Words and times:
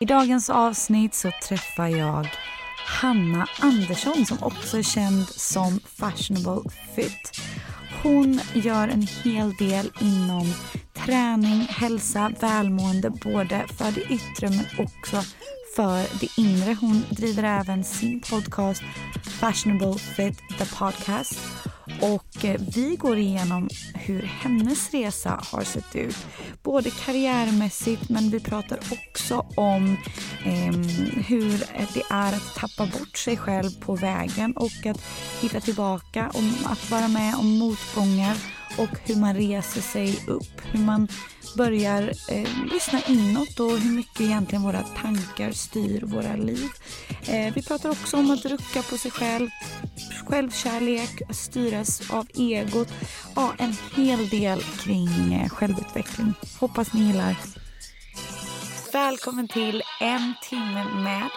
I 0.00 0.04
dagens 0.04 0.50
avsnitt 0.50 1.14
så 1.14 1.30
träffar 1.48 1.88
jag 1.88 2.28
Hanna 2.86 3.48
Andersson 3.60 4.26
som 4.26 4.38
också 4.42 4.78
är 4.78 4.82
känd 4.82 5.28
som 5.28 5.80
Fashionable 5.80 6.70
Fit. 6.94 7.40
Hon 8.02 8.40
gör 8.54 8.88
en 8.88 9.02
hel 9.24 9.54
del 9.54 9.90
inom 10.00 10.54
träning, 10.94 11.60
hälsa, 11.60 12.32
välmående 12.40 13.10
både 13.10 13.66
för 13.68 13.92
det 13.92 14.00
yttre 14.00 14.48
men 14.50 14.86
också 14.86 15.22
för 15.76 16.20
det 16.20 16.40
inre. 16.42 16.76
Hon 16.80 17.04
driver 17.10 17.42
även 17.42 17.84
sin 17.84 18.20
podcast 18.20 18.82
Fashionable 19.40 19.98
Fit 19.98 20.38
The 20.58 20.66
Podcast. 20.78 21.40
Och 22.00 22.44
eh, 22.44 22.60
vi 22.74 22.96
går 22.96 23.18
igenom 23.18 23.68
hur 23.94 24.22
hennes 24.22 24.90
resa 24.90 25.40
har 25.52 25.62
sett 25.64 25.96
ut. 25.96 26.16
Både 26.62 26.90
karriärmässigt 26.90 28.08
men 28.08 28.30
vi 28.30 28.40
pratar 28.40 28.78
också 28.78 29.46
om 29.56 29.96
eh, 30.44 30.72
hur 31.26 31.64
det 31.94 32.02
är 32.10 32.32
att 32.32 32.54
tappa 32.54 32.86
bort 32.98 33.16
sig 33.16 33.36
själv 33.36 33.70
på 33.80 33.96
vägen 33.96 34.52
och 34.56 34.86
att 34.86 35.00
hitta 35.40 35.60
tillbaka. 35.60 36.30
Om 36.34 36.54
att 36.64 36.90
vara 36.90 37.08
med 37.08 37.34
om 37.34 37.58
motgångar 37.58 38.36
och 38.78 38.98
hur 39.04 39.16
man 39.16 39.34
reser 39.34 39.80
sig 39.80 40.18
upp. 40.26 40.60
Hur 40.72 40.80
man 40.80 41.08
börjar 41.56 42.12
eh, 42.28 42.48
lyssna 42.72 43.00
inåt 43.06 43.60
och 43.60 43.78
hur 43.78 43.90
mycket 43.90 44.20
egentligen 44.20 44.62
våra 44.62 44.82
tankar 44.82 45.52
styr 45.52 46.02
våra 46.02 46.36
liv. 46.36 46.68
Eh, 47.26 47.54
vi 47.54 47.62
pratar 47.62 47.90
också 47.90 48.16
om 48.16 48.30
att 48.30 48.44
rucka 48.44 48.82
på 48.82 48.98
sig 48.98 49.10
själv, 49.10 49.48
självkärlek, 50.26 51.22
styras 51.30 52.10
av 52.10 52.26
egot. 52.34 52.88
Ja, 53.36 53.52
en 53.58 53.76
hel 53.96 54.28
del 54.28 54.62
kring 54.62 55.34
eh, 55.34 55.48
självutveckling. 55.48 56.34
Hoppas 56.60 56.92
ni 56.92 57.00
gillar. 57.00 57.36
Välkommen 58.92 59.48
till 59.48 59.82
En 60.00 60.34
timme 60.50 60.84
med 60.84 61.28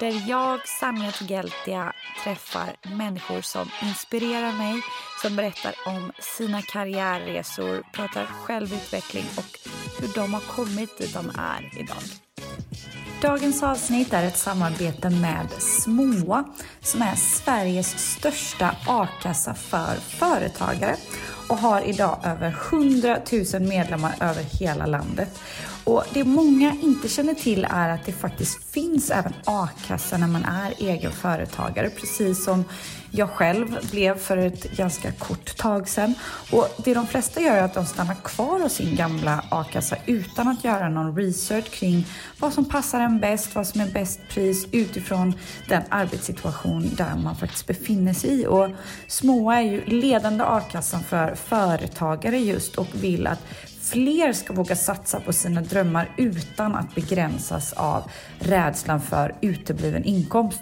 där 0.00 0.28
jag, 0.28 0.68
Sanja 0.68 1.12
Togeltia, 1.12 1.92
träffar 2.24 2.76
människor 2.96 3.40
som 3.40 3.70
inspirerar 3.82 4.52
mig, 4.52 4.80
som 5.22 5.36
berättar 5.36 5.74
om 5.86 6.12
sina 6.36 6.62
karriärresor, 6.62 7.82
pratar 7.92 8.24
självutveckling 8.24 9.24
och 9.36 9.58
hur 10.00 10.14
de 10.14 10.34
har 10.34 10.40
kommit 10.40 10.98
dit 10.98 11.14
de 11.14 11.28
är 11.38 11.80
idag. 11.80 12.02
Dagens 13.22 13.62
avsnitt 13.62 14.12
är 14.12 14.26
ett 14.26 14.38
samarbete 14.38 15.10
med 15.10 15.46
Smoa 15.58 16.44
som 16.80 17.02
är 17.02 17.14
Sveriges 17.14 17.98
största 17.98 18.76
a-kassa 18.86 19.54
för 19.54 19.94
företagare 19.96 20.96
och 21.48 21.58
har 21.58 21.82
idag 21.82 22.18
över 22.24 22.56
100 22.72 23.18
000 23.54 23.62
medlemmar 23.62 24.14
över 24.20 24.42
hela 24.42 24.86
landet. 24.86 25.40
Och 25.84 26.04
Det 26.12 26.24
många 26.24 26.76
inte 26.82 27.08
känner 27.08 27.34
till 27.34 27.66
är 27.70 27.88
att 27.88 28.06
det 28.06 28.12
faktiskt 28.12 28.72
finns 28.72 29.10
även 29.10 29.32
a-kassa 29.44 30.16
när 30.16 30.26
man 30.26 30.44
är 30.44 30.74
egen 30.78 31.12
företagare, 31.12 31.90
precis 31.90 32.44
som 32.44 32.64
jag 33.12 33.30
själv 33.30 33.90
blev 33.90 34.18
för 34.18 34.36
ett 34.36 34.76
ganska 34.76 35.12
kort 35.12 35.56
tag 35.56 35.88
sedan. 35.88 36.14
Och 36.52 36.68
Det 36.84 36.94
de 36.94 37.06
flesta 37.06 37.40
gör 37.40 37.56
är 37.56 37.62
att 37.62 37.74
de 37.74 37.86
stannar 37.86 38.14
kvar 38.14 38.60
hos 38.60 38.72
sin 38.72 38.96
gamla 38.96 39.44
a-kassa 39.50 39.96
utan 40.06 40.48
att 40.48 40.64
göra 40.64 40.88
någon 40.88 41.16
research 41.16 41.70
kring 41.70 42.06
vad 42.38 42.52
som 42.52 42.64
passar 42.64 43.00
en 43.00 43.20
bäst, 43.20 43.54
vad 43.54 43.66
som 43.66 43.80
är 43.80 43.90
bäst 43.90 44.20
pris 44.28 44.66
utifrån 44.72 45.34
den 45.68 45.82
arbetssituation 45.88 46.90
där 46.96 47.16
man 47.16 47.36
faktiskt 47.36 47.66
befinner 47.66 48.12
sig 48.12 48.40
i. 48.40 48.46
Och 48.46 48.68
Småa 49.06 49.56
är 49.56 49.62
ju 49.62 49.84
ledande 49.84 50.44
a-kassan 50.44 51.02
för 51.02 51.34
företagare 51.34 52.38
just 52.38 52.76
och 52.76 52.88
vill 52.92 53.26
att 53.26 53.40
fler 53.90 54.32
ska 54.32 54.52
våga 54.52 54.76
satsa 54.76 55.20
på 55.20 55.32
sina 55.32 55.60
drömmar 55.60 56.10
utan 56.16 56.74
att 56.74 56.94
begränsas 56.94 57.72
av 57.72 58.10
rädslan 58.38 59.00
för 59.00 59.34
utebliven 59.40 60.04
inkomst. 60.04 60.60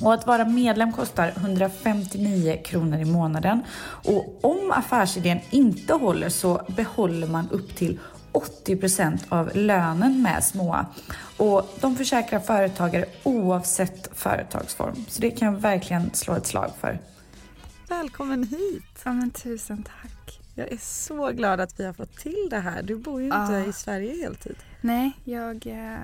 Och 0.00 0.14
att 0.14 0.26
vara 0.26 0.44
medlem 0.44 0.92
kostar 0.92 1.32
159 1.36 2.62
kronor 2.64 2.98
i 2.98 3.04
månaden. 3.04 3.62
Och 3.82 4.44
om 4.44 4.70
affärsidén 4.70 5.38
inte 5.50 5.94
håller 5.94 6.28
så 6.28 6.62
behåller 6.76 7.26
man 7.26 7.48
upp 7.50 7.76
till 7.76 7.98
80% 8.32 9.18
av 9.28 9.50
lönen 9.54 10.22
med 10.22 10.44
Småa. 10.44 10.86
Och 11.36 11.74
de 11.80 11.96
försäkrar 11.96 12.40
företagare 12.40 13.04
oavsett 13.22 14.08
företagsform. 14.12 15.04
Så 15.08 15.20
det 15.20 15.30
kan 15.30 15.52
jag 15.52 15.60
verkligen 15.60 16.14
slå 16.14 16.34
ett 16.34 16.46
slag 16.46 16.70
för. 16.80 16.98
Välkommen 17.88 18.44
hit! 18.44 19.02
Ja, 19.04 19.12
men 19.12 19.30
tusen 19.30 19.82
tack. 19.82 20.17
Jag 20.58 20.72
är 20.72 20.76
så 20.76 21.32
glad 21.32 21.60
att 21.60 21.80
vi 21.80 21.84
har 21.84 21.92
fått 21.92 22.16
till 22.16 22.46
det 22.50 22.58
här. 22.58 22.82
Du 22.82 22.96
bor 22.96 23.20
ju 23.20 23.26
inte 23.26 23.36
Ja. 23.52 23.64
i 23.66 23.72
Sverige 23.72 24.22
heltid. 24.22 24.56
Nej, 24.80 25.12
jag, 25.24 25.66
eh, 25.66 25.98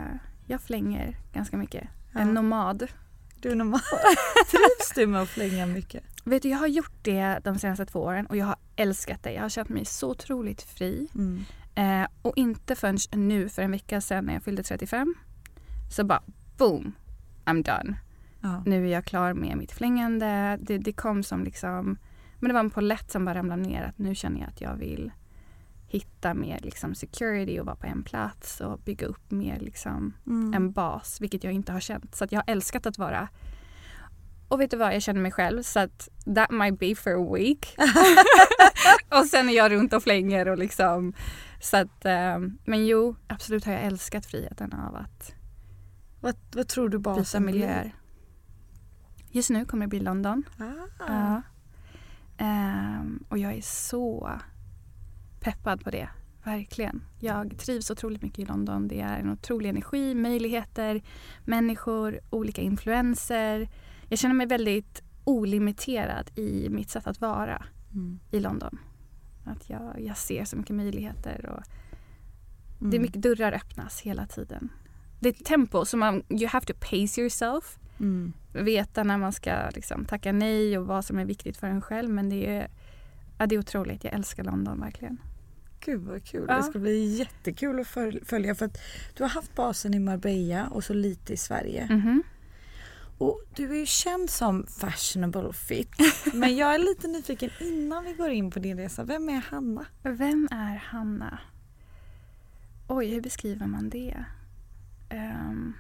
jag 0.47 0.61
flänger 0.61 1.17
ganska 1.33 1.57
mycket. 1.57 1.89
Ja. 2.13 2.21
En 2.21 2.35
nomad. 2.35 2.87
Du 3.41 3.51
är 3.51 3.55
normal. 3.55 3.81
Trivs 4.51 4.93
du 4.95 5.07
med 5.07 5.23
att 5.23 5.29
flänga 5.29 5.67
mycket? 5.67 6.05
Vet 6.25 6.43
du, 6.43 6.49
jag 6.49 6.59
har 6.59 6.67
gjort 6.67 6.93
det 7.03 7.39
de 7.45 7.59
senaste 7.59 7.87
två 7.87 8.01
åren 8.01 8.27
och 8.27 8.37
jag 8.37 8.47
har 8.47 8.57
älskat 8.77 9.23
det. 9.23 9.33
Jag 9.33 9.43
har 9.43 9.49
känt 9.49 9.69
mig 9.69 9.85
så 9.85 10.11
otroligt 10.11 10.63
fri. 10.63 11.09
Mm. 11.15 11.45
Eh, 11.75 12.09
och 12.23 12.33
inte 12.37 12.75
förrän 12.75 12.99
nu, 13.13 13.49
för 13.49 13.63
en 13.63 13.71
vecka 13.71 14.01
sedan 14.01 14.25
när 14.25 14.35
jag 14.35 14.43
fyllde 14.43 14.63
35, 14.63 15.15
så 15.97 16.05
bara 16.05 16.23
boom, 16.59 16.93
I'm 17.45 17.63
done. 17.65 17.97
Ja. 18.41 18.63
Nu 18.67 18.87
är 18.89 18.93
jag 18.93 19.05
klar 19.05 19.33
med 19.33 19.57
mitt 19.57 19.73
flängande. 19.73 20.59
Det, 20.61 20.79
det 20.79 20.93
kom 20.93 21.23
som 21.23 21.45
liksom, 21.45 21.97
men 22.39 22.49
det 22.49 22.53
var 22.55 22.61
en 22.61 22.71
polett 22.71 23.11
som 23.11 23.25
bara 23.25 23.35
ramlade 23.35 23.63
ner. 23.63 23.83
Att 23.83 23.99
nu 23.99 24.15
känner 24.15 24.41
jag 24.41 24.49
att 24.49 24.61
jag 24.61 24.77
vill 24.77 25.13
hitta 25.87 26.35
mer 26.35 26.59
liksom 26.63 26.95
security 26.95 27.61
och 27.61 27.67
vara 27.67 27.77
på 27.77 27.87
en 27.87 28.03
plats 28.03 28.61
och 28.61 28.79
bygga 28.79 29.07
upp 29.07 29.31
mer 29.31 29.61
liksom 29.61 30.13
Mm. 30.27 30.55
en 30.55 30.73
bas, 30.73 31.21
vilket 31.21 31.45
jag 31.45 31.53
inte 31.53 31.73
har 31.73 31.81
känt. 31.81 32.15
Så 32.15 32.25
att 32.25 32.33
jag 32.33 32.39
har 32.39 32.53
älskat 32.53 32.87
att 32.87 32.99
vara 32.99 33.29
och 34.49 34.61
vet 34.61 34.71
du 34.71 34.77
vad, 34.77 34.95
jag 34.95 35.03
känner 35.03 35.21
mig 35.21 35.33
själv 35.33 35.63
så 35.63 35.81
att 35.81 36.09
that 36.35 36.51
might 36.51 36.79
be 36.79 36.95
for 36.95 37.11
a 37.13 37.35
week. 37.35 37.77
och 39.21 39.27
sen 39.27 39.49
är 39.49 39.53
jag 39.53 39.73
runt 39.73 39.93
och 39.93 40.03
flänger 40.03 40.49
och 40.49 40.59
liksom 40.59 41.13
så 41.61 41.77
att, 41.77 42.05
eh, 42.05 42.39
men 42.65 42.87
jo, 42.87 43.17
absolut 43.27 43.65
har 43.65 43.73
jag 43.73 43.83
älskat 43.83 44.27
friheten 44.27 44.73
av 44.73 44.97
att 44.97 45.35
Vad, 46.21 46.37
vad 46.55 46.69
tror 46.69 46.89
du 46.89 46.99
byta 46.99 47.15
basen 47.15 47.45
miljöer. 47.45 47.95
Just 49.31 49.51
nu 49.51 49.65
kommer 49.65 49.87
det 49.87 49.91
bli 49.91 50.01
London. 50.01 50.43
blir? 50.57 50.67
Ah. 50.99 51.07
Ja. 51.09 51.43
Ehm, 52.39 53.25
och 53.29 53.39
jag 53.39 53.53
är 53.55 53.61
så 53.63 54.31
peppad 55.41 55.85
på 55.85 55.91
det. 55.91 56.09
Verkligen. 56.45 57.03
Jag 57.21 57.59
trivs 57.59 57.91
otroligt 57.91 58.23
mycket 58.23 58.39
i 58.39 58.45
London. 58.45 58.89
Det 58.89 59.01
är 59.01 59.19
en 59.19 59.31
otrolig 59.31 59.69
energi, 59.69 60.15
möjligheter, 60.15 61.03
människor, 61.45 62.21
olika 62.31 62.63
influenser. 62.63 63.69
Jag 64.09 64.19
känner 64.19 64.35
mig 64.35 64.47
väldigt 64.47 65.03
olimiterad 65.25 66.31
i 66.39 66.69
mitt 66.69 66.91
sätt 66.91 67.07
att 67.07 67.21
vara 67.21 67.65
Mm. 67.93 68.19
i 68.31 68.41
London. 68.41 68.79
Att 69.45 69.71
jag, 69.71 70.01
jag 70.01 70.17
ser 70.17 70.45
så 70.45 70.57
mycket 70.57 70.77
möjligheter 70.77 71.47
och 71.47 71.63
det 72.79 72.85
är 72.87 72.99
Mm. 72.99 73.03
mycket 73.03 73.23
dörrar 73.23 73.53
öppnas 73.53 74.01
hela 74.01 74.27
tiden. 74.27 74.69
Det 75.21 75.29
är 75.29 75.33
ett 75.33 75.45
tempo 75.45 75.85
som 75.85 76.01
man, 76.01 76.23
you 76.29 76.47
have 76.49 76.67
to 76.67 76.73
pace 76.81 77.21
yourself 77.21 77.79
Mm. 78.01 78.33
veta 78.53 79.03
när 79.05 79.19
man 79.19 79.33
ska 79.33 79.71
liksom, 79.75 80.05
tacka 80.05 80.33
nej 80.33 80.79
och 80.79 80.87
vad 80.87 81.05
som 81.05 81.19
är 81.19 81.25
viktigt 81.25 81.57
för 81.57 81.67
en 81.67 81.81
själv. 81.83 82.11
Men 82.11 82.29
det 82.29 82.47
är, 82.57 82.69
ja, 83.39 83.47
det 83.47 83.55
är 83.55 83.59
otroligt. 83.59 84.05
Jag 84.05 84.13
älskar 84.15 84.45
London 84.45 84.81
verkligen. 84.81 85.19
Gud 85.81 86.01
vad 86.03 86.25
kul. 86.25 86.45
Ja. 86.49 86.57
Det 86.57 86.63
ska 86.63 86.79
bli 86.79 87.05
jättekul 87.19 87.81
att 87.81 87.87
föl- 87.87 88.25
följa 88.25 88.55
för 88.55 88.67
att 88.67 88.79
du 89.15 89.23
har 89.23 89.31
haft 89.31 89.55
basen 89.55 89.95
i 89.95 89.99
Marbella 89.99 90.67
och 90.69 90.85
så 90.85 90.95
lite 90.95 91.33
i 91.33 91.37
Sverige. 91.37 91.87
Mhm. 91.91 92.23
Och 93.19 93.41
du 93.57 93.71
är 93.73 93.77
ju 93.77 93.87
känd 93.87 94.31
som 94.31 94.67
fashionable 94.67 95.53
fit. 95.53 95.91
Men 96.35 96.57
jag 96.57 96.75
är 96.75 96.79
lite 96.79 97.09
nyfiken 97.09 97.51
innan 97.61 98.05
vi 98.05 98.13
går 98.13 98.31
in 98.31 98.51
på 98.51 98.59
din 98.59 98.77
resa. 98.79 99.05
Vem 99.05 99.29
är 99.29 99.43
Hanna? 99.51 99.87
Vem 100.03 100.49
är 100.51 100.77
Hanna? 100.77 101.39
Oj, 102.89 103.07
hur 103.09 103.21
beskriver 103.21 103.67
man 103.67 103.89
det? 103.89 104.25
Ehm, 105.11 105.73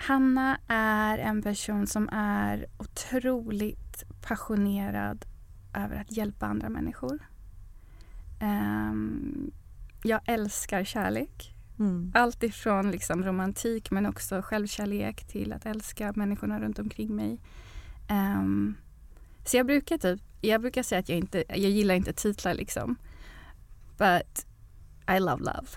Hanna 0.00 0.58
är 0.68 1.18
en 1.18 1.42
person 1.42 1.86
som 1.86 2.08
är 2.12 2.66
otroligt 2.76 4.04
passionerad 4.22 5.24
över 5.74 5.96
att 5.96 6.16
hjälpa 6.16 6.46
andra 6.46 6.68
människor. 6.68 7.18
Um, 8.40 9.50
jag 10.02 10.20
älskar 10.24 10.84
kärlek. 10.84 11.54
Mm. 11.78 12.12
Allt 12.14 12.42
ifrån 12.42 12.90
liksom 12.90 13.24
romantik 13.24 13.90
men 13.90 14.06
också 14.06 14.42
självkärlek 14.42 15.28
till 15.28 15.52
att 15.52 15.66
älska 15.66 16.12
människorna 16.16 16.60
runt 16.60 16.78
omkring 16.78 17.16
mig. 17.16 17.40
Um, 18.10 18.76
så 19.44 19.56
jag 19.56 19.66
brukar 19.66 19.98
typ, 19.98 20.20
jag 20.40 20.60
brukar 20.60 20.82
säga 20.82 20.98
att 20.98 21.08
jag 21.08 21.18
inte, 21.18 21.44
jag 21.48 21.58
gillar 21.58 21.94
inte 21.94 22.12
titlar 22.12 22.54
liksom. 22.54 22.96
But 23.96 24.46
I 25.16 25.20
love 25.20 25.44
love. 25.44 25.68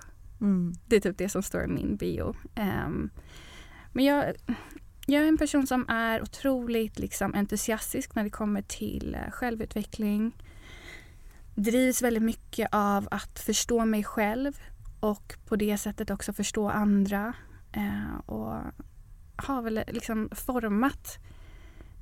Mm. 0.41 0.73
Det 0.85 0.95
är 0.95 0.99
typ 0.99 1.17
det 1.17 1.29
som 1.29 1.43
står 1.43 1.63
i 1.63 1.67
min 1.67 1.95
bio. 1.95 2.35
Um, 2.55 3.09
men 3.91 4.05
jag, 4.05 4.35
jag 5.05 5.23
är 5.23 5.27
en 5.27 5.37
person 5.37 5.67
som 5.67 5.85
är 5.89 6.21
otroligt 6.21 6.99
liksom, 6.99 7.33
entusiastisk 7.33 8.15
när 8.15 8.23
det 8.23 8.29
kommer 8.29 8.61
till 8.61 9.15
eh, 9.15 9.31
självutveckling. 9.31 10.31
Drivs 11.55 12.01
väldigt 12.01 12.23
mycket 12.23 12.69
av 12.71 13.07
att 13.11 13.39
förstå 13.39 13.85
mig 13.85 14.03
själv 14.03 14.61
och 14.99 15.33
på 15.47 15.55
det 15.55 15.77
sättet 15.77 16.09
också 16.09 16.33
förstå 16.33 16.69
andra. 16.69 17.33
Eh, 17.71 18.19
och 18.25 18.55
har 19.35 19.61
väl 19.61 19.83
liksom 19.87 20.29
format 20.31 21.17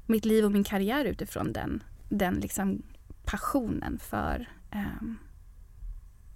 mitt 0.06 0.25
liv 0.25 0.45
och 0.45 0.51
min 0.51 0.63
karriär 0.63 1.06
utifrån 1.06 1.53
den, 1.53 1.83
den 2.09 2.36
liksom 2.36 2.81
passionen 3.25 4.00
för 4.00 4.50
eh, 4.71 5.01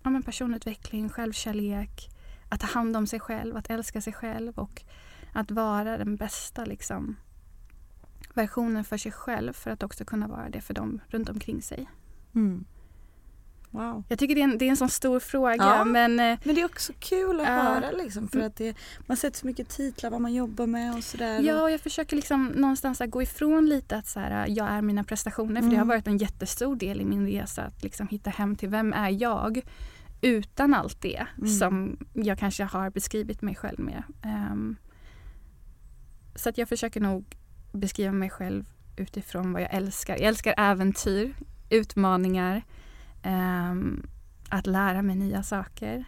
ja, 0.04 0.10
men 0.10 0.24
personutveckling, 0.24 1.10
självkärlek, 1.10 2.10
att 2.50 2.60
ta 2.60 2.68
hand 2.68 2.98
om 2.98 3.08
sig 3.08 3.20
själv, 3.20 3.58
att 3.58 3.70
älska 3.70 4.02
sig 4.02 4.14
själv 4.14 4.54
och 4.60 4.84
att 5.34 5.52
vara 5.52 5.98
den 5.98 6.16
bästa 6.16 6.66
liksom, 6.66 7.16
versionen 8.34 8.84
för 8.84 8.98
sig 8.98 9.12
själv 9.12 9.54
för 9.54 9.72
att 9.72 9.84
också 9.84 10.06
kunna 10.06 10.28
vara 10.28 10.50
det 10.50 10.62
för 10.62 10.74
dem 10.74 11.00
runt 11.08 11.30
omkring 11.30 11.62
sig. 11.62 11.90
Mm. 12.36 12.66
Wow. 13.74 14.04
Jag 14.10 14.20
tycker 14.20 14.36
det 14.36 14.42
är 14.42 14.44
en, 14.44 14.58
det 14.58 14.66
är 14.66 14.70
en 14.70 14.78
sån 14.78 14.90
stor 14.90 15.20
fråga. 15.20 15.56
Ja, 15.56 15.84
men, 15.84 16.20
eh, 16.20 16.40
men 16.44 16.56
det 16.56 16.62
är 16.62 16.66
också 16.66 16.94
kul 17.00 17.40
att 17.40 17.48
uh, 17.48 17.54
höra 17.54 17.92
liksom 17.92 18.28
för 18.28 18.40
att 18.40 18.56
det, 18.56 18.78
man 19.06 19.18
sätter 19.18 19.40
så 19.40 19.48
mycket 19.48 19.70
titlar 19.70 20.10
vad 20.10 20.22
man 20.22 20.34
jobbar 20.34 20.68
med 20.68 20.96
och 20.96 21.04
sådär. 21.04 21.40
Ja, 21.42 21.62
och 21.62 21.72
jag 21.72 21.82
försöker 21.82 22.16
liksom 22.16 22.46
någonstans 22.46 23.02
gå 23.08 23.22
ifrån 23.22 23.70
lite 23.70 23.98
att 23.98 24.08
så 24.08 24.20
här, 24.20 24.48
jag 24.48 24.68
är 24.68 24.82
mina 24.82 25.04
prestationer. 25.04 25.62
För 25.62 25.70
det 25.70 25.76
har 25.76 25.84
mm. 25.84 25.88
varit 25.88 26.08
en 26.08 26.18
jättestor 26.18 26.76
del 26.76 27.02
i 27.02 27.06
min 27.06 27.28
resa 27.28 27.62
att 27.62 27.84
liksom 27.84 28.08
hitta 28.08 28.30
hem 28.30 28.56
till 28.56 28.70
vem 28.70 28.94
är 28.94 29.10
jag 29.10 29.62
utan 30.22 30.74
allt 30.74 31.02
det 31.02 31.28
mm. 31.38 31.50
som 31.50 31.98
jag 32.14 32.40
kanske 32.40 32.64
har 32.64 32.90
beskrivit 32.90 33.42
mig 33.42 33.56
själv 33.56 33.80
med. 33.80 34.04
Um, 34.24 34.76
så 36.36 36.50
att 36.50 36.58
jag 36.58 36.70
försöker 36.70 37.02
nog 37.02 37.38
beskriva 37.72 38.12
mig 38.12 38.30
själv 38.30 38.66
utifrån 38.96 39.54
vad 39.54 39.62
jag 39.62 39.74
älskar. 39.74 40.14
Jag 40.14 40.28
älskar 40.28 40.54
äventyr, 40.58 41.36
utmaningar, 41.70 42.64
um, 43.26 44.08
att 44.50 44.68
lära 44.68 45.02
mig 45.02 45.16
nya 45.16 45.44
saker. 45.44 46.06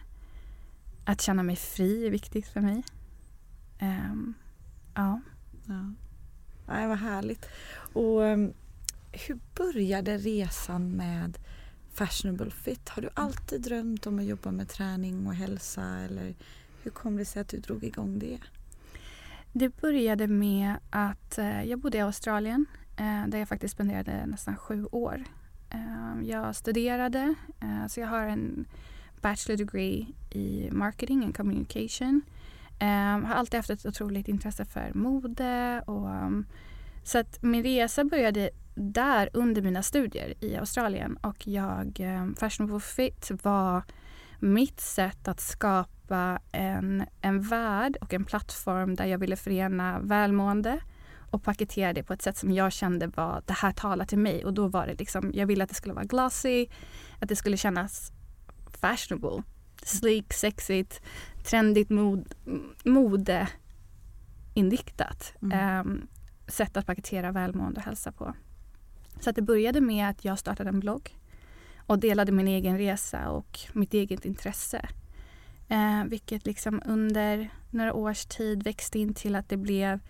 Att 1.04 1.20
känna 1.20 1.42
mig 1.42 1.56
fri 1.56 2.06
är 2.06 2.10
viktigt 2.10 2.48
för 2.48 2.60
mig. 2.60 2.82
Um, 3.80 4.34
ja. 4.94 5.20
ja. 5.66 5.92
Nej, 6.66 6.86
vad 6.88 6.98
härligt. 6.98 7.46
Och 7.92 8.20
um, 8.20 8.52
hur 9.12 9.38
började 9.54 10.18
resan 10.18 10.90
med 10.90 11.38
Fashionable 11.92 12.50
Fit? 12.50 12.88
Har 12.88 13.02
du 13.02 13.08
alltid 13.14 13.62
drömt 13.62 14.06
om 14.06 14.18
att 14.18 14.24
jobba 14.24 14.50
med 14.50 14.68
träning 14.68 15.26
och 15.26 15.34
hälsa 15.34 15.82
eller 15.82 16.34
hur 16.82 16.90
kom 16.90 17.16
det 17.16 17.24
sig 17.24 17.42
att 17.42 17.48
du 17.48 17.58
drog 17.58 17.84
igång 17.84 18.18
det? 18.18 18.38
Det 19.58 19.76
började 19.80 20.26
med 20.26 20.74
att 20.90 21.38
eh, 21.38 21.64
jag 21.64 21.78
bodde 21.78 21.98
i 21.98 22.00
Australien 22.00 22.66
eh, 22.96 23.26
där 23.26 23.38
jag 23.38 23.48
faktiskt 23.48 23.74
spenderade 23.74 24.26
nästan 24.26 24.56
sju 24.56 24.86
år. 24.92 25.24
Ehm, 25.70 26.24
jag 26.24 26.56
studerade, 26.56 27.34
eh, 27.60 27.86
så 27.88 28.00
jag 28.00 28.06
har 28.06 28.22
en 28.22 28.66
bachelor 29.20 29.56
degree 29.56 30.06
i 30.30 30.68
marketing 30.72 31.24
and 31.24 31.36
communication. 31.36 32.22
Jag 32.78 33.20
har 33.20 33.34
alltid 33.34 33.58
haft 33.58 33.70
ett 33.70 33.86
otroligt 33.86 34.28
intresse 34.28 34.64
för 34.64 34.92
mode 34.94 35.82
och 35.86 36.10
ehm, 36.10 36.46
så 37.04 37.18
att 37.18 37.42
min 37.42 37.62
resa 37.62 38.04
började 38.04 38.50
där 38.74 39.28
under 39.32 39.62
mina 39.62 39.82
studier 39.82 40.34
i 40.40 40.56
Australien 40.56 41.16
och 41.16 41.46
jag, 41.46 42.00
Fashionable 42.38 42.80
Fit 42.80 43.30
var 43.42 43.82
mitt 44.40 44.80
sätt 44.80 45.28
att 45.28 45.40
skapa 45.40 45.95
en, 46.52 47.04
en 47.20 47.40
värld 47.42 47.96
och 48.00 48.14
en 48.14 48.24
plattform 48.24 48.94
där 48.94 49.04
jag 49.04 49.18
ville 49.18 49.36
förena 49.36 49.98
välmående 50.00 50.80
och 51.30 51.42
paketera 51.42 51.92
det 51.92 52.02
på 52.02 52.12
ett 52.12 52.22
sätt 52.22 52.36
som 52.36 52.52
jag 52.52 52.72
kände 52.72 53.06
var 53.06 53.42
det 53.46 53.52
här 53.52 53.72
talar 53.72 54.04
till 54.04 54.18
mig 54.18 54.44
och 54.44 54.54
då 54.54 54.68
var 54.68 54.86
det 54.86 54.94
liksom, 54.94 55.30
jag 55.34 55.46
ville 55.46 55.64
att 55.64 55.68
det 55.68 55.74
skulle 55.74 55.94
vara 55.94 56.04
glossy, 56.04 56.66
att 57.20 57.28
det 57.28 57.36
skulle 57.36 57.56
kännas 57.56 58.12
fashionable, 58.80 59.42
sleek, 59.82 60.32
sexigt, 60.32 61.02
trendigt 61.44 61.90
mod, 61.90 62.34
mode 62.84 63.48
inriktat. 64.54 65.32
Mm. 65.42 65.86
Um, 65.86 66.08
sätt 66.48 66.76
att 66.76 66.86
paketera 66.86 67.32
välmående 67.32 67.80
och 67.80 67.86
hälsa 67.86 68.12
på. 68.12 68.34
Så 69.20 69.30
att 69.30 69.36
det 69.36 69.42
började 69.42 69.80
med 69.80 70.08
att 70.08 70.24
jag 70.24 70.38
startade 70.38 70.68
en 70.68 70.80
blogg 70.80 71.18
och 71.76 71.98
delade 71.98 72.32
min 72.32 72.48
egen 72.48 72.78
resa 72.78 73.30
och 73.30 73.60
mitt 73.72 73.94
eget 73.94 74.24
intresse. 74.24 74.88
Eh, 75.68 76.04
vilket 76.04 76.46
liksom 76.46 76.82
under 76.86 77.48
några 77.70 77.94
års 77.94 78.26
tid 78.26 78.62
växte 78.62 78.98
in 78.98 79.14
till 79.14 79.34
att 79.36 79.48
det 79.48 79.56
blev 79.56 80.00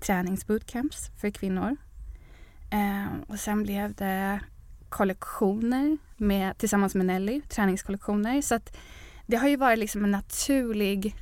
träningsbootcamps 0.00 1.10
för 1.20 1.30
kvinnor. 1.30 1.76
Eh, 2.70 3.20
och 3.28 3.38
sen 3.38 3.62
blev 3.62 3.94
det 3.94 4.40
kollektioner 4.88 5.98
med, 6.16 6.58
tillsammans 6.58 6.94
med 6.94 7.06
Nelly, 7.06 7.40
träningskollektioner. 7.40 8.42
Så 8.42 8.54
att 8.54 8.76
det 9.26 9.36
har 9.36 9.48
ju 9.48 9.56
varit 9.56 9.78
liksom 9.78 10.04
en 10.04 10.10
naturlig 10.10 11.16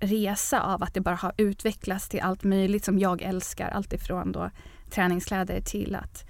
resa 0.00 0.62
av 0.62 0.82
att 0.82 0.94
det 0.94 1.00
bara 1.00 1.14
har 1.14 1.32
utvecklats 1.36 2.08
till 2.08 2.20
allt 2.20 2.44
möjligt 2.44 2.84
som 2.84 2.98
jag 2.98 3.22
älskar. 3.22 3.68
Allt 3.68 3.92
ifrån 3.92 4.32
då 4.32 4.50
träningskläder 4.90 5.60
till 5.60 5.94
att 5.94 6.24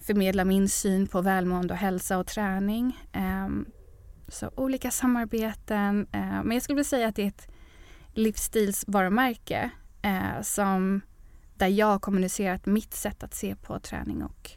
förmedla 0.00 0.44
min 0.44 0.68
syn 0.68 1.06
på 1.06 1.20
välmående 1.20 1.74
och 1.74 1.80
hälsa 1.80 2.18
och 2.18 2.26
träning. 2.26 2.98
Eh, 3.12 3.48
så 4.28 4.50
olika 4.54 4.90
samarbeten. 4.90 5.98
Uh, 6.14 6.42
men 6.44 6.50
jag 6.50 6.62
skulle 6.62 6.74
vilja 6.74 6.84
säga 6.84 7.08
att 7.08 7.16
det 7.16 7.22
är 7.22 7.28
ett 7.28 7.48
livsstilsvarumärke 8.12 9.70
uh, 10.06 10.42
som, 10.42 11.00
där 11.54 11.66
jag 11.66 11.86
har 11.86 11.98
kommunicerat 11.98 12.66
mitt 12.66 12.94
sätt 12.94 13.22
att 13.22 13.34
se 13.34 13.56
på 13.56 13.78
träning 13.78 14.22
och 14.22 14.50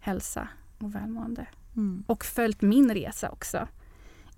hälsa 0.00 0.48
och 0.78 0.94
välmående. 0.94 1.46
Mm. 1.76 2.04
Och 2.06 2.24
följt 2.24 2.62
min 2.62 2.94
resa 2.94 3.30
också. 3.30 3.68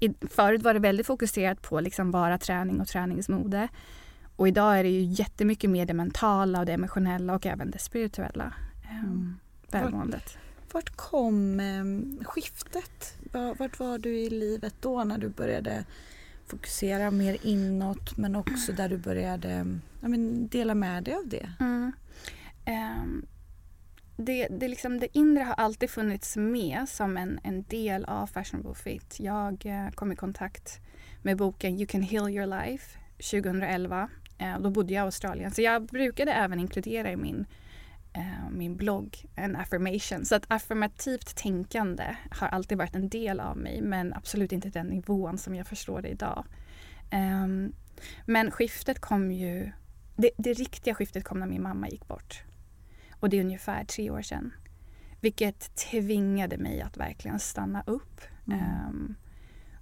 I, 0.00 0.14
förut 0.30 0.62
var 0.62 0.74
det 0.74 0.80
väldigt 0.80 1.06
fokuserat 1.06 1.62
på 1.62 1.80
liksom 1.80 2.10
bara 2.10 2.38
träning 2.38 2.80
och 2.80 2.88
träningsmode. 2.88 3.68
Och 4.36 4.48
idag 4.48 4.78
är 4.78 4.82
det 4.82 4.90
ju 4.90 5.02
jättemycket 5.02 5.70
mer 5.70 5.86
det 5.86 5.94
mentala 5.94 6.60
och 6.60 6.66
det 6.66 6.72
emotionella 6.72 7.34
och 7.34 7.46
även 7.46 7.70
det 7.70 7.78
spirituella. 7.78 8.54
Um, 8.90 8.98
mm 8.98 9.38
välmåendet. 9.70 10.38
Vart, 10.72 10.74
vart 10.74 10.96
kom 10.96 11.60
eh, 11.60 12.24
skiftet? 12.26 13.18
Vart 13.32 13.78
var 13.78 13.98
du 13.98 14.18
i 14.18 14.30
livet 14.30 14.74
då 14.80 15.04
när 15.04 15.18
du 15.18 15.28
började 15.28 15.84
fokusera 16.46 17.10
mer 17.10 17.36
inåt 17.42 18.16
men 18.16 18.36
också 18.36 18.72
där 18.72 18.88
du 18.88 18.96
började 18.98 19.78
ja, 20.00 20.08
men, 20.08 20.48
dela 20.48 20.74
med 20.74 21.04
dig 21.04 21.14
av 21.14 21.28
det? 21.28 21.52
Mm. 21.60 21.92
Um, 22.66 23.26
det, 24.16 24.48
det, 24.50 24.68
liksom, 24.68 25.00
det 25.00 25.18
inre 25.18 25.42
har 25.42 25.54
alltid 25.54 25.90
funnits 25.90 26.36
med 26.36 26.88
som 26.88 27.16
en, 27.16 27.40
en 27.42 27.62
del 27.62 28.04
av 28.04 28.26
Fashionable 28.26 28.74
Fit. 28.74 29.20
Jag 29.20 29.66
uh, 29.66 29.90
kom 29.90 30.12
i 30.12 30.16
kontakt 30.16 30.80
med 31.22 31.36
boken 31.36 31.78
You 31.78 31.86
can 31.86 32.02
heal 32.02 32.30
your 32.30 32.46
life 32.46 32.98
2011. 33.16 34.08
Uh, 34.40 34.54
eh, 34.54 34.60
då 34.60 34.70
bodde 34.70 34.94
jag 34.94 35.02
i 35.02 35.04
Australien 35.04 35.50
så 35.50 35.62
jag 35.62 35.86
brukade 35.86 36.32
även 36.32 36.60
inkludera 36.60 37.12
i 37.12 37.16
min 37.16 37.46
min 38.50 38.76
blogg 38.76 39.26
en 39.34 39.56
affirmation. 39.56 40.24
Så 40.24 40.34
att 40.34 40.44
affirmativt 40.48 41.36
tänkande 41.36 42.16
har 42.30 42.48
alltid 42.48 42.78
varit 42.78 42.94
en 42.94 43.08
del 43.08 43.40
av 43.40 43.56
mig 43.56 43.80
men 43.82 44.14
absolut 44.14 44.52
inte 44.52 44.68
den 44.68 44.86
nivån 44.86 45.38
som 45.38 45.54
jag 45.54 45.66
förstår 45.66 46.02
det 46.02 46.08
idag. 46.08 46.44
Eh, 47.10 47.46
men 48.26 48.50
skiftet 48.50 49.00
kom 49.00 49.32
ju, 49.32 49.72
det, 50.16 50.30
det, 50.36 50.52
riktiga 50.52 50.94
skiftet 50.94 51.24
kom 51.24 51.40
när 51.40 51.46
min 51.46 51.62
mamma 51.62 51.88
gick 51.88 52.08
bort. 52.08 52.42
Och 53.20 53.28
det 53.28 53.36
är 53.36 53.40
ungefär 53.40 53.84
tre 53.84 54.10
år 54.10 54.22
sedan. 54.22 54.52
Vilket 55.20 55.76
tvingade 55.76 56.58
mig 56.58 56.80
att 56.80 56.96
verkligen 56.96 57.38
stanna 57.38 57.82
upp 57.86 58.20
mm. 58.46 58.58
eh, 58.60 59.14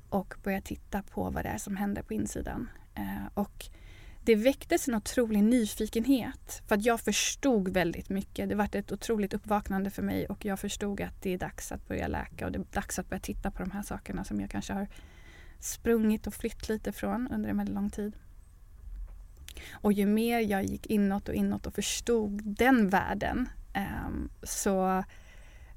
och 0.08 0.34
börja 0.42 0.60
titta 0.60 1.02
på 1.02 1.30
vad 1.30 1.44
det 1.44 1.48
är 1.48 1.58
som 1.58 1.76
händer 1.76 2.02
på 2.02 2.14
insidan. 2.14 2.68
Eh, 2.94 3.26
och 3.34 3.64
det 4.28 4.36
väcktes 4.36 4.88
en 4.88 4.94
otrolig 4.94 5.44
nyfikenhet 5.44 6.62
för 6.66 6.74
att 6.74 6.84
jag 6.84 7.00
förstod 7.00 7.68
väldigt 7.68 8.08
mycket. 8.08 8.48
Det 8.48 8.54
var 8.54 8.76
ett 8.76 8.92
otroligt 8.92 9.34
uppvaknande 9.34 9.90
för 9.90 10.02
mig 10.02 10.26
och 10.26 10.44
jag 10.44 10.60
förstod 10.60 11.00
att 11.00 11.22
det 11.22 11.34
är 11.34 11.38
dags 11.38 11.72
att 11.72 11.88
börja 11.88 12.08
läka 12.08 12.46
och 12.46 12.52
det 12.52 12.58
är 12.58 12.64
dags 12.72 12.98
att 12.98 13.08
börja 13.08 13.20
titta 13.20 13.50
på 13.50 13.62
de 13.62 13.70
här 13.70 13.82
sakerna 13.82 14.24
som 14.24 14.40
jag 14.40 14.50
kanske 14.50 14.72
har 14.72 14.88
sprungit 15.60 16.26
och 16.26 16.34
flytt 16.34 16.68
lite 16.68 16.92
från 16.92 17.28
under 17.28 17.50
en 17.50 17.56
väldigt 17.56 17.74
lång 17.74 17.90
tid. 17.90 18.16
Och 19.72 19.92
ju 19.92 20.06
mer 20.06 20.40
jag 20.40 20.64
gick 20.64 20.86
inåt 20.86 21.28
och 21.28 21.34
inåt 21.34 21.66
och 21.66 21.74
förstod 21.74 22.42
den 22.44 22.88
världen 22.88 23.48
um, 24.06 24.30
så 24.42 25.04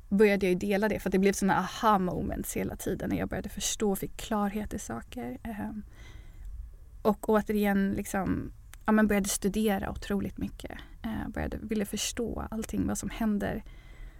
började 0.09 0.47
jag 0.47 0.57
dela 0.57 0.89
det 0.89 0.99
för 0.99 1.09
det 1.09 1.19
blev 1.19 1.33
sådana 1.33 1.57
aha 1.59 1.99
moments 1.99 2.57
hela 2.57 2.75
tiden 2.75 3.09
när 3.09 3.17
jag 3.17 3.29
började 3.29 3.49
förstå 3.49 3.91
och 3.91 3.99
fick 3.99 4.17
klarhet 4.17 4.73
i 4.73 4.79
saker. 4.79 5.37
Um, 5.43 5.83
och 7.01 7.29
återigen 7.29 7.91
liksom, 7.91 8.51
ja, 8.85 8.91
men 8.91 9.07
började 9.07 9.29
studera 9.29 9.91
otroligt 9.91 10.37
mycket. 10.37 10.71
Uh, 11.05 11.29
började, 11.29 11.57
ville 11.61 11.85
förstå 11.85 12.47
allting 12.51 12.87
vad 12.87 12.97
som 12.97 13.09
händer. 13.09 13.51
Mm. 13.51 13.63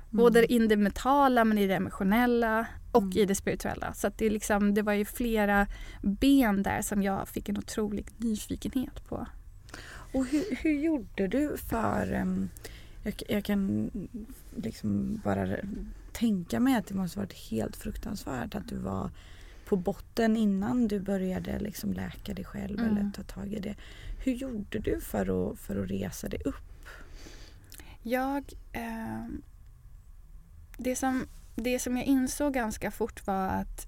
Både 0.10 0.54
i 0.54 0.68
det 0.68 0.78
mentala 0.78 1.46
men 1.46 1.58
i 1.58 1.68
det 1.68 1.76
emotionella 1.76 2.68
och 2.92 3.02
mm. 3.02 3.18
i 3.18 3.26
det 3.26 3.36
spirituella. 3.36 3.94
Så 3.94 4.12
det, 4.18 4.30
liksom, 4.30 4.74
det 4.74 4.82
var 4.82 4.94
ju 4.94 5.06
flera 5.06 5.68
ben 6.02 6.64
där 6.64 6.82
som 6.82 7.04
jag 7.04 7.28
fick 7.28 7.50
en 7.50 7.58
otrolig 7.58 8.08
nyfikenhet 8.18 9.08
på. 9.10 9.28
Och 10.14 10.26
hur, 10.26 10.56
hur 10.56 10.80
gjorde 10.80 11.28
du 11.28 11.58
för... 11.58 12.14
Um, 12.22 12.50
jag, 13.04 13.24
jag, 13.28 13.44
kan 13.44 13.92
liksom 14.56 15.22
bara 15.24 15.48
tänka 16.12 16.60
mig 16.60 16.76
att 16.76 16.88
det 16.88 16.94
måste 16.94 17.20
varit 17.20 17.34
helt 17.34 17.76
fruktansvärt 17.76 18.56
att 18.56 18.68
du 18.68 18.78
var 18.78 19.10
på 19.72 19.78
botten 19.78 20.38
innan 20.38 20.88
du 20.88 21.00
började 21.00 21.60
liksom 21.60 21.94
läka 21.94 22.34
dig 22.34 22.46
själv 22.46 22.80
mm. 22.80 22.92
eller 22.92 23.12
ta 23.12 23.24
tag 23.24 23.54
i 23.54 23.60
det. 23.60 23.76
Hur 24.24 24.32
gjorde 24.32 24.80
du 24.80 25.02
för 25.02 25.52
att, 25.52 25.60
för 25.60 25.84
att 25.84 25.92
resa 25.92 26.30
dig 26.30 26.42
upp? 26.46 26.90
Jag... 28.02 28.54
Eh, 28.72 29.26
det, 30.78 30.96
som, 30.96 31.28
det 31.56 31.80
som 31.80 31.98
jag 31.98 32.06
insåg 32.06 32.54
ganska 32.54 32.92
fort 32.92 33.28
var 33.28 33.48
att 33.48 33.88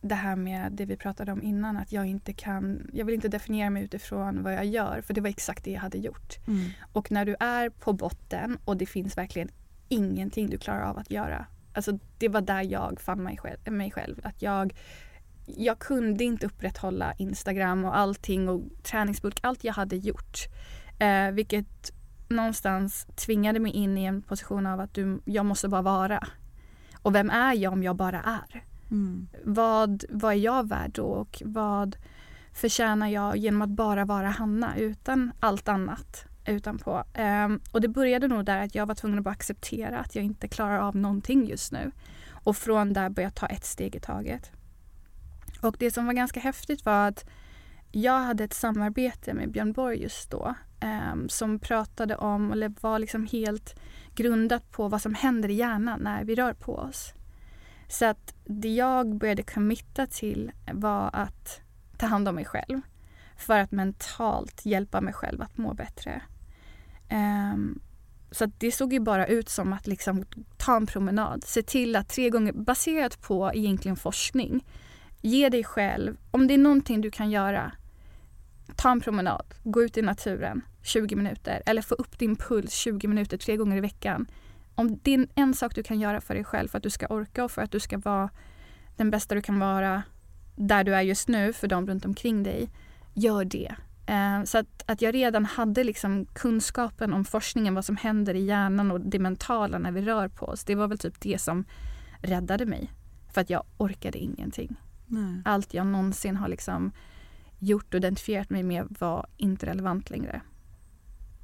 det 0.00 0.14
här 0.14 0.36
med 0.36 0.72
det 0.72 0.84
vi 0.84 0.96
pratade 0.96 1.32
om 1.32 1.42
innan 1.42 1.76
att 1.76 1.92
jag 1.92 2.06
inte 2.06 2.32
kan, 2.32 2.90
jag 2.92 3.04
vill 3.04 3.14
inte 3.14 3.28
definiera 3.28 3.70
mig 3.70 3.84
utifrån 3.84 4.42
vad 4.42 4.54
jag 4.54 4.66
gör 4.66 5.00
för 5.00 5.14
det 5.14 5.20
var 5.20 5.28
exakt 5.28 5.64
det 5.64 5.70
jag 5.70 5.80
hade 5.80 5.98
gjort. 5.98 6.38
Mm. 6.46 6.70
Och 6.92 7.10
när 7.10 7.24
du 7.24 7.36
är 7.40 7.68
på 7.68 7.92
botten 7.92 8.58
och 8.64 8.76
det 8.76 8.86
finns 8.86 9.16
verkligen 9.16 9.48
ingenting 9.88 10.50
du 10.50 10.58
klarar 10.58 10.82
av 10.82 10.98
att 10.98 11.10
göra. 11.10 11.46
Alltså 11.72 11.98
det 12.18 12.28
var 12.28 12.40
där 12.40 12.62
jag 12.62 13.00
fann 13.00 13.22
mig 13.22 13.36
själv. 13.36 13.72
Mig 13.72 13.90
själv 13.90 14.20
att 14.22 14.42
jag, 14.42 14.74
jag 15.46 15.78
kunde 15.78 16.24
inte 16.24 16.46
upprätthålla 16.46 17.12
Instagram 17.18 17.84
och 17.84 17.96
allting 17.96 18.48
och 18.48 18.62
träningsbulk, 18.82 19.40
allt 19.42 19.64
jag 19.64 19.72
hade 19.72 19.96
gjort. 19.96 20.38
Eh, 20.98 21.30
vilket 21.30 21.92
någonstans 22.28 23.06
tvingade 23.14 23.60
mig 23.60 23.72
in 23.72 23.98
i 23.98 24.04
en 24.04 24.22
position 24.22 24.66
av 24.66 24.80
att 24.80 24.94
du, 24.94 25.20
jag 25.24 25.46
måste 25.46 25.68
bara 25.68 25.82
vara. 25.82 26.26
Och 27.02 27.14
vem 27.14 27.30
är 27.30 27.54
jag 27.54 27.72
om 27.72 27.82
jag 27.82 27.96
bara 27.96 28.22
är? 28.22 28.64
Mm. 28.90 29.28
Vad, 29.44 30.04
vad 30.10 30.32
är 30.32 30.38
jag 30.38 30.68
värd 30.68 30.90
då 30.94 31.04
och 31.04 31.42
vad 31.44 31.96
förtjänar 32.52 33.08
jag 33.08 33.36
genom 33.36 33.62
att 33.62 33.70
bara 33.70 34.04
vara 34.04 34.28
Hanna 34.28 34.76
utan 34.76 35.32
allt 35.40 35.68
annat 35.68 36.26
utanpå. 36.46 37.04
Um, 37.18 37.60
och 37.72 37.80
det 37.80 37.88
började 37.88 38.28
nog 38.28 38.44
där 38.44 38.58
att 38.58 38.74
jag 38.74 38.86
var 38.86 38.94
tvungen 38.94 39.18
att 39.18 39.24
bara 39.24 39.30
acceptera 39.30 39.98
att 39.98 40.14
jag 40.14 40.24
inte 40.24 40.48
klarar 40.48 40.78
av 40.78 40.96
någonting 40.96 41.46
just 41.46 41.72
nu. 41.72 41.90
Och 42.30 42.56
från 42.56 42.92
där 42.92 43.08
började 43.08 43.22
jag 43.22 43.34
ta 43.34 43.46
ett 43.46 43.64
steg 43.64 43.96
i 43.96 44.00
taget. 44.00 44.50
Och 45.60 45.76
det 45.78 45.90
som 45.90 46.06
var 46.06 46.12
ganska 46.12 46.40
häftigt 46.40 46.84
var 46.84 47.08
att 47.08 47.24
jag 47.90 48.20
hade 48.20 48.44
ett 48.44 48.54
samarbete 48.54 49.34
med 49.34 49.50
Björn 49.50 49.72
Borg 49.72 50.02
just 50.02 50.30
då 50.30 50.54
um, 50.82 51.28
som 51.28 51.58
pratade 51.58 52.16
om, 52.16 52.52
eller 52.52 52.72
var 52.80 52.98
liksom 52.98 53.26
helt 53.26 53.80
grundat 54.14 54.70
på 54.70 54.88
vad 54.88 55.02
som 55.02 55.14
händer 55.14 55.48
i 55.48 55.54
hjärnan 55.54 56.00
när 56.00 56.24
vi 56.24 56.34
rör 56.34 56.52
på 56.52 56.76
oss. 56.76 57.14
Så 57.88 58.04
att 58.04 58.34
det 58.44 58.74
jag 58.74 59.14
började 59.16 59.42
committa 59.42 60.06
till 60.06 60.52
var 60.72 61.10
att 61.12 61.60
ta 61.96 62.06
hand 62.06 62.28
om 62.28 62.34
mig 62.34 62.44
själv 62.44 62.80
för 63.42 63.58
att 63.58 63.72
mentalt 63.72 64.66
hjälpa 64.66 65.00
mig 65.00 65.14
själv 65.14 65.42
att 65.42 65.58
må 65.58 65.74
bättre. 65.74 66.22
Um, 67.10 67.80
så 68.30 68.46
det 68.58 68.72
såg 68.72 68.92
ju 68.92 69.00
bara 69.00 69.26
ut 69.26 69.48
som 69.48 69.72
att 69.72 69.86
liksom 69.86 70.24
ta 70.56 70.76
en 70.76 70.86
promenad. 70.86 71.44
Se 71.44 71.62
till 71.62 71.96
att 71.96 72.08
tre 72.08 72.30
gånger, 72.30 72.52
baserat 72.52 73.20
på 73.22 73.50
egentligen 73.54 73.96
forskning, 73.96 74.64
ge 75.20 75.48
dig 75.48 75.64
själv, 75.64 76.16
om 76.30 76.46
det 76.46 76.54
är 76.54 76.58
någonting 76.58 77.00
du 77.00 77.10
kan 77.10 77.30
göra, 77.30 77.72
ta 78.76 78.90
en 78.90 79.00
promenad, 79.00 79.54
gå 79.64 79.82
ut 79.82 79.96
i 79.98 80.02
naturen 80.02 80.62
20 80.82 81.16
minuter 81.16 81.62
eller 81.66 81.82
få 81.82 81.94
upp 81.94 82.18
din 82.18 82.36
puls 82.36 82.72
20 82.72 83.08
minuter 83.08 83.36
tre 83.36 83.56
gånger 83.56 83.76
i 83.76 83.80
veckan 83.80 84.26
om 84.74 84.98
det 85.02 85.14
är 85.14 85.26
en 85.34 85.54
sak 85.54 85.74
du 85.74 85.82
kan 85.82 86.00
göra 86.00 86.20
för 86.20 86.34
dig 86.34 86.44
själv 86.44 86.68
för 86.68 86.78
att 86.78 86.82
du 86.82 86.90
ska 86.90 87.06
orka 87.06 87.44
och 87.44 87.50
för 87.50 87.62
att 87.62 87.70
du 87.70 87.80
ska 87.80 87.98
vara 87.98 88.30
den 88.96 89.10
bästa 89.10 89.34
du 89.34 89.42
kan 89.42 89.58
vara 89.58 90.02
där 90.56 90.84
du 90.84 90.94
är 90.94 91.02
just 91.02 91.28
nu 91.28 91.52
för 91.52 91.68
de 91.68 91.86
runt 91.86 92.04
omkring 92.04 92.42
dig, 92.42 92.70
gör 93.14 93.44
det. 93.44 93.74
Eh, 94.06 94.44
så 94.44 94.58
att, 94.58 94.82
att 94.86 95.02
jag 95.02 95.14
redan 95.14 95.44
hade 95.44 95.84
liksom 95.84 96.26
kunskapen 96.26 97.12
om 97.12 97.24
forskningen, 97.24 97.74
vad 97.74 97.84
som 97.84 97.96
händer 97.96 98.34
i 98.34 98.44
hjärnan 98.44 98.90
och 98.90 99.00
det 99.00 99.18
mentala 99.18 99.78
när 99.78 99.92
vi 99.92 100.02
rör 100.02 100.28
på 100.28 100.46
oss. 100.46 100.64
Det 100.64 100.74
var 100.74 100.88
väl 100.88 100.98
typ 100.98 101.20
det 101.20 101.40
som 101.40 101.64
räddade 102.22 102.66
mig. 102.66 102.90
För 103.32 103.40
att 103.40 103.50
jag 103.50 103.64
orkade 103.76 104.18
ingenting. 104.18 104.76
Nej. 105.06 105.42
Allt 105.44 105.74
jag 105.74 105.86
någonsin 105.86 106.36
har 106.36 106.48
liksom 106.48 106.92
gjort 107.58 107.94
och 107.94 107.98
identifierat 107.98 108.50
mig 108.50 108.62
med 108.62 108.96
var 109.00 109.26
inte 109.36 109.66
relevant 109.66 110.10
längre. 110.10 110.40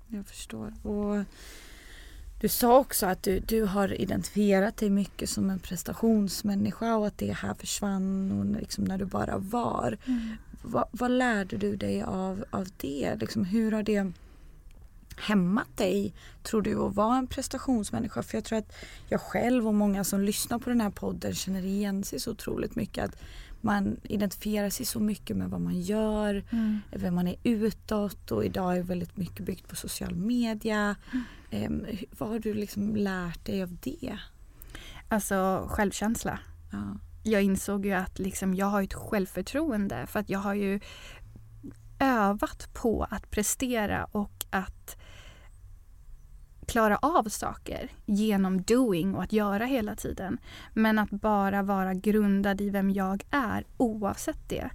Jag 0.07 0.27
förstår. 0.27 0.75
Och 0.83 1.25
du 2.41 2.49
sa 2.49 2.79
också 2.79 3.07
att 3.07 3.23
du, 3.23 3.41
du 3.41 3.65
har 3.65 4.01
identifierat 4.01 4.77
dig 4.77 4.91
mycket 4.91 5.31
som 5.31 5.51
en 5.51 5.59
prestationsmänniska 5.59 6.97
och 6.97 7.07
att 7.07 7.19
det 7.19 7.33
här 7.33 7.55
försvann 7.55 8.33
och 8.33 8.61
liksom 8.61 8.85
när 8.85 8.99
du 8.99 9.05
bara 9.05 9.39
var. 9.39 9.99
Mm. 10.07 10.37
Va, 10.62 10.88
vad 10.91 11.11
lärde 11.11 11.57
du 11.57 11.77
dig 11.77 12.03
av, 12.03 12.45
av 12.50 12.69
det? 12.77 13.17
Liksom, 13.21 13.45
hur 13.45 13.73
har 13.73 13.83
det 13.83 14.12
hämmat 15.17 15.77
dig, 15.77 16.15
tror 16.43 16.62
du, 16.62 16.87
att 16.87 16.95
vara 16.95 17.17
en 17.17 17.27
prestationsmänniska? 17.27 18.23
För 18.23 18.37
jag 18.37 18.45
tror 18.45 18.59
att 18.59 18.73
jag 19.09 19.21
själv 19.21 19.67
och 19.67 19.75
många 19.75 20.05
som 20.05 20.21
lyssnar 20.21 20.59
på 20.59 20.71
den 20.71 20.81
här 20.81 20.91
podden 20.91 21.35
känner 21.35 21.62
igen 21.62 22.05
sig 22.05 22.21
så 22.21 22.31
otroligt 22.31 22.77
mycket. 22.77 23.05
Att 23.05 23.17
man 23.61 23.97
identifierar 24.03 24.71
sig 24.71 24.87
så 24.87 25.00
mycket 25.00 25.37
med 25.37 25.50
vad 25.50 25.61
man 25.61 25.81
gör, 25.81 26.45
mm. 26.50 26.81
vem 26.91 27.15
man 27.15 27.29
är 27.29 27.37
utåt 27.43 28.31
och 28.31 28.45
idag 28.45 28.77
är 28.77 28.83
väldigt 28.83 29.17
mycket 29.17 29.47
byggt 29.47 29.69
på 29.69 29.77
social 29.77 30.15
media. 30.15 30.97
Mm. 31.50 31.85
Eh, 31.85 31.99
vad 32.19 32.29
har 32.29 32.38
du 32.38 32.55
liksom 32.55 32.97
lärt 32.97 33.45
dig 33.45 33.62
av 33.62 33.77
det? 33.83 34.19
Alltså 35.09 35.67
självkänsla. 35.71 36.38
Ja. 36.73 36.97
Jag 37.29 37.43
insåg 37.43 37.87
ju 37.87 37.93
att 37.93 38.19
liksom, 38.19 38.55
jag 38.55 38.67
har 38.67 38.83
ett 38.83 38.95
självförtroende 38.95 40.07
för 40.07 40.21
att 40.21 40.31
jag 40.31 40.39
har 40.39 40.55
ju 40.55 40.81
övat 41.99 42.75
på 42.75 43.07
att 43.11 43.31
prestera 43.31 44.05
och 44.05 44.45
att 44.51 44.97
klara 46.67 46.97
av 46.97 47.25
saker 47.29 47.91
genom 48.07 48.63
doing 48.63 49.15
och 49.15 49.23
att 49.23 49.33
göra 49.33 49.65
hela 49.65 49.97
tiden. 49.97 50.39
Men 50.75 50.99
att 50.99 51.11
bara 51.11 51.63
vara 51.63 51.95
grundad 51.95 52.61
i 52.61 52.71
vem 52.71 52.91
jag 52.91 53.25
är 53.31 53.65
oavsett 53.77 54.49
det. 54.49 54.71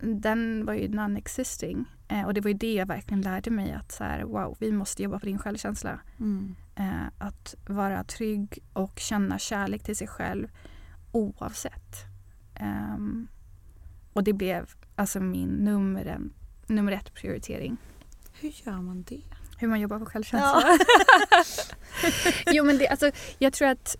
Den 0.00 0.64
var 0.66 0.74
ju 0.74 0.88
non-existing. 0.88 1.84
Eh, 2.08 2.26
och 2.26 2.34
det 2.34 2.40
var 2.40 2.48
ju 2.48 2.56
det 2.56 2.74
jag 2.74 2.86
verkligen 2.86 3.20
lärde 3.20 3.50
mig 3.50 3.72
att 3.72 3.92
så 3.92 4.04
här, 4.04 4.22
wow, 4.22 4.56
vi 4.60 4.72
måste 4.72 5.02
jobba 5.02 5.18
på 5.18 5.26
din 5.26 5.38
självkänsla. 5.38 6.00
Mm. 6.18 6.54
Eh, 6.76 7.06
att 7.18 7.54
vara 7.66 8.04
trygg 8.04 8.58
och 8.72 8.98
känna 8.98 9.38
kärlek 9.38 9.82
till 9.82 9.96
sig 9.96 10.08
själv 10.08 10.48
oavsett. 11.16 12.04
Um, 12.60 13.28
och 14.12 14.24
det 14.24 14.32
blev 14.32 14.70
alltså 14.94 15.20
min 15.20 15.48
nummer, 15.48 16.04
en, 16.04 16.32
nummer 16.66 16.92
ett 16.92 17.14
prioritering. 17.14 17.76
Hur 18.32 18.52
gör 18.64 18.80
man 18.80 19.02
det? 19.02 19.20
Hur 19.58 19.68
man 19.68 19.80
jobbar 19.80 19.98
på 19.98 20.06
självkänsla. 20.06 20.62
Ja. 20.62 20.78
jo 22.52 22.64
men 22.64 22.78
det, 22.78 22.88
alltså, 22.88 23.10
jag 23.38 23.52
tror 23.52 23.68
att 23.68 23.96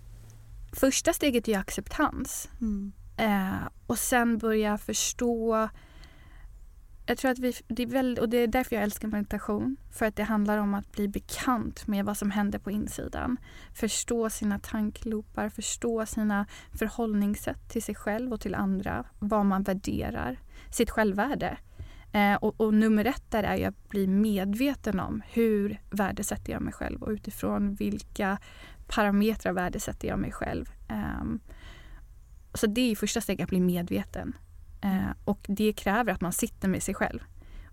första 0.71 1.13
steget 1.13 1.47
är 1.47 1.57
acceptans. 1.57 2.49
Mm. 2.61 2.91
Eh, 3.17 3.67
och 3.87 3.99
sen 3.99 4.37
börja 4.37 4.77
förstå 4.77 5.69
jag 7.07 7.17
tror 7.17 7.31
att 7.31 7.39
vi, 7.39 7.53
det 7.67 7.83
är 7.83 7.87
väldigt, 7.87 8.19
och 8.19 8.29
det 8.29 8.37
är 8.37 8.47
därför 8.47 8.75
jag 8.75 8.83
älskar 8.83 9.07
meditation. 9.07 9.77
För 9.91 10.05
att 10.05 10.15
det 10.15 10.23
handlar 10.23 10.57
om 10.57 10.73
att 10.73 10.91
bli 10.91 11.07
bekant 11.07 11.87
med 11.87 12.05
vad 12.05 12.17
som 12.17 12.31
händer 12.31 12.59
på 12.59 12.71
insidan. 12.71 13.37
Förstå 13.73 14.29
sina 14.29 14.59
tankloopar, 14.59 15.49
förstå 15.49 16.05
sina 16.05 16.45
förhållningssätt 16.79 17.69
till 17.69 17.83
sig 17.83 17.95
själv 17.95 18.33
och 18.33 18.41
till 18.41 18.55
andra. 18.55 19.05
Vad 19.19 19.45
man 19.45 19.63
värderar, 19.63 20.39
sitt 20.71 20.89
självvärde. 20.89 21.57
Eh, 22.11 22.35
och, 22.35 22.61
och, 22.61 22.73
nummer 22.73 23.05
ett 23.05 23.31
där 23.31 23.43
är 23.43 23.55
ju 23.55 23.63
att 23.63 23.89
bli 23.89 24.07
medveten 24.07 24.99
om 24.99 25.21
hur 25.31 25.81
värdesätter 25.89 26.53
jag 26.53 26.61
mig 26.61 26.73
själv 26.73 27.03
och 27.03 27.09
utifrån 27.09 27.75
vilka 27.75 28.37
parametrar 28.87 29.53
värdesätter 29.53 30.07
jag 30.07 30.19
mig 30.19 30.31
själv. 30.31 30.69
Eh, 30.89 31.23
så 32.53 32.67
det 32.67 32.91
är 32.91 32.95
första 32.95 33.21
steget, 33.21 33.43
att 33.43 33.49
bli 33.49 33.59
medveten. 33.59 34.33
Eh, 34.81 35.11
och 35.23 35.45
det 35.47 35.73
kräver 35.73 36.13
att 36.13 36.21
man 36.21 36.33
sitter 36.33 36.67
med 36.67 36.83
sig 36.83 36.93
själv. 36.93 37.19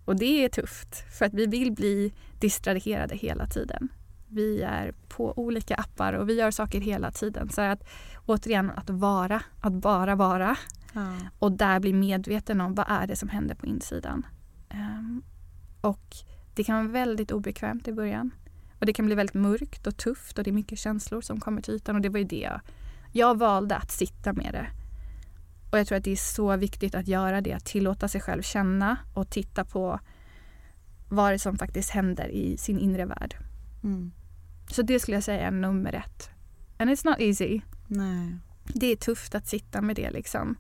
Och 0.05 0.17
det 0.17 0.45
är 0.45 0.49
tufft 0.49 1.05
för 1.19 1.27
att 1.27 1.35
vi 1.35 1.47
vill 1.47 1.73
bli 1.73 2.13
distraherade 2.41 3.17
hela 3.17 3.47
tiden. 3.47 3.89
Vi 4.29 4.63
är 4.63 4.95
på 5.09 5.39
olika 5.39 5.75
appar 5.75 6.13
och 6.13 6.29
vi 6.29 6.35
gör 6.35 6.51
saker 6.51 6.81
hela 6.81 7.11
tiden. 7.11 7.49
Så 7.49 7.61
att 7.61 7.85
återigen, 8.27 8.71
att 8.71 8.91
vara, 8.91 9.43
att 9.61 9.73
bara 9.73 10.15
vara. 10.15 10.57
Ja. 10.93 11.17
Och 11.39 11.53
där 11.53 11.81
bli 11.81 11.93
medveten 11.93 12.61
om 12.61 12.75
vad 12.75 12.87
är 12.89 13.07
det 13.07 13.17
som 13.17 13.29
händer 13.29 13.55
på 13.55 13.67
insidan. 13.67 14.27
Um, 14.71 15.23
Och 15.81 16.17
det 16.55 16.65
kan 16.65 16.77
vara 16.77 16.89
väldigt 16.93 17.33
obekvämt 17.33 17.89
i 17.89 17.93
början. 17.93 18.31
Och 18.81 18.87
det 18.87 18.93
kan 18.93 19.07
bli 19.07 19.15
väldigt 19.15 19.35
mörkt 19.35 19.87
och 19.87 19.97
tufft 19.97 20.39
och 20.39 20.45
det 20.45 20.51
är 20.51 20.53
mycket 20.53 20.79
känslor 20.79 21.21
som 21.21 21.41
kommer 21.41 21.63
till 21.63 21.75
ytan 21.75 21.97
och 21.97 22.03
det 22.03 22.09
var 22.09 22.19
ju 22.19 22.25
det 22.25 22.41
jag, 22.41 22.61
jag 23.13 23.39
valde 23.39 23.77
att 23.77 23.91
sitta 23.91 24.33
med 24.33 24.53
det. 24.53 24.67
Och 25.75 25.81
jag 25.81 25.87
tror 25.87 25.99
att 25.99 26.05
det 26.05 26.13
är 26.13 26.17
så 26.17 26.57
viktigt 26.57 26.95
att 26.95 27.09
göra 27.09 27.41
det, 27.41 27.53
att 27.53 27.65
tillåta 27.65 28.09
sig 28.09 28.21
själv 28.21 28.43
känna 28.43 28.97
och 29.15 29.31
titta 29.31 29.65
på 29.65 30.01
vad 31.09 31.33
det 31.33 31.39
som 31.39 31.59
faktiskt 31.59 31.91
händer 31.91 32.29
i 32.29 32.57
sin 32.57 32.79
inre 32.79 33.07
värld. 33.07 33.37
Mm. 33.85 34.13
Så 34.71 34.83
det 34.83 35.01
skulle 35.01 35.17
jag 35.17 35.25
säga 35.25 35.47
är 35.47 35.51
nummer 35.51 35.93
ett. 35.93 36.31
And 36.79 36.91
it's 36.91 37.07
not 37.07 37.21
easy. 37.21 37.61
Nej. 37.87 38.37
Det 38.65 38.87
är 38.87 38.97
tufft 38.97 39.35
att 39.35 39.47
sitta 39.47 39.81
med 39.81 39.97
det 39.97 40.11
liksom. 40.11 40.57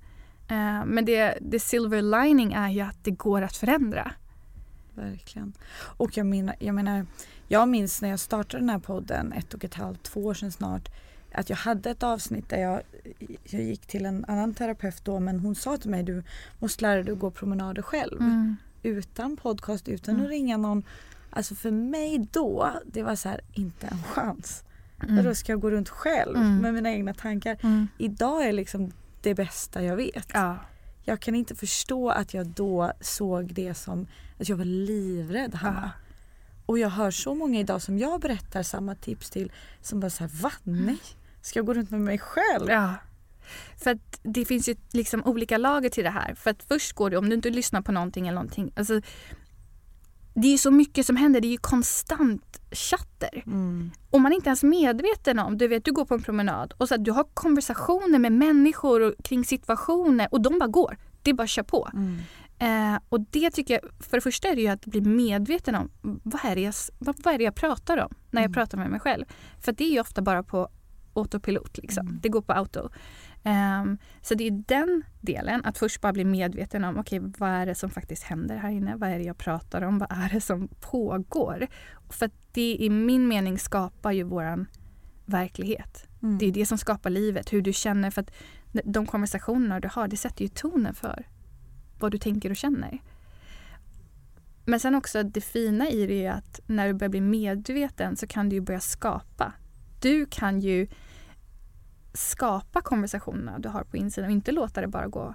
Eh, 0.48 0.84
men 0.86 1.04
det, 1.04 1.38
det 1.40 1.60
silver 1.60 2.02
lining 2.02 2.52
är 2.52 2.68
ju 2.68 2.80
att 2.80 3.04
det 3.04 3.10
går 3.10 3.42
att 3.42 3.56
förändra. 3.56 4.12
Verkligen. 4.94 5.52
Och 5.74 6.16
jag 6.16 6.26
menar, 6.26 6.56
jag 6.58 6.74
menar, 6.74 7.06
jag 7.48 7.68
minns 7.68 8.02
när 8.02 8.08
jag 8.08 8.20
startade 8.20 8.62
den 8.62 8.70
här 8.70 8.78
podden 8.78 9.32
ett 9.32 9.54
och 9.54 9.64
ett 9.64 9.74
halvt, 9.74 10.02
två 10.02 10.24
år 10.24 10.34
sedan 10.34 10.52
snart, 10.52 10.88
att 11.34 11.50
jag 11.50 11.56
hade 11.56 11.90
ett 11.90 12.02
avsnitt 12.02 12.48
där 12.48 12.58
jag, 12.58 12.82
jag 13.44 13.62
gick 13.62 13.86
till 13.86 14.06
en 14.06 14.24
annan 14.28 14.54
terapeut 14.54 15.04
då 15.04 15.20
men 15.20 15.40
hon 15.40 15.54
sa 15.54 15.76
till 15.76 15.90
mig 15.90 16.02
du 16.02 16.22
måste 16.58 16.82
lära 16.82 17.02
dig 17.02 17.12
att 17.12 17.18
gå 17.18 17.30
promenader 17.30 17.82
själv. 17.82 18.20
Mm. 18.20 18.56
Utan 18.82 19.36
podcast, 19.36 19.88
utan 19.88 20.14
Mm. 20.14 20.24
att 20.26 20.30
ringa 20.30 20.56
någon. 20.56 20.82
Alltså 21.30 21.54
för 21.54 21.70
mig 21.70 22.28
då, 22.32 22.70
det 22.86 23.02
var 23.02 23.16
så 23.16 23.28
här, 23.28 23.40
inte 23.52 23.86
en 23.86 24.02
chans. 24.02 24.64
Mm. 25.08 25.24
Då 25.24 25.34
ska 25.34 25.52
jag 25.52 25.60
gå 25.60 25.70
runt 25.70 25.88
själv 25.88 26.36
Mm. 26.36 26.56
med 26.58 26.74
mina 26.74 26.90
egna 26.92 27.14
tankar. 27.14 27.56
Mm. 27.62 27.88
Idag 27.98 28.46
är 28.46 28.52
liksom 28.52 28.92
det 29.22 29.34
bästa 29.34 29.82
jag 29.82 29.96
vet. 29.96 30.26
Ja. 30.34 30.56
Jag 31.04 31.20
kan 31.20 31.34
inte 31.34 31.54
förstå 31.54 32.10
att 32.10 32.34
jag 32.34 32.46
då 32.46 32.92
såg 33.00 33.54
det 33.54 33.74
som 33.74 34.06
att 34.40 34.48
jag 34.48 34.56
var 34.56 34.64
livrädd 34.64 35.54
Hanna. 35.54 35.90
Och 36.66 36.78
jag 36.78 36.88
hör 36.90 37.10
så 37.10 37.34
många 37.34 37.60
idag 37.60 37.82
som 37.82 37.98
jag 37.98 38.20
berättar 38.20 38.62
samma 38.62 38.94
tips 38.94 39.30
till 39.30 39.52
som 39.82 40.00
bara 40.00 40.10
såhär, 40.10 40.30
va? 40.42 40.52
Nej? 40.62 40.98
Ska 41.44 41.58
jag 41.58 41.66
gå 41.66 41.74
runt 41.74 41.90
med 41.90 42.00
mig 42.00 42.18
själv? 42.18 42.70
Ja. 42.70 42.94
För 43.84 43.90
att 43.90 44.20
det 44.22 44.44
finns 44.44 44.68
ju 44.68 44.76
liksom 44.92 45.24
olika 45.24 45.58
lager 45.58 45.88
till 45.88 46.04
det 46.04 46.10
här. 46.10 46.34
För 46.34 46.50
att 46.50 46.62
först 46.62 46.92
går 46.92 47.10
det, 47.10 47.16
om 47.16 47.28
du 47.28 47.34
inte 47.34 47.50
lyssnar 47.50 47.82
på 47.82 47.92
någonting 47.92 48.28
eller 48.28 48.34
någonting. 48.34 48.72
Alltså, 48.76 49.00
det 50.34 50.46
är 50.48 50.52
ju 50.52 50.58
så 50.58 50.70
mycket 50.70 51.06
som 51.06 51.16
händer. 51.16 51.40
Det 51.40 51.46
är 51.46 51.50
ju 51.50 51.58
konstant 51.58 52.60
chatter. 52.70 53.42
Mm. 53.46 53.90
Och 54.10 54.20
man 54.20 54.32
är 54.32 54.36
inte 54.36 54.48
ens 54.48 54.62
medveten 54.62 55.38
om, 55.38 55.58
du 55.58 55.68
vet 55.68 55.84
du 55.84 55.92
går 55.92 56.04
på 56.04 56.14
en 56.14 56.22
promenad 56.22 56.74
och 56.78 56.88
så 56.88 56.96
du 56.96 57.10
har 57.10 57.24
konversationer 57.34 58.18
med 58.18 58.32
människor 58.32 59.00
och, 59.00 59.14
kring 59.24 59.44
situationer 59.44 60.28
och 60.30 60.40
de 60.42 60.58
bara 60.58 60.68
går. 60.68 60.96
Det 61.22 61.30
är 61.30 61.34
bara 61.34 61.42
att 61.42 61.50
köra 61.50 61.64
på. 61.64 61.90
Mm. 61.94 62.18
Eh, 62.58 63.00
och 63.08 63.20
det 63.20 63.50
tycker 63.50 63.74
jag, 63.74 63.82
för 64.00 64.16
det 64.16 64.20
första 64.20 64.48
är 64.48 64.56
det 64.56 64.62
ju 64.62 64.68
att 64.68 64.86
bli 64.86 65.00
medveten 65.00 65.74
om 65.74 65.90
vad 66.22 66.44
är 66.44 66.54
det 66.54 66.60
jag, 66.60 66.74
vad, 66.98 67.16
vad 67.24 67.34
är 67.34 67.38
det 67.38 67.44
jag 67.44 67.54
pratar 67.54 67.98
om 67.98 68.14
när 68.30 68.42
jag 68.42 68.48
Mm. 68.48 68.54
pratar 68.54 68.78
med 68.78 68.90
mig 68.90 69.00
själv. 69.00 69.24
För 69.60 69.72
det 69.72 69.84
är 69.84 69.90
ju 69.90 70.00
ofta 70.00 70.22
bara 70.22 70.42
på 70.42 70.68
autopilot. 71.14 71.78
Liksom. 71.78 72.06
Mm. 72.06 72.20
Det 72.22 72.28
går 72.28 72.42
på 72.42 72.52
auto. 72.52 72.88
Ehm, 73.42 73.98
så 74.22 74.34
det 74.34 74.46
är 74.46 74.50
den 74.50 75.02
delen, 75.20 75.64
att 75.64 75.78
först 75.78 76.00
bara 76.00 76.12
bli 76.12 76.24
medveten 76.24 76.84
om 76.84 76.98
okej, 76.98 77.20
vad 77.38 77.50
är 77.50 77.66
det 77.66 77.74
som 77.74 77.90
faktiskt 77.90 78.22
händer 78.22 78.56
här 78.56 78.70
inne? 78.70 78.96
Vad 78.96 79.10
är 79.10 79.18
det 79.18 79.24
jag 79.24 79.38
pratar 79.38 79.82
om? 79.82 79.98
Vad 79.98 80.12
är 80.12 80.28
det 80.32 80.40
som 80.40 80.68
pågår? 80.80 81.66
För 82.08 82.26
att 82.26 82.34
det 82.52 82.76
i 82.80 82.90
min 82.90 83.28
mening 83.28 83.58
skapar 83.58 84.12
ju 84.12 84.22
våran 84.22 84.66
verklighet. 85.24 86.06
Mm. 86.22 86.38
Det 86.38 86.46
är 86.46 86.52
det 86.52 86.66
som 86.66 86.78
skapar 86.78 87.10
livet, 87.10 87.52
hur 87.52 87.62
du 87.62 87.72
känner. 87.72 88.10
För 88.10 88.22
att 88.22 88.30
de 88.84 89.06
konversationer 89.06 89.80
du 89.80 89.88
har, 89.92 90.08
det 90.08 90.16
sätter 90.16 90.42
ju 90.42 90.48
tonen 90.48 90.94
för 90.94 91.26
vad 91.98 92.12
du 92.12 92.18
tänker 92.18 92.50
och 92.50 92.56
känner. 92.56 92.98
Men 94.64 94.80
sen 94.80 94.94
också 94.94 95.22
det 95.22 95.40
fina 95.40 95.90
i 95.90 96.06
det 96.06 96.24
är 96.24 96.32
att 96.32 96.60
när 96.66 96.86
du 96.86 96.94
börjar 96.94 97.10
bli 97.10 97.20
medveten 97.20 98.16
så 98.16 98.26
kan 98.26 98.48
du 98.48 98.56
ju 98.56 98.60
börja 98.60 98.80
skapa. 98.80 99.52
Du 100.00 100.26
kan 100.26 100.60
ju 100.60 100.86
skapa 102.14 102.80
konversationerna 102.80 103.58
du 103.58 103.68
har 103.68 103.84
på 103.84 103.96
insidan 103.96 104.30
och 104.30 104.34
inte 104.34 104.52
låta 104.52 104.80
det 104.80 104.86
bara 104.86 105.06
gå 105.06 105.34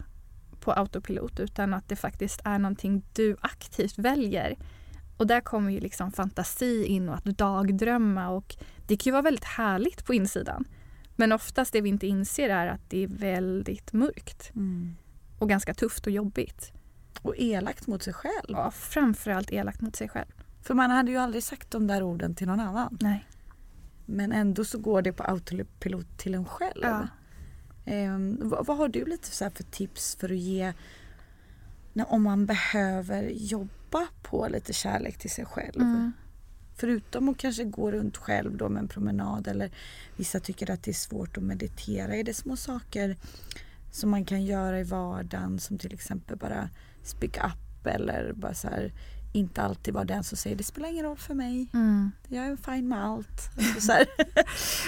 på 0.59 0.71
autopilot 0.71 1.39
utan 1.39 1.73
att 1.73 1.89
det 1.89 1.95
faktiskt 1.95 2.41
är 2.43 2.59
någonting 2.59 3.03
du 3.13 3.37
aktivt 3.41 3.97
väljer. 3.97 4.57
Och 5.17 5.27
där 5.27 5.41
kommer 5.41 5.71
ju 5.71 5.79
liksom 5.79 6.11
fantasi 6.11 6.85
in 6.85 7.09
och 7.09 7.15
att 7.15 7.25
dagdrömma 7.25 8.29
och 8.29 8.55
det 8.87 8.97
kan 8.97 9.05
ju 9.05 9.11
vara 9.11 9.21
väldigt 9.21 9.43
härligt 9.45 10.05
på 10.05 10.13
insidan. 10.13 10.65
Men 11.15 11.31
oftast 11.31 11.73
det 11.73 11.81
vi 11.81 11.89
inte 11.89 12.07
inser 12.07 12.49
är 12.49 12.67
att 12.67 12.89
det 12.89 13.03
är 13.03 13.07
väldigt 13.07 13.93
mörkt 13.93 14.51
Mm. 14.55 14.95
och 15.39 15.49
ganska 15.49 15.73
tufft 15.73 16.07
och 16.07 16.13
jobbigt. 16.13 16.71
Och 17.21 17.33
elakt 17.37 17.87
mot 17.87 18.03
sig 18.03 18.13
själv. 18.13 18.47
Ja, 18.47 18.71
framförallt 18.71 19.51
elakt 19.51 19.81
mot 19.81 19.95
sig 19.95 20.09
själv. 20.09 20.31
För 20.61 20.73
man 20.73 20.91
hade 20.91 21.11
ju 21.11 21.17
aldrig 21.17 21.43
sagt 21.43 21.71
de 21.71 21.87
där 21.87 22.03
orden 22.03 22.35
till 22.35 22.47
någon 22.47 22.59
annan. 22.59 22.97
Nej. 23.01 23.25
Men 24.09 24.31
ändå 24.31 24.65
så 24.65 24.79
går 24.79 25.01
det 25.01 25.13
på 25.13 25.23
autopilot 25.23 26.17
till 26.17 26.33
en 26.33 26.45
själv. 26.45 26.81
Ja. 26.81 27.07
Ehm, 27.85 28.37
vad, 28.41 28.65
vad 28.65 28.77
har 28.77 28.87
du 28.87 29.05
lite 29.05 29.27
så 29.27 29.49
för 29.49 29.63
tips 29.63 30.15
för 30.15 30.29
att 30.29 30.37
ge 30.37 30.73
när, 31.93 32.11
om 32.13 32.23
man 32.23 32.45
behöver 32.45 33.23
jobba 33.29 34.07
på 34.21 34.47
lite 34.47 34.73
kärlek 34.73 35.17
till 35.17 35.29
sig 35.29 35.45
själv? 35.45 35.81
Mm. 35.81 36.11
Förutom 36.75 37.29
att 37.29 37.37
kanske 37.37 37.63
gå 37.63 37.91
runt 37.91 38.17
själv 38.17 38.57
då 38.57 38.69
med 38.69 38.81
en 38.81 38.87
promenad 38.87 39.47
eller 39.47 39.71
vissa 40.17 40.39
tycker 40.39 40.71
att 40.71 40.83
det 40.83 40.91
är 40.91 40.93
svårt 40.93 41.37
att 41.37 41.43
meditera. 41.43 42.15
Är 42.15 42.23
det 42.23 42.33
små 42.33 42.55
saker 42.55 43.17
som 43.91 44.09
man 44.09 44.25
kan 44.25 44.45
göra 44.45 44.79
i 44.79 44.83
vardagen 44.83 45.59
som 45.59 45.77
till 45.77 45.93
exempel 45.93 46.37
bara 46.37 46.69
speak 47.03 47.37
up 47.37 47.85
eller 47.85 48.33
bara 48.33 48.53
så 48.53 48.67
här 48.67 48.93
inte 49.31 49.61
alltid 49.61 49.93
vara 49.93 50.05
den 50.05 50.23
som 50.23 50.37
säger 50.37 50.55
det 50.55 50.63
spelar 50.63 50.89
ingen 50.89 51.05
roll 51.05 51.17
för 51.17 51.33
mig. 51.33 51.67
Mm. 51.73 52.11
Jag 52.27 52.45
är 52.45 52.55
fine 52.55 52.87
med 52.87 53.05
allt. 53.05 53.49
Alltså. 53.75 53.93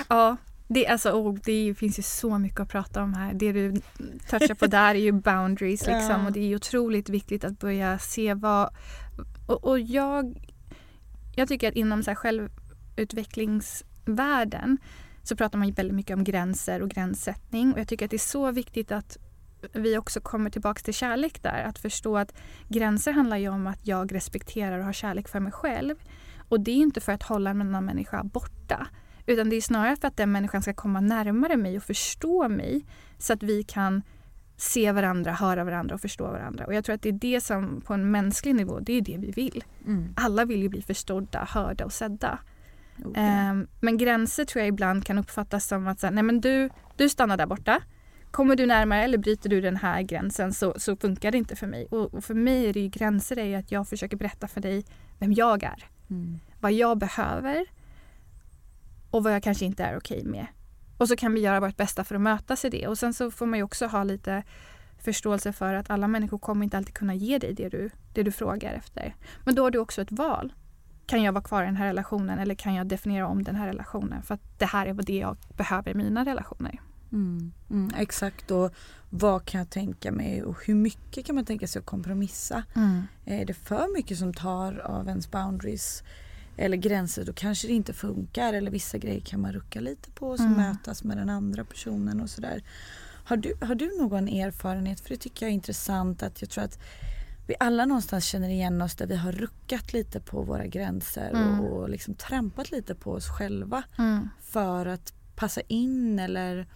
Ja, 0.10 0.38
det, 0.68 0.88
alltså, 0.88 1.12
oh, 1.12 1.38
det 1.44 1.76
finns 1.78 2.00
ju 2.00 2.04
så 2.04 2.38
mycket 2.38 2.60
att 2.60 2.70
prata 2.70 3.04
om 3.04 3.14
här. 3.14 3.34
Det 3.34 3.52
du 3.52 3.82
touchar 4.30 4.54
på 4.54 4.68
där 4.68 4.96
är 4.96 5.00
ju 5.00 5.12
boundaries. 5.22 5.88
Liksom, 5.88 6.10
Ja. 6.22 6.26
och 6.26 6.32
Det 6.32 6.40
är 6.40 6.56
otroligt 6.56 7.10
viktigt 7.10 7.44
att 7.44 7.60
börja 7.60 8.00
se 8.00 8.34
vad... 8.34 8.70
Och, 9.48 9.64
och 9.64 9.80
jag, 9.80 10.48
jag 11.36 11.48
tycker 11.48 11.68
att 11.70 11.76
inom 11.76 12.04
så 12.04 12.12
här 12.12 12.16
självutvecklingsvärlden 12.16 14.78
så 15.24 15.36
pratar 15.36 15.60
man 15.60 15.68
ju 15.68 15.74
väldigt 15.74 15.96
mycket 15.96 16.18
om 16.18 16.24
gränser 16.24 16.82
och 16.82 16.90
gränssättning. 16.90 17.74
Och 17.74 17.80
jag 17.80 17.88
tycker 17.88 18.06
att 18.06 18.12
det 18.12 18.18
är 18.18 18.20
så 18.20 18.52
viktigt 18.52 18.92
att 18.92 19.18
vi 19.74 19.98
också 19.98 20.22
kommer 20.22 20.50
tillbaka 20.50 20.82
till 20.82 20.94
kärlek 20.94 21.44
där. 21.44 21.64
Att 21.64 21.80
förstå 21.80 22.18
att 22.18 22.34
gränser 22.68 23.12
handlar 23.12 23.38
ju 23.38 23.50
om 23.50 23.68
att 23.68 23.88
jag 23.88 24.16
respekterar 24.16 24.80
och 24.80 24.86
har 24.86 24.94
kärlek 24.94 25.28
för 25.28 25.40
mig 25.40 25.52
själv. 25.52 25.96
Och 26.50 26.60
det 26.60 26.72
är 26.72 26.76
inte 26.76 27.02
för 27.02 27.12
att 27.12 27.24
hålla 27.24 27.50
en 27.50 27.62
annan 27.62 27.86
människa 27.86 28.24
borta. 28.24 28.88
Utan 29.26 29.50
det 29.50 29.56
är 29.56 29.62
snarare 29.62 29.96
för 29.96 30.08
att 30.08 30.18
den 30.18 30.32
människan 30.32 30.62
ska 30.62 30.74
komma 30.74 31.00
närmare 31.00 31.58
mig 31.58 31.78
och 31.78 31.84
förstå 31.84 32.50
mig. 32.50 32.86
Så 33.18 33.34
att 33.34 33.44
vi 33.44 33.64
kan 33.64 34.02
se 34.58 34.92
varandra, 34.92 35.32
höra 35.32 35.64
varandra 35.64 35.96
och 35.96 36.02
förstå 36.02 36.24
varandra. 36.24 36.66
Och 36.66 36.74
jag 36.74 36.86
tror 36.86 36.96
att 36.96 37.02
det 37.02 37.10
är 37.10 37.14
det 37.14 37.42
som 37.42 37.82
på 37.82 37.94
en 37.94 38.12
mänsklig 38.12 38.56
nivå, 38.56 38.80
det 38.80 38.94
är 38.94 39.02
det 39.02 39.18
vi 39.18 39.32
vill. 39.32 39.64
Mm. 39.88 40.14
Alla 40.16 40.46
vill 40.46 40.62
ju 40.62 40.70
bli 40.70 40.82
förstådda, 40.82 41.48
hörda 41.50 41.86
och 41.86 41.94
sedda. 41.94 42.40
Oh, 42.98 43.12
ja. 43.16 43.22
Ehm, 43.22 43.68
men 43.80 43.98
gränser 43.98 44.46
tror 44.46 44.60
jag 44.60 44.68
ibland 44.68 45.06
kan 45.06 45.18
uppfattas 45.18 45.68
som 45.68 45.88
att 45.88 46.00
så 46.00 46.08
här, 46.08 46.14
nej 46.14 46.24
men 46.24 46.42
du, 46.42 46.70
du 46.98 47.10
stannar 47.10 47.38
där 47.38 47.46
borta. 47.46 47.82
Kommer 48.32 48.56
du 48.56 48.66
närmare 48.66 49.04
eller 49.04 49.18
bryter 49.18 49.50
du 49.50 49.62
den 49.62 49.78
här 49.78 50.02
gränsen 50.02 50.54
så, 50.54 50.74
så 50.78 50.96
funkar 50.96 51.32
det 51.32 51.38
inte 51.38 51.56
för 51.56 51.68
mig. 51.68 51.86
Och, 51.86 52.14
och 52.14 52.24
för 52.24 52.34
mig 52.34 52.66
är 52.66 52.74
det 52.74 52.80
ju 52.80 52.88
gränser 52.88 53.40
är 53.40 53.46
ju 53.46 53.56
att 53.56 53.72
jag 53.72 53.88
försöker 53.88 54.18
berätta 54.18 54.48
för 54.48 54.62
dig 54.62 54.86
vem 55.20 55.34
jag 55.34 55.64
är. 55.64 55.86
Mm. 56.10 56.40
Vad 56.60 56.72
jag 56.72 56.98
behöver 56.98 57.66
och 59.12 59.24
vad 59.24 59.34
jag 59.34 59.44
kanske 59.44 59.66
inte 59.66 59.84
är 59.84 59.98
okej 59.98 60.26
med. 60.26 60.48
Och 60.98 61.08
så 61.08 61.16
kan 61.16 61.34
vi 61.34 61.42
göra 61.42 61.60
vårt 61.60 61.78
bästa 61.78 62.04
för 62.04 62.16
att 62.16 62.22
mötas 62.22 62.66
i 62.66 62.70
det. 62.70 62.88
Och 62.88 62.98
sen 62.98 63.14
så 63.14 63.32
får 63.32 63.46
man 63.46 63.60
ju 63.60 63.64
också 63.64 63.88
ha 63.88 64.04
lite 64.04 64.44
förståelse 65.00 65.54
för 65.54 65.74
att 65.74 65.90
alla 65.90 66.08
människor 66.08 66.38
kommer 66.38 66.64
inte 66.64 66.78
alltid 66.78 66.94
kunna 66.94 67.16
ge 67.16 67.38
dig 67.38 67.54
det 67.54 67.70
du, 67.70 67.90
det 68.14 68.24
du 68.24 68.32
frågar 68.32 68.74
efter. 68.74 69.16
Men 69.46 69.56
då 69.56 69.64
har 69.64 69.72
du 69.72 69.80
också 69.80 70.02
ett 70.02 70.12
val. 70.12 70.54
Kan 71.06 71.24
jag 71.24 71.34
vara 71.34 71.44
kvar 71.44 71.64
i 71.64 71.66
den 71.66 71.76
här 71.76 71.88
relationen 71.88 72.40
eller 72.40 72.56
kan 72.56 72.74
jag 72.74 72.88
definiera 72.88 73.28
om 73.28 73.44
den 73.44 73.56
här 73.56 73.68
relationen? 73.68 74.24
För 74.24 74.34
att 74.34 74.60
det 74.60 74.66
här 74.66 74.86
är 74.86 74.94
vad 74.94 75.06
det 75.06 75.18
jag 75.18 75.38
behöver 75.58 75.92
i 75.92 75.94
mina 75.94 76.26
relationer. 76.26 76.80
Mm. 77.12 77.52
Mm, 77.70 77.92
exakt 77.98 78.52
och 78.52 78.72
vad 79.10 79.46
kan 79.46 79.60
jag 79.60 79.70
tänka 79.70 80.12
mig 80.12 80.44
och 80.44 80.56
hur 80.66 80.76
mycket 80.76 81.26
kan 81.26 81.36
man 81.36 81.46
tänka 81.46 81.68
sig 81.68 81.80
att 81.80 81.86
kompromissa? 81.86 82.64
Är 83.26 83.46
det 83.46 83.54
för 83.54 83.94
mycket 83.94 84.18
som 84.18 84.34
tar 84.34 84.78
av 84.80 85.08
ens 85.08 85.32
boundaries 85.32 86.04
eller 86.58 86.78
gränser 86.78 87.26
då 87.26 87.34
kanske 87.34 87.68
det 87.68 87.74
inte 87.74 87.94
funkar 87.94 88.54
eller 88.54 88.72
vissa 88.72 88.98
grejer 88.98 89.20
kan 89.22 89.42
man 89.42 89.54
rucka 89.54 89.80
lite 89.80 90.12
på 90.12 90.30
och 90.30 90.38
så 90.38 90.44
Mm. 90.46 90.58
mötas 90.58 91.04
med 91.04 91.18
den 91.18 91.30
andra 91.30 91.64
personen 91.66 92.22
och 92.22 92.30
sådär. 92.30 92.64
Har 93.26 93.38
du, 93.38 93.54
har 93.62 93.76
du 93.76 93.98
någon 94.02 94.28
erfarenhet? 94.28 95.00
För 95.00 95.10
det 95.10 95.18
tycker 95.18 95.46
jag 95.46 95.50
är 95.52 95.54
intressant 95.56 96.24
att 96.24 96.42
jag 96.42 96.50
tror 96.50 96.64
att 96.64 96.80
vi 97.48 97.56
alla 97.60 97.86
någonstans 97.86 98.26
känner 98.26 98.50
igen 98.50 98.82
oss 98.82 98.96
där 98.96 99.08
vi 99.08 99.16
har 99.16 99.32
ruckat 99.32 99.94
lite 99.94 100.20
på 100.20 100.42
våra 100.42 100.66
gränser 100.68 101.30
Mm. 101.30 101.60
och, 101.60 101.78
och 101.82 101.90
liksom 101.90 102.14
trampat 102.14 102.72
lite 102.72 102.96
på 102.96 103.12
oss 103.12 103.28
själva 103.30 103.84
Mm. 103.98 104.30
för 104.42 104.86
att 104.86 105.14
passa 105.36 105.62
in 105.62 106.20
eller 106.20 106.68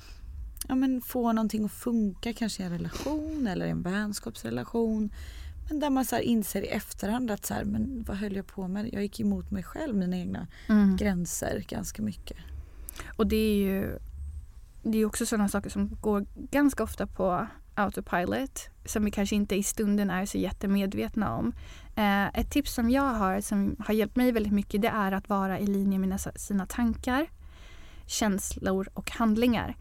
ja, 0.68 0.76
men 0.76 1.02
få 1.02 1.32
någonting 1.32 1.66
att 1.66 1.72
funka 1.72 2.34
kanske 2.34 2.64
i 2.64 2.66
en 2.66 2.72
relation 2.72 3.48
eller 3.48 3.66
i 3.66 3.70
en 3.70 3.82
vänskapsrelation. 3.82 5.10
Men 5.70 5.80
där 5.80 5.90
man 5.90 6.06
så 6.06 6.20
inser 6.20 6.62
i 6.62 6.68
efterhand 6.68 7.32
att 7.32 7.46
så 7.46 7.54
här, 7.54 7.64
men 7.64 8.04
vad 8.08 8.18
höll 8.18 8.36
jag 8.36 8.48
på 8.48 8.68
med? 8.68 8.90
Jag 8.94 9.02
gick 9.02 9.20
emot 9.20 9.52
mig 9.52 9.64
själv, 9.64 9.96
mina 9.96 10.18
egna 10.18 10.48
Mm. 10.70 10.96
gränser 10.98 11.64
ganska 11.68 12.02
mycket. 12.02 12.38
Och 13.16 13.28
det 13.28 13.36
är 13.36 13.56
ju 13.56 14.00
det 14.84 14.98
är 14.98 15.06
också 15.06 15.26
sådana 15.26 15.50
saker 15.50 15.70
som 15.70 15.98
går 16.02 16.26
ganska 16.52 16.84
ofta 16.84 17.08
på 17.08 17.48
autopilot 17.76 18.70
som 18.86 19.06
vi 19.06 19.12
kanske 19.12 19.36
inte 19.36 19.56
i 19.56 19.64
stunden 19.64 20.10
är 20.10 20.26
så 20.26 20.38
jättemedvetna 20.38 21.36
om. 21.36 21.54
Eh, 21.96 22.40
ett 22.40 22.52
tips 22.52 22.74
som 22.74 22.90
jag 22.90 23.14
har 23.14 23.42
som 23.42 23.76
har 23.80 23.94
hjälpt 23.94 24.16
mig 24.16 24.32
väldigt 24.32 24.54
mycket 24.54 24.82
det 24.82 24.88
är 24.88 25.12
att 25.12 25.30
vara 25.30 25.60
i 25.60 25.68
linje 25.68 26.00
med 26.00 26.22
sina 26.36 26.66
tankar, 26.66 27.28
känslor 28.06 28.88
och 28.94 29.12
handlingar. 29.12 29.76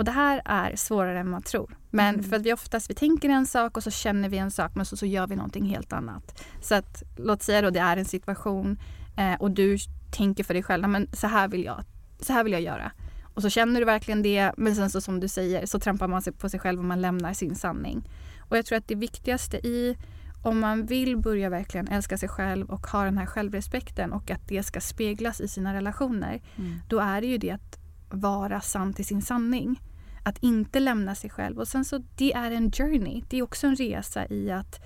Och 0.00 0.04
det 0.04 0.10
här 0.10 0.42
är 0.44 0.76
svårare 0.76 1.20
än 1.20 1.28
man 1.30 1.42
tror. 1.42 1.76
Men 1.90 2.14
Mm. 2.14 2.24
för 2.30 2.36
att 2.36 2.42
vi 2.42 2.52
oftast 2.52 2.90
vi 2.90 2.94
tänker 2.94 3.28
en 3.28 3.46
sak 3.46 3.76
och 3.76 3.82
så 3.82 3.90
känner 3.90 4.28
vi 4.28 4.38
en 4.38 4.50
sak 4.50 4.74
men 4.74 4.86
så, 4.86 4.96
så 4.96 5.06
gör 5.06 5.26
vi 5.26 5.36
någonting 5.36 5.64
helt 5.64 5.92
annat. 5.92 6.44
Så 6.62 6.74
att 6.74 7.02
låt 7.16 7.42
säga 7.42 7.62
då 7.62 7.70
det 7.70 7.80
är 7.80 7.96
en 7.96 8.04
situation 8.04 8.78
eh, 9.16 9.34
och 9.40 9.50
du 9.50 9.78
tänker 10.10 10.44
för 10.44 10.54
dig 10.54 10.62
själv, 10.62 10.88
men 10.88 11.08
så 11.12 11.26
här 11.26 11.48
vill 11.48 11.64
jag, 11.64 11.84
så 12.20 12.32
här 12.32 12.44
vill 12.44 12.52
jag 12.52 12.62
göra. 12.62 12.92
Och 13.34 13.42
så 13.42 13.48
känner 13.48 13.80
du 13.80 13.86
verkligen 13.86 14.22
det 14.22 14.52
men 14.56 14.76
sen 14.76 14.90
så 14.90 15.00
som 15.00 15.20
du 15.20 15.28
säger 15.28 15.66
så 15.66 15.80
trampar 15.80 16.08
man 16.08 16.22
sig 16.22 16.32
på 16.32 16.48
sig 16.48 16.60
själv 16.60 16.78
och 16.78 16.84
man 16.84 17.00
lämnar 17.00 17.32
sin 17.32 17.54
sanning. 17.54 18.08
Och 18.48 18.58
jag 18.58 18.66
tror 18.66 18.78
att 18.78 18.88
det 18.88 18.94
viktigaste 18.94 19.56
i 19.56 19.96
om 20.42 20.60
man 20.60 20.86
vill 20.86 21.16
börja 21.16 21.48
verkligen 21.50 21.88
älska 21.88 22.18
sig 22.18 22.28
själv 22.28 22.70
och 22.70 22.86
ha 22.86 23.04
den 23.04 23.18
här 23.18 23.26
självrespekten 23.26 24.12
och 24.12 24.30
att 24.30 24.48
det 24.48 24.62
ska 24.62 24.80
speglas 24.80 25.40
i 25.40 25.48
sina 25.48 25.74
relationer 25.74 26.40
då 26.88 26.98
är 26.98 27.20
det 27.20 27.26
ju 27.26 27.38
det 27.38 27.50
att 27.50 27.76
vara 28.12 28.60
sann 28.60 28.92
till 28.92 29.04
sin 29.06 29.22
sanning. 29.22 29.80
Att 30.22 30.38
inte 30.38 30.80
lämna 30.80 31.14
sig 31.14 31.30
själv. 31.30 31.58
Och 31.58 31.68
sen 31.68 31.84
så 31.84 31.98
det 32.16 32.32
är 32.32 32.50
en 32.50 32.72
journey. 32.72 33.22
Det 33.28 33.38
är 33.38 33.42
också 33.42 33.66
en 33.66 33.76
resa 33.76 34.26
i 34.28 34.50
att 34.50 34.80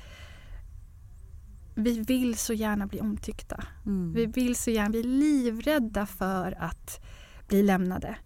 vi 1.75 2.01
vill 2.01 2.37
så 2.37 2.53
gärna 2.53 2.87
bli 2.87 3.01
omtyckta. 3.01 3.65
Mm. 3.87 4.13
Vi 4.13 4.27
vill 4.27 4.57
så 4.57 4.71
gärna, 4.71 4.91
vi 4.91 4.99
är 5.01 5.05
livrädda 5.05 6.07
för 6.07 6.57
att 6.59 7.05
bli 7.49 7.63
lämnade. 7.63 8.17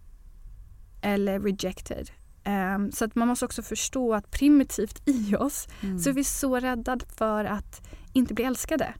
Eller 1.01 1.39
rejected. 1.39 2.11
Ehm, 2.43 2.91
så 2.91 3.05
att 3.05 3.15
man 3.15 3.27
måste 3.27 3.45
också 3.45 3.61
förstå 3.61 4.13
att 4.13 4.31
primitivt 4.31 5.01
i 5.05 5.35
oss 5.35 5.67
Mm. 5.81 5.99
så 5.99 6.09
är 6.09 6.13
vi 6.13 6.23
så 6.23 6.59
rädda 6.59 6.97
för 7.17 7.45
att 7.45 7.87
inte 8.13 8.33
bli 8.33 8.43
älskade. 8.43 8.93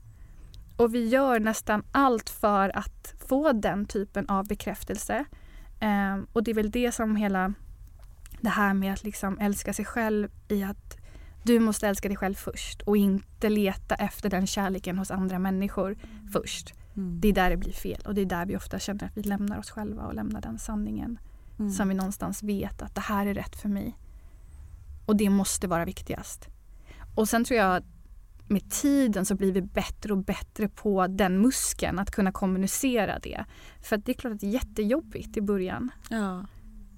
Och 0.76 0.94
vi 0.94 1.08
gör 1.08 1.40
nästan 1.40 1.82
allt 1.92 2.30
för 2.30 2.76
att 2.76 3.14
få 3.28 3.52
den 3.52 3.86
typen 3.86 4.28
av 4.28 4.46
bekräftelse. 4.48 5.24
Ehm, 5.80 6.26
och 6.32 6.42
det 6.44 6.50
är 6.50 6.54
väl 6.54 6.70
det 6.70 6.92
som 6.92 7.16
hela 7.16 7.54
det 8.40 8.48
här 8.48 8.74
med 8.74 8.92
att 8.92 9.04
liksom 9.04 9.38
älska 9.38 9.72
sig 9.72 9.84
själv 9.84 10.28
i 10.48 10.62
att 10.62 10.96
du 11.42 11.60
måste 11.60 11.88
älska 11.88 12.08
dig 12.08 12.16
själv 12.16 12.34
först 12.34 12.82
och 12.82 12.96
inte 12.96 13.48
leta 13.48 13.94
efter 13.94 14.30
den 14.30 14.46
kärleken 14.46 14.98
hos 14.98 15.10
andra 15.10 15.38
människor 15.38 15.96
först. 16.32 16.74
Mm. 16.96 17.20
Det 17.20 17.28
är 17.28 17.32
där 17.32 17.50
det 17.50 17.56
blir 17.56 17.72
fel 17.72 18.02
och 18.06 18.14
det 18.14 18.20
är 18.20 18.26
där 18.26 18.46
vi 18.46 18.56
ofta 18.56 18.78
känner 18.78 19.04
att 19.04 19.16
vi 19.16 19.22
lämnar 19.22 19.58
oss 19.58 19.70
själva 19.70 20.02
och 20.02 20.14
lämnar 20.14 20.40
den 20.40 20.58
sanningen 20.58 21.18
Mm. 21.60 21.72
som 21.72 21.88
vi 21.88 21.94
någonstans 21.94 22.42
vet 22.42 22.82
att 22.82 22.94
det 22.94 23.00
här 23.00 23.26
är 23.26 23.34
rätt 23.34 23.56
för 23.56 23.68
mig. 23.68 23.96
Och 25.06 25.16
det 25.16 25.30
måste 25.30 25.68
vara 25.68 25.84
viktigast. 25.84 26.48
Och 27.14 27.28
sen 27.28 27.44
tror 27.44 27.58
jag 27.58 27.76
att 27.76 27.84
med 28.48 28.70
tiden 28.70 29.24
så 29.24 29.34
blir 29.34 29.52
vi 29.52 29.62
bättre 29.62 30.12
och 30.12 30.24
bättre 30.24 30.68
på 30.68 31.06
den 31.06 31.40
muskeln, 31.40 31.98
att 31.98 32.10
kunna 32.10 32.32
kommunicera 32.32 33.18
det. 33.18 33.44
För 33.82 33.96
det 33.96 34.12
är 34.12 34.14
klart 34.14 34.32
att 34.32 34.40
det 34.40 34.46
är 34.46 34.50
jättejobbigt 34.50 35.36
i 35.36 35.40
början. 35.40 35.90
Ja. 36.10 36.46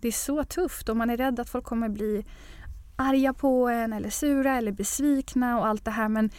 Det 0.03 0.09
är 0.09 0.13
så 0.13 0.45
tufft 0.45 0.89
och 0.89 0.97
man 0.97 1.11
är 1.11 1.17
rädd 1.17 1.41
att 1.41 1.51
folk 1.51 1.65
kommer 1.65 1.89
bli 1.89 2.25
arga 2.97 3.33
på 3.33 3.69
en 3.69 3.93
eller 3.93 4.11
sura 4.11 4.57
eller 4.57 4.73
besvikna 4.73 5.59
och 5.59 5.67
allt 5.67 5.85
det 5.85 5.91
här. 5.91 6.09
Men 6.09 6.31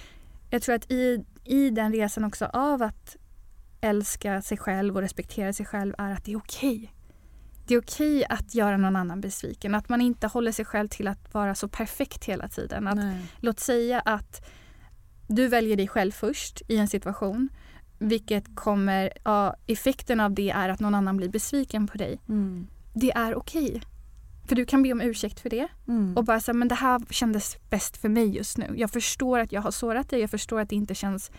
jag 0.49 0.61
tror 0.61 0.75
att 0.75 0.91
i, 0.91 1.25
i 1.43 1.69
den 1.69 1.93
resan 1.93 2.23
också 2.23 2.45
av 2.45 2.83
att 2.83 3.15
älska 3.81 4.41
sig 4.41 4.57
själv 4.57 4.95
och 4.95 5.01
respektera 5.01 5.53
sig 5.53 5.65
själv 5.65 5.93
är 5.97 6.11
att 6.11 6.25
det 6.25 6.31
är 6.31 6.37
okej. 6.37 6.93
Det 7.67 7.73
är 7.73 7.79
okej 7.79 8.25
att 8.29 8.55
göra 8.55 8.77
någon 8.77 8.95
annan 8.95 9.21
besviken. 9.21 9.75
Att 9.75 9.89
man 9.89 10.01
inte 10.01 10.27
håller 10.27 10.51
sig 10.51 10.65
själv 10.65 10.87
till 10.87 11.07
att 11.07 11.33
vara 11.33 11.55
så 11.55 11.67
perfekt 11.67 12.25
hela 12.25 12.47
tiden. 12.47 12.87
Att, 12.87 12.95
Nej. 12.95 13.25
låt 13.39 13.59
säga 13.59 13.99
att 13.99 14.45
du 15.27 15.47
väljer 15.47 15.77
dig 15.77 15.87
själv 15.87 16.11
först 16.11 16.61
i 16.67 16.77
en 16.77 16.87
situation. 16.87 17.49
Vilket 17.99 18.55
kommer, 18.55 19.13
ja, 19.23 19.55
effekten 19.67 20.19
av 20.19 20.33
det 20.33 20.49
är 20.49 20.69
att 20.69 20.79
någon 20.79 20.95
annan 20.95 21.17
blir 21.17 21.29
besviken 21.29 21.87
på 21.87 21.97
dig 21.97 22.19
Mm. 22.29 22.67
Det 22.93 23.11
är 23.11 23.35
okej. 23.35 23.81
För 24.47 24.55
du 24.55 24.65
kan 24.65 24.83
be 24.83 24.91
om 24.91 25.01
ursäkt 25.01 25.39
för 25.39 25.49
det 25.49 25.67
Mm. 25.87 26.17
och 26.17 26.23
bara 26.25 26.39
säga 26.39 26.53
men 26.53 26.67
det 26.67 26.75
här 26.75 27.01
kändes 27.09 27.57
bäst 27.69 27.97
för 27.97 28.09
mig 28.09 28.35
just 28.35 28.57
nu. 28.57 28.73
Jag 28.77 28.89
förstår 28.91 29.39
att 29.39 29.51
jag 29.51 29.61
har 29.61 29.71
sårat 29.71 30.09
dig, 30.09 30.21
jag 30.21 30.29
förstår 30.29 30.59
att 30.59 30.69
det 30.69 30.75
inte 30.75 30.95
känns 30.95 31.31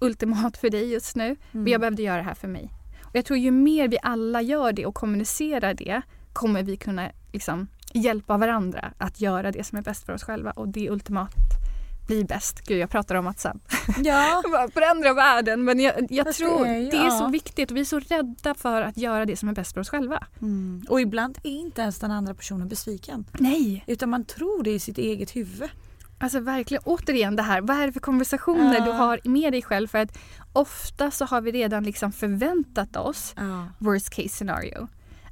ultimat 0.00 0.56
för 0.56 0.70
dig 0.70 0.92
just 0.92 1.16
nu. 1.16 1.36
Men 1.52 1.66
jag 1.72 1.80
behövde 1.80 2.02
göra 2.02 2.16
det 2.16 2.22
här 2.22 2.34
för 2.34 2.48
mig. 2.48 2.70
Och 3.02 3.16
jag 3.16 3.24
tror 3.24 3.38
ju 3.38 3.50
mer 3.50 3.88
vi 3.88 3.98
alla 4.02 4.42
gör 4.42 4.72
det 4.72 4.86
och 4.86 4.94
kommunicerar 4.94 5.74
det 5.74 6.02
kommer 6.32 6.62
vi 6.62 6.76
kunna 6.76 7.10
liksom 7.32 7.68
hjälpa 7.94 8.36
varandra 8.36 8.92
att 8.98 9.20
göra 9.20 9.52
det 9.52 9.64
som 9.64 9.78
är 9.78 9.82
bäst 9.82 10.06
för 10.06 10.12
oss 10.12 10.22
själva 10.24 10.50
och 10.50 10.68
det 10.68 10.90
ultimat 10.90 11.34
blir 12.06 12.24
bäst. 12.24 12.60
Gud 12.66 12.78
jag 12.78 12.90
pratar 12.90 13.14
om 13.14 13.26
att 13.26 13.44
här, 13.44 13.54
Ja. 14.04 14.42
förändra 14.74 15.14
världen 15.14 15.64
men 15.64 15.80
jag, 15.80 15.94
jag 16.10 16.26
det 16.26 16.32
tror 16.32 16.66
är 16.66 16.78
ju- 16.78 16.90
det 16.90 16.96
är 16.96 17.10
så 17.10 17.24
ja. 17.24 17.28
viktigt 17.28 17.70
och 17.70 17.76
vi 17.76 17.80
är 17.80 17.84
så 17.84 18.00
rädda 18.00 18.54
för 18.54 18.82
att 18.82 18.96
göra 18.96 19.24
det 19.26 19.36
som 19.36 19.48
är 19.48 19.52
bäst 19.54 19.72
för 19.74 19.80
oss 19.80 19.88
själva. 19.88 20.26
Mm. 20.42 20.84
Och 20.88 21.00
ibland 21.00 21.38
är 21.42 21.50
inte 21.50 21.80
ens 21.82 21.98
den 21.98 22.10
andra 22.10 22.34
personen 22.34 22.68
besviken. 22.68 23.24
Nej! 23.38 23.84
Utan 23.86 24.10
man 24.10 24.24
tror 24.24 24.62
det 24.62 24.70
i 24.70 24.78
sitt 24.78 24.98
eget 24.98 25.36
huvud. 25.36 25.70
Alltså 26.18 26.40
verkligen, 26.40 26.82
återigen 26.86 27.36
det 27.36 27.42
här, 27.42 27.60
vad 27.60 27.76
är 27.76 27.86
det 27.86 27.92
för 27.92 28.00
konversationer 28.00 28.74
Ja. 28.78 28.84
du 28.84 28.90
har 28.90 29.20
med 29.24 29.52
dig 29.52 29.62
själv? 29.62 29.88
För 29.88 29.98
att 29.98 30.18
ofta 30.52 31.10
så 31.10 31.24
har 31.24 31.40
vi 31.40 31.52
redan 31.52 31.84
liksom 31.84 32.12
förväntat 32.12 32.96
oss 32.96 33.34
Ja. 33.36 33.66
worst 33.78 34.10
case 34.10 34.28
scenario. 34.28 34.88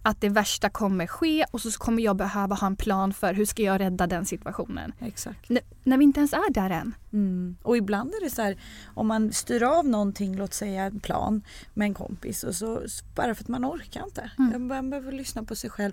Att 0.07 0.21
det 0.21 0.29
värsta 0.29 0.71
kommer 0.71 1.07
ske 1.07 1.45
och 1.51 1.61
så 1.61 1.71
kommer 1.71 2.03
jag 2.03 2.17
behöva 2.17 2.55
ha 2.55 2.67
en 2.67 2.77
plan 2.77 3.15
för 3.15 3.35
hur 3.35 3.45
ska 3.47 3.63
jag 3.63 3.81
rädda 3.81 4.07
den 4.07 4.27
situationen. 4.27 4.93
Exakt. 5.01 5.51
N- 5.51 5.59
när 5.85 5.99
vi 5.99 6.05
inte 6.05 6.21
ens 6.21 6.33
är 6.33 6.53
där 6.53 6.71
än. 6.71 6.95
Mm. 7.13 7.57
Och 7.63 7.77
ibland 7.77 8.15
är 8.15 8.25
det 8.25 8.31
så 8.31 8.43
här 8.43 8.57
om 8.95 9.07
man 9.07 9.33
styr 9.33 9.63
av 9.63 9.87
någonting, 9.87 10.37
låt 10.37 10.55
säga 10.55 10.85
en 10.85 11.01
plan 11.01 11.43
med 11.75 11.87
en 11.87 11.95
kompis 11.95 12.45
och 12.45 12.55
så 12.55 12.83
bara 13.15 13.35
för 13.35 13.45
att 13.45 13.49
man 13.49 13.65
orkar 13.65 14.05
inte. 14.05 14.31
Mm. 14.39 14.67
Man 14.67 14.91
behöver 14.91 15.13
lyssna 15.13 15.43
på 15.45 15.57
sig 15.57 15.71
själv. 15.71 15.93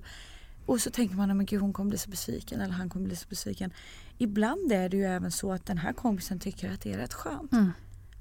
Och 0.65 0.82
så 0.82 0.91
tänker 0.91 1.15
man, 1.15 1.45
gud 1.45 1.62
hon 1.62 1.74
kommer 1.74 1.89
bli 1.89 1.97
så 1.97 2.10
besviken 2.10 2.62
eller 2.62 2.74
han 2.74 2.89
kommer 2.89 3.06
bli 3.06 3.15
så 3.15 3.28
besviken. 3.30 3.74
Ibland 4.17 4.71
är 4.71 4.89
det 4.89 4.97
ju 4.97 5.06
även 5.06 5.32
så 5.32 5.52
att 5.52 5.65
den 5.65 5.78
här 5.78 5.93
kompisen 5.93 6.39
tycker 6.39 6.74
att 6.74 6.82
det 6.82 6.93
är 6.93 6.97
rätt 6.97 7.13
skönt. 7.13 7.54
Mm. 7.54 7.71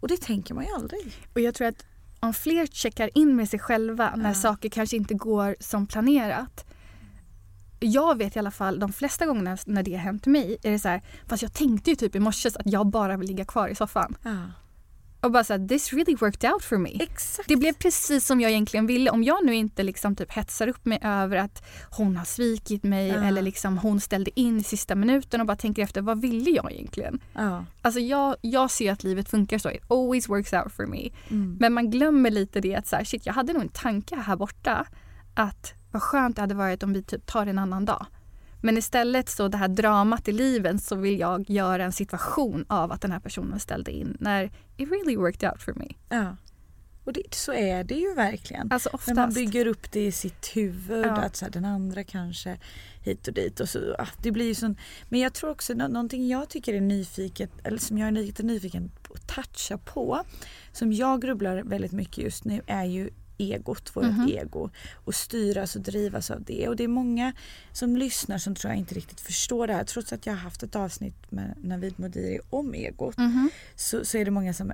Och 0.00 0.08
det 0.08 0.20
tänker 0.20 0.54
man 0.54 0.64
ju 0.64 0.70
aldrig. 0.74 1.12
Och 1.34 1.40
jag 1.40 1.54
tror 1.54 1.68
att 1.68 1.84
om 2.20 2.34
fler 2.34 2.66
checkar 2.66 3.10
in 3.14 3.36
med 3.36 3.48
sig 3.48 3.58
själva 3.58 4.12
när 4.16 4.28
Ja. 4.28 4.34
saker 4.34 4.68
kanske 4.68 4.96
inte 4.96 5.14
går 5.14 5.56
som 5.60 5.86
planerat. 5.86 6.64
Jag 7.80 8.18
vet 8.18 8.36
i 8.36 8.38
alla 8.38 8.50
fall 8.50 8.78
de 8.78 8.92
flesta 8.92 9.26
gångerna 9.26 9.56
när 9.66 9.82
det 9.82 9.92
har 9.92 9.98
hänt 9.98 10.26
mig 10.26 10.56
är 10.62 10.70
det 10.70 10.78
så 10.78 10.88
här, 10.88 11.02
fast 11.26 11.42
jag 11.42 11.52
tänkte 11.52 11.90
ju 11.90 11.96
typ 11.96 12.14
i 12.14 12.20
morse 12.20 12.48
att 12.48 12.56
jag 12.64 12.86
bara 12.86 13.16
vill 13.16 13.28
ligga 13.28 13.44
kvar 13.44 13.68
i 13.68 13.74
soffan. 13.74 14.16
Ja. 14.22 14.36
Och 15.20 15.30
bara 15.30 15.44
såhär, 15.44 15.68
this 15.68 15.92
really 15.92 16.14
worked 16.14 16.52
out 16.52 16.64
for 16.64 16.76
me. 16.76 16.90
Exakt. 17.00 17.48
Det 17.48 17.56
blev 17.56 17.72
precis 17.72 18.26
som 18.26 18.40
jag 18.40 18.50
egentligen 18.50 18.86
ville. 18.86 19.10
Om 19.10 19.22
jag 19.24 19.46
nu 19.46 19.54
inte 19.54 19.82
liksom 19.82 20.16
typ 20.16 20.32
hetsar 20.32 20.68
upp 20.68 20.84
mig 20.84 20.98
över 21.02 21.36
att 21.36 21.62
hon 21.90 22.16
har 22.16 22.24
svikit 22.24 22.82
mig 22.82 23.08
Ja. 23.08 23.24
eller 23.24 23.42
liksom 23.42 23.78
hon 23.78 24.00
ställde 24.00 24.40
in 24.40 24.58
i 24.60 24.62
sista 24.62 24.94
minuten 24.94 25.40
och 25.40 25.46
bara 25.46 25.56
tänker 25.56 25.82
efter 25.82 26.02
vad 26.02 26.20
ville 26.20 26.50
jag 26.50 26.72
egentligen? 26.72 27.20
Ja. 27.34 27.64
Alltså 27.82 28.00
jag, 28.00 28.36
jag 28.40 28.70
ser 28.70 28.92
att 28.92 29.04
livet 29.04 29.28
funkar 29.28 29.58
så. 29.58 29.70
It 29.70 29.90
always 29.90 30.28
works 30.28 30.52
out 30.52 30.72
for 30.72 30.86
me. 30.86 31.08
Mm. 31.30 31.56
Men 31.60 31.72
man 31.72 31.90
glömmer 31.90 32.30
lite 32.30 32.60
det 32.60 32.74
att 32.74 32.86
så 32.86 32.96
här, 32.96 33.04
shit, 33.04 33.26
jag 33.26 33.32
hade 33.32 33.52
nog 33.52 33.62
en 33.62 33.68
tanke 33.68 34.16
här 34.16 34.36
borta 34.36 34.86
att 35.34 35.74
vad 35.92 36.02
skönt 36.02 36.36
det 36.36 36.42
hade 36.42 36.54
varit 36.54 36.82
om 36.82 36.92
vi 36.92 37.02
typ 37.02 37.26
tar 37.26 37.46
en 37.46 37.58
annan 37.58 37.84
dag. 37.84 38.06
Men 38.62 38.78
istället 38.78 39.28
så 39.28 39.48
det 39.48 39.56
här 39.56 39.68
dramat 39.68 40.28
i 40.28 40.32
livet 40.32 40.82
så 40.82 40.96
vill 40.96 41.18
jag 41.20 41.50
göra 41.50 41.84
en 41.84 41.92
situation 41.92 42.64
av 42.68 42.92
att 42.92 43.00
den 43.00 43.12
här 43.12 43.20
personen 43.20 43.60
ställde 43.60 43.90
in 43.92 44.16
när 44.20 44.44
it 44.76 44.90
really 44.90 45.16
worked 45.16 45.50
out 45.50 45.62
for 45.62 45.74
me. 45.74 45.86
ja. 46.08 46.36
Och 47.04 47.12
det, 47.12 47.34
så 47.34 47.52
är 47.52 47.84
det 47.84 47.94
ju 47.94 48.14
verkligen. 48.14 48.72
Alltså 48.72 48.90
Men 49.06 49.16
man 49.16 49.24
oftast. 49.24 49.34
bygger 49.36 49.66
upp 49.66 49.92
det 49.92 50.06
i 50.06 50.12
sitt 50.12 50.46
huvud 50.56 51.06
Ja. 51.06 51.10
att 51.16 51.36
så 51.36 51.44
här, 51.44 51.52
den 51.52 51.64
andra 51.64 52.04
kanske 52.04 52.58
hit 53.02 53.28
och 53.28 53.34
dit 53.34 53.60
och 53.60 53.68
så, 53.68 53.94
ah, 53.98 54.06
det 54.22 54.30
blir 54.32 54.46
ju 54.46 54.54
sån, 54.54 54.76
Men 55.08 55.20
jag 55.20 55.32
tror 55.34 55.50
också 55.50 55.74
nå- 55.74 55.88
någonting 55.88 56.28
jag 56.28 56.48
tycker 56.48 56.74
är 56.74 56.80
nyfiket 56.80 57.50
eller 57.64 57.78
som 57.78 57.98
jag 57.98 58.06
är 58.08 58.12
lite 58.12 58.42
nyfiken 58.42 58.90
på 59.02 59.14
att 59.14 59.28
toucha 59.28 59.78
på 59.78 60.20
som 60.72 60.92
jag 60.92 61.22
grubblar 61.22 61.62
väldigt 61.62 61.92
mycket 61.92 62.18
just 62.24 62.44
nu 62.44 62.62
är 62.66 62.84
ju 62.84 63.10
egot, 63.40 63.96
vårt 63.96 64.04
Mhm. 64.04 64.28
ego 64.28 64.70
och 65.04 65.14
styras 65.14 65.76
och 65.76 65.82
drivas 65.82 66.30
av 66.30 66.42
det. 66.42 66.68
Och 66.68 66.76
det 66.76 66.84
är 66.84 66.88
många 66.88 67.32
som 67.72 67.96
lyssnar 67.96 68.38
som 68.38 68.54
tror 68.54 68.70
jag 68.72 68.78
inte 68.78 68.94
riktigt 68.94 69.20
förstår 69.20 69.66
det 69.66 69.72
här. 69.74 69.84
Trots 69.84 70.12
att 70.12 70.26
jag 70.26 70.32
har 70.32 70.40
haft 70.40 70.62
ett 70.62 70.76
avsnitt 70.76 71.30
med 71.30 71.54
Navid 71.62 71.94
Modiri 72.00 72.38
om 72.50 72.74
egot 72.74 73.16
Mhm. 73.18 73.50
så, 73.76 74.04
så 74.04 74.18
är 74.18 74.24
det 74.24 74.30
många 74.30 74.54
som 74.54 74.72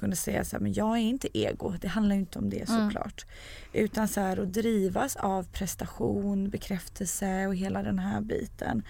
kunde 0.00 0.16
säga 0.16 0.44
så 0.44 0.56
här, 0.56 0.60
men 0.62 0.72
jag 0.72 0.96
är 0.96 1.00
inte 1.02 1.38
ego. 1.38 1.74
Det 1.80 1.88
handlar 1.88 2.14
ju 2.14 2.20
inte 2.20 2.38
om 2.38 2.50
det 2.50 2.68
Mm. 2.68 2.86
såklart. 2.90 3.26
Utan 3.72 4.08
så 4.08 4.20
här 4.20 4.36
att 4.42 4.52
drivas 4.52 5.16
av 5.16 5.42
prestation, 5.52 6.50
bekräftelse 6.50 7.46
och 7.46 7.54
hela 7.56 7.82
den 7.82 7.98
här 7.98 8.20
biten. 8.20 8.82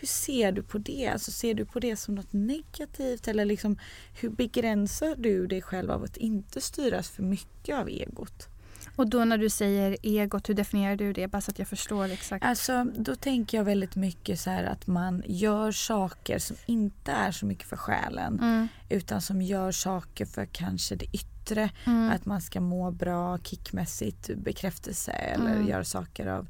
Hur 0.00 0.08
ser 0.08 0.52
du 0.52 0.62
på 0.62 0.78
det? 0.78 1.08
Alltså, 1.08 1.30
ser 1.30 1.54
du 1.54 1.64
på 1.64 1.80
det 1.80 1.96
som 1.96 2.14
något 2.14 2.32
negativt 2.32 3.28
eller 3.28 3.44
liksom, 3.44 3.78
hur 4.20 4.28
begränsar 4.30 5.14
du 5.18 5.46
dig 5.46 5.62
själv 5.62 5.90
av 5.90 6.02
att 6.04 6.16
inte 6.16 6.60
styras 6.60 7.10
för 7.10 7.22
mycket 7.22 7.78
av 7.78 7.88
egot? 7.88 8.48
Och 8.96 9.08
då 9.08 9.24
när 9.24 9.38
du 9.38 9.50
säger 9.50 9.96
egot, 10.02 10.48
hur 10.48 10.54
definierar 10.54 10.96
du 10.96 11.12
det? 11.12 11.28
Bara 11.28 11.40
så 11.40 11.50
att 11.50 11.58
jag 11.58 11.68
förstår 11.68 12.10
exakt. 12.10 12.44
Alltså 12.44 12.84
då 12.96 13.14
tänker 13.14 13.56
jag 13.58 13.64
väldigt 13.64 13.96
mycket 13.96 14.40
så 14.40 14.50
här 14.50 14.64
att 14.64 14.86
man 14.86 15.22
gör 15.26 15.72
saker 15.72 16.38
som 16.38 16.56
inte 16.66 17.12
är 17.12 17.32
så 17.32 17.46
mycket 17.46 17.68
för 17.68 17.76
själen 17.76 18.38
Mm. 18.38 18.68
utan 18.88 19.22
som 19.22 19.42
gör 19.42 19.72
saker 19.72 20.26
för 20.26 20.46
kanske 20.46 20.94
det 20.96 21.06
yttre. 21.06 21.37
Mm. 21.84 22.10
Att 22.10 22.26
man 22.26 22.40
ska 22.40 22.60
må 22.60 22.90
bra 22.90 23.38
kickmässigt, 23.38 24.30
bekräftelse 24.36 25.10
eller 25.12 25.54
Mm. 25.54 25.68
gör 25.68 25.82
saker 25.82 26.26
av 26.26 26.46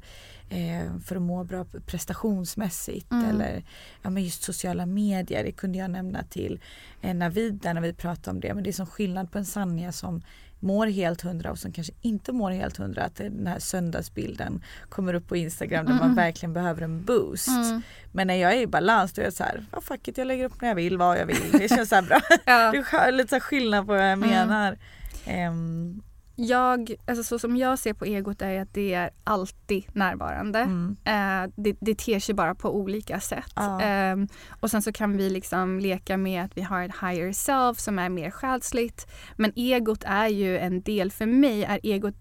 eh, 0.49 0.97
för 1.05 1.15
att 1.15 1.21
må 1.21 1.43
bra 1.43 1.65
prestationsmässigt 1.85 3.11
Mm. 3.11 3.29
eller 3.29 3.63
ja, 4.01 4.09
men 4.09 4.23
just 4.23 4.43
sociala 4.43 4.85
medier. 4.85 5.43
Det 5.43 5.51
kunde 5.51 5.77
jag 5.77 5.91
nämna 5.91 6.23
till 6.23 6.59
eh, 7.01 7.15
Navid 7.15 7.53
där 7.53 7.73
när 7.73 7.81
vi 7.81 7.93
pratade 7.93 8.31
om 8.35 8.39
det. 8.39 8.53
Men 8.53 8.63
det 8.63 8.69
är 8.69 8.73
som 8.73 8.85
skillnad 8.85 9.31
på 9.31 9.37
en 9.37 9.45
Sanja 9.45 9.91
som 9.91 10.21
mår 10.59 10.87
helt 10.87 11.21
hundra 11.21 11.51
och 11.51 11.59
som 11.59 11.71
kanske 11.71 11.93
inte 12.01 12.31
mår 12.31 12.51
helt 12.51 12.77
hundra. 12.77 13.03
Att 13.03 13.15
den 13.15 13.47
här 13.47 13.59
söndagsbilden 13.59 14.63
kommer 14.89 15.13
upp 15.13 15.27
på 15.27 15.35
Instagram 15.35 15.85
där 15.85 15.93
man 15.93 16.03
Mm. 16.03 16.15
verkligen 16.15 16.53
behöver 16.53 16.81
en 16.81 17.03
boost. 17.03 17.47
Mm. 17.47 17.81
Men 18.11 18.27
när 18.27 18.35
jag 18.35 18.53
är 18.53 18.61
i 18.61 18.67
balans 18.67 19.13
då 19.13 19.21
är 19.21 19.25
jag 19.25 19.33
så 19.33 19.43
här, 19.43 19.65
oh, 19.71 19.81
fuck 19.81 20.07
it, 20.07 20.17
jag 20.17 20.27
lägger 20.27 20.45
upp 20.45 20.61
när 20.61 20.67
jag 20.67 20.75
vill, 20.75 20.97
vad 20.97 21.17
jag 21.19 21.25
vill. 21.25 21.51
Det 21.51 21.69
känns 21.69 21.89
så 21.89 22.01
bra. 22.01 22.19
Ja. 22.45 22.71
Det 22.71 22.77
är 22.77 23.11
lite 23.11 23.29
så 23.35 23.39
skillnad 23.39 23.85
på 23.87 23.93
vad 23.93 24.01
jag 24.01 24.11
Mm. 24.13 24.29
menar. 24.29 24.77
Ehm, 25.25 26.01
Jag, 26.41 26.95
alltså 27.07 27.23
så 27.23 27.39
som 27.39 27.57
jag 27.57 27.79
ser 27.79 27.93
på 27.93 28.05
egot 28.05 28.41
är 28.41 28.61
att 28.61 28.73
det 28.73 28.93
är 28.93 29.09
alltid 29.23 29.83
närvarande. 29.93 30.59
mm, 30.59 30.97
Eh, 31.05 31.51
det, 31.55 31.77
det 31.81 31.97
ter 31.97 32.19
sig 32.19 32.35
bara 32.35 32.55
på 32.55 32.75
olika 32.75 33.19
sätt. 33.19 33.51
Ja. 33.55 33.81
Ehm, 33.81 34.27
och 34.59 34.71
sen 34.71 34.81
så 34.81 34.91
kan 34.91 35.17
vi 35.17 35.29
liksom 35.29 35.79
leka 35.79 36.17
med 36.17 36.43
att 36.43 36.57
vi 36.57 36.61
har 36.61 36.83
ett 36.83 36.95
higher 37.01 37.31
self 37.31 37.79
som 37.79 37.99
är 37.99 38.09
mer 38.09 38.31
själsligt. 38.31 39.07
Men 39.35 39.53
egot 39.55 40.03
är 40.05 40.27
ju 40.27 40.57
en 40.57 40.81
del, 40.81 41.11
för 41.11 41.25
mig 41.25 41.63
är 41.63 41.79
egot 41.83 42.15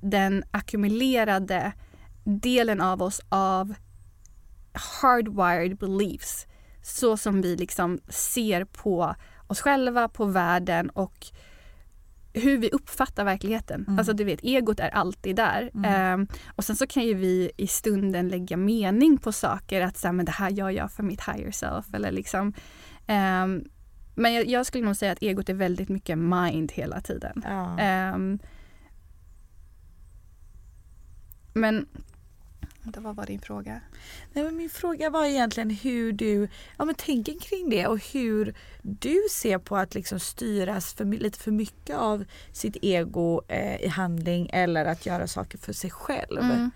den 0.00 0.44
ackumulerade 0.50 1.72
delen 2.24 2.80
av 2.80 3.02
oss 3.02 3.20
av 3.28 3.74
hardwired 4.72 5.78
beliefs. 5.78 6.46
Så 6.82 7.16
som 7.16 7.42
vi 7.42 7.56
liksom 7.56 8.00
ser 8.08 8.64
på 8.64 9.14
oss 9.46 9.60
själva, 9.60 10.08
på 10.08 10.24
världen 10.24 10.90
och 10.90 11.26
hur 12.40 12.58
vi 12.58 12.70
uppfattar 12.70 13.24
verkligheten. 13.24 13.84
Mm. 13.86 13.98
Alltså 13.98 14.12
du 14.12 14.24
vet, 14.24 14.40
egot 14.42 14.80
är 14.80 14.88
alltid 14.88 15.36
där. 15.36 15.70
Mm. 15.74 15.84
Ehm, 15.84 16.28
och 16.56 16.64
sen 16.64 16.76
så 16.76 16.86
kan 16.86 17.02
ju 17.02 17.14
vi 17.14 17.50
i 17.56 17.66
stunden 17.66 18.28
lägga 18.28 18.56
mening 18.56 19.18
på 19.18 19.32
saker. 19.32 19.80
Att 19.80 19.96
säga, 19.96 20.12
men 20.12 20.26
det 20.26 20.32
här 20.32 20.50
gör 20.50 20.70
jag 20.70 20.92
för 20.92 21.02
mitt 21.02 21.28
higher 21.28 21.50
self. 21.50 21.94
Eller 21.94 22.12
liksom, 22.12 22.52
ehm, 23.06 23.64
men 24.14 24.34
jag, 24.34 24.46
jag 24.46 24.66
skulle 24.66 24.84
nog 24.84 24.96
säga 24.96 25.12
att 25.12 25.22
egot 25.22 25.48
är 25.48 25.54
väldigt 25.54 25.88
mycket 25.88 26.18
mind 26.18 26.72
hela 26.72 27.00
tiden. 27.00 27.42
ja. 27.44 27.78
Ehm, 27.78 28.38
men 31.54 31.86
vänta, 32.86 33.00
vad 33.00 33.16
var 33.16 33.26
din 33.26 33.40
fråga? 33.40 33.80
Nej, 34.32 34.44
men 34.44 34.56
min 34.56 34.70
fråga 34.70 35.10
var 35.10 35.24
egentligen 35.24 35.70
hur 35.70 36.12
du 36.12 36.48
ja, 36.76 36.84
men 36.84 36.94
tänker 36.94 37.40
kring 37.40 37.70
det 37.70 37.86
och 37.86 38.12
hur 38.12 38.54
du 38.82 39.16
ser 39.30 39.58
på 39.58 39.76
att 39.76 39.94
liksom 39.94 40.20
styras 40.20 40.94
för, 40.94 41.04
lite 41.04 41.38
för 41.38 41.50
mycket 41.50 41.96
av 41.96 42.24
sitt 42.52 42.76
ego 42.82 43.42
eh, 43.48 43.80
i 43.84 43.88
handling 43.88 44.50
eller 44.52 44.84
att 44.84 45.06
göra 45.06 45.26
saker 45.26 45.58
för 45.58 45.72
sig 45.72 45.90
själv. 45.90 46.38
Mm. 46.38 46.70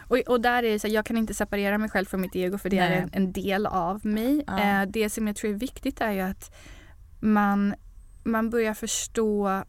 Och, 0.00 0.18
och 0.18 0.40
där 0.40 0.62
är 0.62 0.70
det 0.70 0.78
så 0.78 0.86
här, 0.86 0.94
jag 0.94 1.06
kan 1.06 1.16
inte 1.16 1.34
separera 1.34 1.78
mig 1.78 1.90
själv 1.90 2.06
från 2.06 2.20
mitt 2.20 2.36
ego 2.36 2.58
för 2.58 2.70
det 2.70 2.80
Nej. 2.80 2.92
är 2.92 3.02
en, 3.02 3.10
en 3.12 3.32
del 3.32 3.66
av 3.66 4.06
mig. 4.06 4.44
Ja. 4.46 4.82
Eh, 4.82 4.88
det 4.88 5.10
som 5.10 5.26
jag 5.26 5.36
tror 5.36 5.50
är 5.50 5.54
viktigt 5.54 6.00
är 6.00 6.12
ju 6.12 6.20
att 6.20 6.54
man, 7.20 7.74
man 8.22 8.50
börjar 8.50 8.74
förstå 8.74 9.62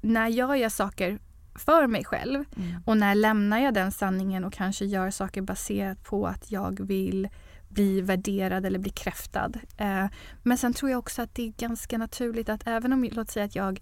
när 0.00 0.28
jag 0.28 0.58
gör 0.58 0.68
saker 0.68 1.18
för 1.54 1.86
mig 1.86 2.04
själv 2.04 2.44
Mm. 2.56 2.82
och 2.86 2.96
när 2.96 3.14
lämnar 3.14 3.58
jag 3.58 3.74
den 3.74 3.92
sanningen 3.92 4.44
och 4.44 4.52
kanske 4.52 4.84
gör 4.84 5.10
saker 5.10 5.42
baserat 5.42 6.04
på 6.04 6.26
att 6.26 6.50
jag 6.50 6.80
vill 6.80 7.28
bli 7.68 8.00
värderad 8.00 8.66
eller 8.66 8.78
bli 8.78 8.90
bekräftad. 8.90 9.52
Eh, 9.76 10.06
men 10.42 10.58
sen 10.58 10.74
tror 10.74 10.90
jag 10.90 10.98
också 10.98 11.22
att 11.22 11.34
det 11.34 11.42
är 11.48 11.52
ganska 11.58 11.98
naturligt 11.98 12.48
att 12.48 12.66
även 12.66 12.92
om, 12.92 13.08
låt 13.12 13.30
säga 13.30 13.44
att 13.44 13.54
jag, 13.56 13.80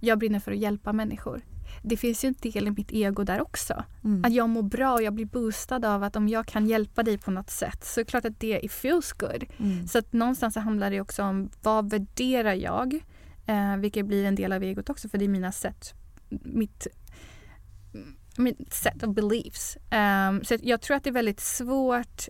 jag 0.00 0.18
brinner 0.18 0.40
för 0.40 0.52
att 0.52 0.58
hjälpa 0.58 0.92
människor. 0.92 1.40
Det 1.82 1.96
finns 1.96 2.24
ju 2.24 2.28
en 2.28 2.34
del 2.40 2.66
i 2.66 2.70
mitt 2.70 2.92
ego 2.92 3.24
där 3.24 3.40
också. 3.40 3.84
Mm. 4.04 4.24
Att 4.24 4.32
jag 4.34 4.48
mår 4.48 4.62
bra 4.62 4.92
och 4.92 5.02
jag 5.02 5.12
blir 5.14 5.26
boostad 5.26 5.84
av 5.84 6.02
att 6.02 6.16
om 6.16 6.28
jag 6.28 6.46
kan 6.46 6.66
hjälpa 6.66 7.02
dig 7.02 7.18
på 7.18 7.30
något 7.30 7.50
sätt 7.50 7.84
så 7.84 8.00
är 8.00 8.04
det 8.04 8.10
klart 8.10 8.24
att 8.24 8.40
det 8.40 8.72
feels 8.72 9.12
good. 9.12 9.44
Mm. 9.58 9.88
Så 9.88 9.98
att 9.98 10.12
någonstans 10.12 10.54
så 10.54 10.60
handlar 10.60 10.90
det 10.90 11.00
också 11.00 11.22
om 11.22 11.50
vad 11.62 11.90
värderar 11.90 12.54
jag? 12.54 12.94
Eh, 13.46 13.76
vilket 13.76 14.06
blir 14.06 14.24
en 14.24 14.34
del 14.34 14.52
av 14.52 14.62
egot 14.62 14.90
också 14.90 15.08
för 15.08 15.18
det 15.18 15.24
är 15.24 15.28
mina 15.28 15.52
sätt, 15.52 15.94
mitt, 16.28 16.86
mitt 18.36 18.72
set 18.74 19.02
of 19.02 19.14
beliefs. 19.14 19.76
Um, 19.76 20.44
så 20.44 20.56
jag 20.62 20.80
tror 20.80 20.96
att 20.96 21.04
det 21.04 21.10
är 21.10 21.14
väldigt 21.14 21.40
svårt 21.40 22.28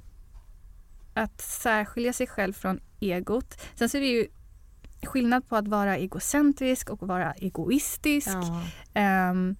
att 1.15 1.41
särskilja 1.41 2.13
sig 2.13 2.27
själv 2.27 2.53
från 2.53 2.81
egot. 3.01 3.61
Sen 3.75 3.89
så 3.89 3.97
är 3.97 4.01
det 4.01 4.07
ju 4.07 4.27
skillnad 5.03 5.49
på 5.49 5.57
att 5.57 5.69
vara 5.69 5.97
egocentrisk 5.97 6.91
och 6.91 7.03
vara 7.09 7.33
egoistisk. 7.33 8.29
Ja. 8.29 8.63
Ehm, 8.95 9.57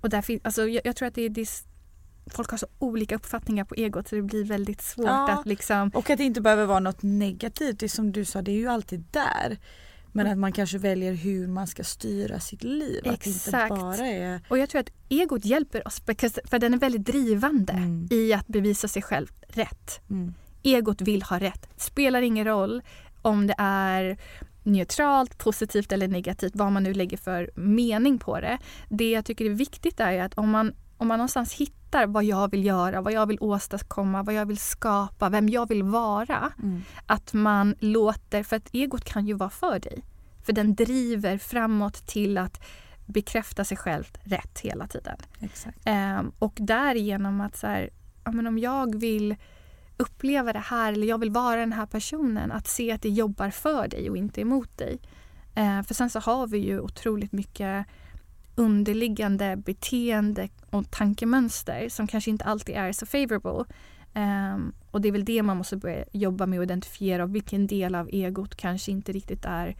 och 0.00 0.08
där 0.10 0.22
fin- 0.22 0.40
alltså, 0.44 0.68
jag, 0.68 0.86
jag 0.86 0.96
tror 0.96 1.08
att 1.08 1.14
det 1.14 1.22
är 1.22 1.28
dis- 1.30 1.64
folk 2.26 2.50
har 2.50 2.58
så 2.58 2.66
olika 2.78 3.14
uppfattningar 3.14 3.64
på 3.64 3.74
egot 3.74 4.08
så 4.08 4.16
det 4.16 4.22
blir 4.22 4.44
väldigt 4.44 4.82
svårt 4.82 5.06
Ja. 5.06 5.30
att 5.30 5.46
liksom 5.46 5.90
Och 5.94 6.10
att 6.10 6.18
det 6.18 6.24
inte 6.24 6.40
behöver 6.40 6.66
vara 6.66 6.80
något 6.80 7.02
negativt. 7.02 7.78
Det 7.80 7.86
är 7.86 7.88
som 7.88 8.12
du 8.12 8.24
sa, 8.24 8.42
det 8.42 8.50
är 8.52 8.56
ju 8.56 8.68
alltid 8.68 9.04
där. 9.10 9.58
Men 10.12 10.26
att 10.26 10.38
man 10.38 10.52
kanske 10.52 10.78
väljer 10.78 11.12
hur 11.12 11.48
man 11.48 11.66
ska 11.66 11.84
styra 11.84 12.40
sitt 12.40 12.64
liv. 12.64 13.00
Exakt. 13.04 13.68
bara 13.68 14.06
är... 14.06 14.40
Och 14.48 14.58
jag 14.58 14.68
tror 14.68 14.80
att 14.80 14.90
egot 15.08 15.44
hjälper 15.44 15.86
oss 15.86 16.00
för 16.44 16.58
den 16.58 16.74
är 16.74 16.78
väldigt 16.78 17.06
drivande 17.06 17.72
Mm. 17.72 18.08
i 18.10 18.32
att 18.32 18.46
bevisa 18.46 18.88
sig 18.88 19.02
själv 19.02 19.28
rätt. 19.48 20.00
Mm. 20.10 20.34
Egot 20.62 21.00
vill 21.00 21.22
ha 21.22 21.38
rätt. 21.38 21.68
Spelar 21.76 22.22
ingen 22.22 22.44
roll 22.44 22.82
om 23.22 23.46
det 23.46 23.54
är 23.58 24.18
neutralt, 24.62 25.38
positivt 25.38 25.92
eller 25.92 26.08
negativt, 26.08 26.52
vad 26.56 26.72
man 26.72 26.82
nu 26.82 26.94
lägger 26.94 27.16
för 27.16 27.50
mening 27.54 28.18
på 28.18 28.40
det. 28.40 28.58
Det 28.88 29.10
jag 29.10 29.24
tycker 29.24 29.44
är 29.44 29.50
viktigt 29.50 30.00
är 30.00 30.22
att 30.22 30.34
om 30.34 30.50
man, 30.50 30.74
om 31.00 31.08
man 31.08 31.18
någonstans 31.18 31.54
hittar 31.54 32.06
vad 32.06 32.24
jag 32.24 32.50
vill 32.50 32.64
göra, 32.64 33.00
vad 33.00 33.12
jag 33.12 33.26
vill 33.26 33.38
åstadkomma, 33.40 34.22
vad 34.22 34.34
jag 34.34 34.46
vill 34.46 34.58
skapa, 34.58 35.28
vem 35.28 35.48
jag 35.48 35.68
vill 35.68 35.82
vara. 35.82 36.52
Mm. 36.62 36.82
Att 37.06 37.32
man 37.32 37.74
låter, 37.78 38.42
för 38.42 38.56
att 38.56 38.68
egot 38.72 39.04
kan 39.04 39.26
ju 39.26 39.34
vara 39.34 39.50
för 39.50 39.78
dig. 39.78 40.04
För 40.42 40.52
den 40.52 40.74
driver 40.74 41.38
framåt 41.38 42.06
till 42.06 42.38
att 42.38 42.62
bekräfta 43.06 43.64
sig 43.64 43.76
själv 43.76 44.04
rätt 44.22 44.60
hela 44.60 44.86
tiden. 44.86 45.16
Exakt. 45.40 45.78
Ehm, 45.84 46.32
och 46.38 46.54
därigenom 46.56 47.40
att 47.40 47.56
så 47.56 47.66
här, 47.66 47.90
ja, 48.24 48.32
men 48.32 48.46
om 48.46 48.58
jag 48.58 49.00
vill 49.00 49.36
uppleva 49.96 50.52
det 50.52 50.58
här 50.58 50.92
eller 50.92 51.06
jag 51.06 51.18
vill 51.18 51.30
vara 51.30 51.60
den 51.60 51.72
här 51.72 51.86
personen, 51.86 52.52
att 52.52 52.68
se 52.68 52.92
att 52.92 53.02
det 53.02 53.10
jobbar 53.10 53.50
för 53.50 53.88
dig 53.88 54.10
och 54.10 54.16
inte 54.16 54.40
emot 54.40 54.78
dig. 54.78 55.00
Eh, 55.54 55.82
för 55.82 55.94
sen 55.94 56.10
så 56.10 56.20
har 56.20 56.46
vi 56.46 56.58
ju 56.58 56.80
otroligt 56.80 57.32
mycket 57.32 57.86
underliggande 58.54 59.56
beteende 59.56 60.48
och 60.70 60.90
tankemönster 60.90 61.88
som 61.88 62.06
kanske 62.06 62.30
inte 62.30 62.44
alltid 62.44 62.74
är 62.74 62.92
så 62.92 63.06
favorable. 63.06 63.64
Ehm, 64.14 64.72
och 64.90 65.00
det 65.00 65.08
är 65.08 65.12
väl 65.12 65.24
det 65.24 65.42
man 65.42 65.56
måste 65.56 65.76
börja 65.76 66.04
jobba 66.12 66.46
med 66.46 66.58
och 66.58 66.62
identifiera 66.64 67.22
och 67.24 67.34
vilken 67.34 67.66
del 67.66 67.94
av 67.94 68.08
egot 68.12 68.54
kanske 68.56 68.90
inte 68.92 69.12
riktigt 69.12 69.44
är 69.44 69.76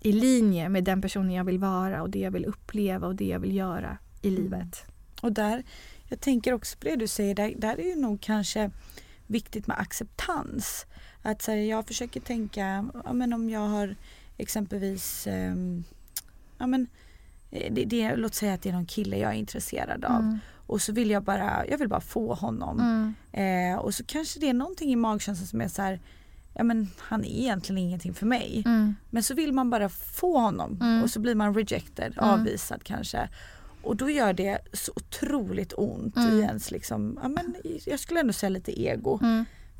i 0.00 0.12
linje 0.12 0.68
med 0.68 0.84
den 0.84 1.02
personen 1.02 1.30
jag 1.32 1.44
vill 1.44 1.58
vara 1.58 2.02
och 2.02 2.10
det 2.10 2.18
jag 2.18 2.30
vill 2.30 2.44
uppleva 2.44 3.06
och 3.06 3.14
det 3.14 3.26
jag 3.26 3.40
vill 3.40 3.56
göra 3.56 3.98
i 4.22 4.28
Mm. 4.28 4.42
livet. 4.42 4.84
Och 5.22 5.32
där, 5.32 5.62
jag 6.08 6.20
tänker 6.20 6.52
också 6.52 6.78
på 6.78 6.84
det 6.84 6.96
du 6.96 7.06
säger, 7.06 7.34
där, 7.34 7.54
där 7.56 7.80
är 7.80 7.84
ju 7.84 7.96
nog 7.96 8.20
kanske 8.20 8.70
viktigt 9.26 9.66
med 9.66 9.78
acceptans. 9.80 10.86
Att 11.22 11.42
så 11.42 11.50
här, 11.50 11.58
jag 11.58 11.86
försöker 11.86 12.20
tänka, 12.20 12.88
ja, 13.04 13.12
men 13.12 13.32
om 13.32 13.50
jag 13.50 13.68
har 13.68 13.96
exempelvis, 14.36 15.26
ehm, 15.26 15.84
ja, 16.58 16.66
men, 16.66 16.82
eh, 16.82 16.88
det, 17.70 17.84
det, 17.84 18.16
låt 18.16 18.34
säga 18.34 18.54
att 18.54 18.62
det 18.62 18.68
är 18.68 18.72
någon 18.72 18.86
kille 18.86 19.18
jag 19.18 19.30
är 19.30 19.36
intresserad 19.36 20.04
av 20.04 20.20
Mm. 20.20 20.38
och 20.66 20.82
så 20.82 20.92
vill 20.92 21.10
jag 21.10 21.22
bara, 21.24 21.66
jag 21.68 21.78
vill 21.78 21.88
bara 21.88 22.00
få 22.00 22.34
honom. 22.34 22.80
Mm. 23.32 23.72
Eh, 23.72 23.78
och 23.78 23.94
så 23.94 24.04
kanske 24.04 24.40
det 24.40 24.48
är 24.48 24.54
någonting 24.54 24.92
i 24.92 24.96
magkänslan 24.96 25.46
som 25.46 25.60
är 25.60 25.68
så 25.68 25.82
här, 25.82 26.00
ja 26.54 26.62
men 26.64 26.88
han 26.98 27.24
är 27.24 27.28
egentligen 27.40 27.78
ingenting 27.78 28.14
för 28.14 28.26
mig. 28.26 28.62
Mm. 28.66 28.94
Men 29.10 29.22
så 29.22 29.34
vill 29.34 29.52
man 29.52 29.70
bara 29.70 29.88
få 29.88 30.38
honom 30.38 30.78
Mm. 30.80 31.02
och 31.02 31.10
så 31.10 31.20
blir 31.20 31.34
man 31.34 31.54
rejected, 31.54 32.12
Mm. 32.18 32.30
avvisad 32.30 32.84
kanske. 32.84 33.28
Och 33.82 33.96
då 33.96 34.10
gör 34.10 34.32
det 34.32 34.58
så 34.72 34.92
otroligt 34.96 35.72
ont 35.76 36.16
Mm. 36.16 36.32
i 36.38 36.40
ens 36.40 36.70
liksom, 36.70 37.18
ja, 37.22 37.28
men, 37.28 37.54
jag 37.86 38.00
skulle 38.00 38.20
ändå 38.20 38.32
säga 38.32 38.50
lite 38.50 38.80
ego. 38.82 39.20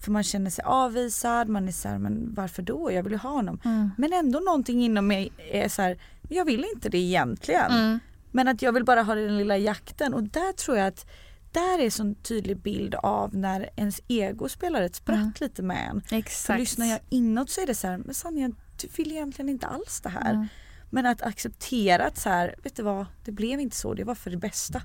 För 0.04 0.10
man 0.12 0.22
känner 0.22 0.50
sig 0.50 0.64
avvisad, 0.64 1.48
man 1.48 1.68
är 1.68 1.72
såhär, 1.72 1.98
men 1.98 2.34
varför 2.34 2.62
då? 2.62 2.92
Jag 2.92 3.02
vill 3.02 3.12
ju 3.12 3.18
ha 3.18 3.30
honom. 3.30 3.58
Men 3.98 4.12
ändå 4.12 4.38
någonting 4.40 4.84
inom 4.84 5.06
mig 5.06 5.32
är 5.52 5.68
så 5.68 5.82
här, 5.82 5.98
jag 6.32 6.44
vill 6.44 6.64
inte 6.74 6.88
det 6.88 6.98
egentligen. 6.98 7.70
Mm. 7.72 7.98
Men 8.30 8.48
att 8.48 8.62
jag 8.62 8.72
vill 8.72 8.84
bara 8.84 9.02
ha 9.02 9.14
den 9.14 9.38
lilla 9.38 9.56
jakten 9.56 10.14
och 10.14 10.22
där 10.22 10.52
tror 10.52 10.76
jag 10.78 10.86
att 10.86 11.06
där 11.52 11.78
är 11.78 11.84
en 11.84 11.90
sån 11.90 12.14
tydlig 12.14 12.56
bild 12.56 12.94
av 12.94 13.34
när 13.34 13.70
ens 13.76 14.00
ego 14.08 14.48
spelar 14.48 14.82
ett 14.82 14.94
spratt 14.94 15.16
Mm. 15.18 15.32
lite 15.40 15.62
med 15.62 15.88
en. 15.90 16.00
För 16.00 16.16
Exakt. 16.16 16.60
lyssnar 16.60 16.86
jag 16.86 17.00
inåt 17.08 17.50
så 17.50 17.60
är 17.60 17.66
det 17.66 17.74
så 17.74 17.86
här, 17.86 17.98
men 17.98 18.14
Sanja 18.14 18.50
du 18.82 18.88
vill 18.96 19.12
egentligen 19.12 19.48
inte 19.48 19.66
alls 19.66 20.00
det 20.00 20.08
här. 20.08 20.30
Mm. 20.34 20.46
Men 20.94 21.06
att 21.06 21.22
acceptera 21.22 22.06
att 22.06 22.18
så 22.18 22.28
här, 22.28 22.54
vet 22.62 22.76
du 22.76 22.82
vad, 22.82 23.06
det 23.24 23.32
blev 23.32 23.60
inte 23.60 23.76
så, 23.76 23.94
det 23.94 24.04
var 24.04 24.14
för 24.14 24.30
det 24.30 24.36
bästa. 24.36 24.82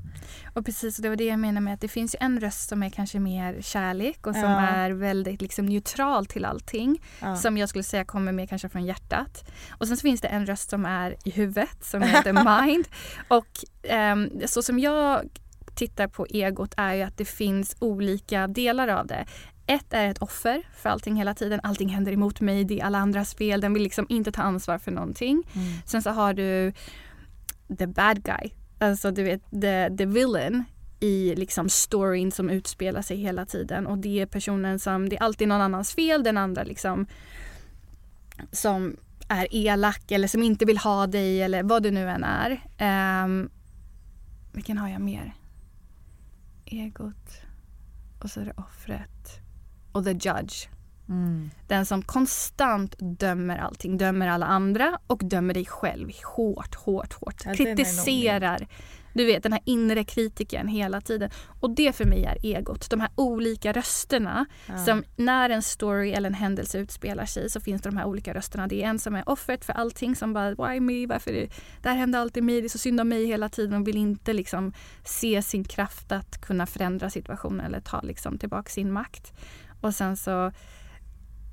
Och 0.53 0.65
precis, 0.65 0.97
och 0.99 1.03
det 1.03 1.09
var 1.09 1.15
det 1.15 1.23
jag 1.25 1.39
menade 1.39 1.63
med 1.63 1.73
att 1.73 1.81
det 1.81 1.87
finns 1.87 2.15
ju 2.15 2.17
en 2.19 2.39
röst 2.39 2.69
som 2.69 2.83
är 2.83 2.89
kanske 2.89 3.19
mer 3.19 3.61
kärlek 3.61 4.27
och 4.27 4.33
som 4.33 4.41
Ja. 4.41 4.59
är 4.67 4.91
väldigt 4.91 5.41
liksom 5.41 5.65
neutral 5.65 6.25
till 6.25 6.45
allting. 6.45 7.01
Ja. 7.21 7.35
Som 7.35 7.57
jag 7.57 7.69
skulle 7.69 7.83
säga 7.83 8.05
kommer 8.05 8.31
mer 8.31 8.45
kanske 8.45 8.69
från 8.69 8.85
hjärtat. 8.85 9.51
Och 9.71 9.87
sen 9.87 9.97
så 9.97 10.01
finns 10.01 10.21
det 10.21 10.27
en 10.27 10.45
röst 10.45 10.69
som 10.69 10.85
är 10.85 11.15
i 11.25 11.29
huvudet, 11.31 11.83
som 11.85 12.01
är 12.03 12.21
the 12.21 12.33
mind. 12.33 12.87
Och 13.27 13.47
ehm, 13.83 14.29
så 14.45 14.63
som 14.63 14.79
jag 14.79 15.29
tittar 15.75 16.07
på 16.07 16.25
egot 16.29 16.73
är 16.77 16.93
ju 16.93 17.01
att 17.01 17.17
det 17.17 17.25
finns 17.25 17.75
olika 17.79 18.47
delar 18.47 18.87
av 18.87 19.07
det. 19.07 19.25
Ett 19.67 19.93
är 19.93 20.07
ett 20.07 20.17
offer 20.17 20.67
för 20.73 20.89
allting 20.89 21.15
hela 21.15 21.33
tiden. 21.33 21.59
Allting 21.63 21.89
händer 21.89 22.11
emot 22.11 22.41
mig, 22.41 22.63
det 22.63 22.79
är 22.79 22.85
alla 22.85 22.97
andras 22.97 23.35
fel. 23.35 23.61
Den 23.61 23.73
vill 23.73 23.83
liksom 23.83 24.05
inte 24.09 24.31
ta 24.31 24.41
ansvar 24.41 24.77
för 24.77 24.91
någonting. 24.91 25.43
Mm. 25.53 25.67
Sen 25.85 26.01
så 26.01 26.09
har 26.09 26.33
du 26.33 26.73
the 27.77 27.87
bad 27.87 28.23
guy. 28.23 28.51
Alltså 28.79 29.11
du 29.11 29.23
vet 29.23 29.41
the, 29.51 29.97
the 29.97 30.05
villain 30.05 30.63
i 30.99 31.35
liksom 31.35 31.69
storyn 31.69 32.31
som 32.31 32.49
utspelar 32.49 33.01
sig 33.01 33.17
hela 33.17 33.45
tiden. 33.45 33.87
Och 33.87 33.97
det 33.97 34.21
är 34.21 34.25
personen 34.25 34.79
som, 34.79 35.09
det 35.09 35.15
är 35.17 35.23
alltid 35.23 35.47
någon 35.47 35.61
annans 35.61 35.93
fel. 35.93 36.23
Den 36.23 36.37
andra 36.37 36.63
liksom 36.63 37.05
som 38.51 38.97
är 39.27 39.47
elak 39.51 40.11
eller 40.11 40.27
som 40.27 40.43
inte 40.43 40.65
vill 40.65 40.77
ha 40.77 41.07
dig 41.07 41.41
eller 41.41 41.63
vad 41.63 41.83
det 41.83 41.91
nu 41.91 42.09
än 42.09 42.23
är. 42.23 42.51
Um, 43.23 43.49
vilken 44.53 44.77
har 44.77 44.89
jag 44.89 45.01
mer? 45.01 45.33
Egot. 46.65 47.41
Och 48.19 48.31
så 48.31 48.39
är 48.39 48.45
det 48.45 48.53
offret. 48.57 49.16
Och 49.97 50.05
the 50.05 50.11
judge. 50.11 50.67
Mm. 51.09 51.49
Den 51.67 51.85
som 51.85 52.01
konstant 52.01 52.95
dömer 52.99 53.57
allting, 53.57 53.97
dömer 53.97 54.27
alla 54.27 54.45
andra 54.45 54.99
och 55.07 55.21
dömer 55.23 55.53
dig 55.53 55.65
själv 55.65 56.11
hårt, 56.35 56.75
hårt, 56.75 57.13
hårt. 57.13 57.41
Ja, 57.45 57.53
Kritiserar. 57.53 58.67
Du 59.13 59.25
vet 59.25 59.43
den 59.43 59.53
här 59.53 59.61
inre 59.65 60.03
kritiken 60.03 60.67
hela 60.67 61.01
tiden. 61.01 61.29
Och 61.59 61.75
det 61.75 61.95
för 61.95 62.05
mig 62.05 62.23
är 62.23 62.37
egot. 62.43 62.89
De 62.89 62.99
här 62.99 63.09
olika 63.15 63.71
rösterna. 63.71 64.45
Ja. 64.67 64.77
Som 64.77 65.03
när 65.15 65.49
en 65.49 65.61
story 65.61 66.11
eller 66.11 66.29
en 66.29 66.33
händelse 66.33 66.79
utspelar 66.79 67.25
sig 67.25 67.49
så 67.49 67.59
finns 67.59 67.81
det 67.81 67.89
de 67.89 67.97
här 67.97 68.05
olika 68.05 68.33
rösterna. 68.33 68.67
Det 68.67 68.83
är 68.83 68.87
en 68.87 68.99
som 68.99 69.15
är 69.15 69.29
offret 69.29 69.65
för 69.65 69.73
allting 69.73 70.15
som 70.15 70.33
bara 70.33 70.49
why 70.49 70.79
me, 70.79 71.05
varför 71.05 71.31
det, 71.31 71.49
det 71.81 71.89
här 71.89 71.95
händer 71.95 72.19
alltid 72.19 72.43
mig, 72.43 72.61
det 72.61 72.67
är 72.67 72.69
så 72.69 72.77
synd 72.77 73.01
om 73.01 73.09
mig 73.09 73.25
hela 73.25 73.49
tiden 73.49 73.81
och 73.81 73.87
vill 73.87 73.97
inte 73.97 74.33
liksom 74.33 74.73
se 75.03 75.41
sin 75.41 75.63
kraft 75.63 76.11
att 76.11 76.41
kunna 76.41 76.65
förändra 76.65 77.09
situationen 77.09 77.65
eller 77.65 77.79
ta 77.79 78.01
liksom 78.01 78.37
tillbaka 78.37 78.69
sin 78.69 78.91
makt. 78.91 79.33
Och 79.81 79.95
sen 79.95 80.17
så 80.17 80.51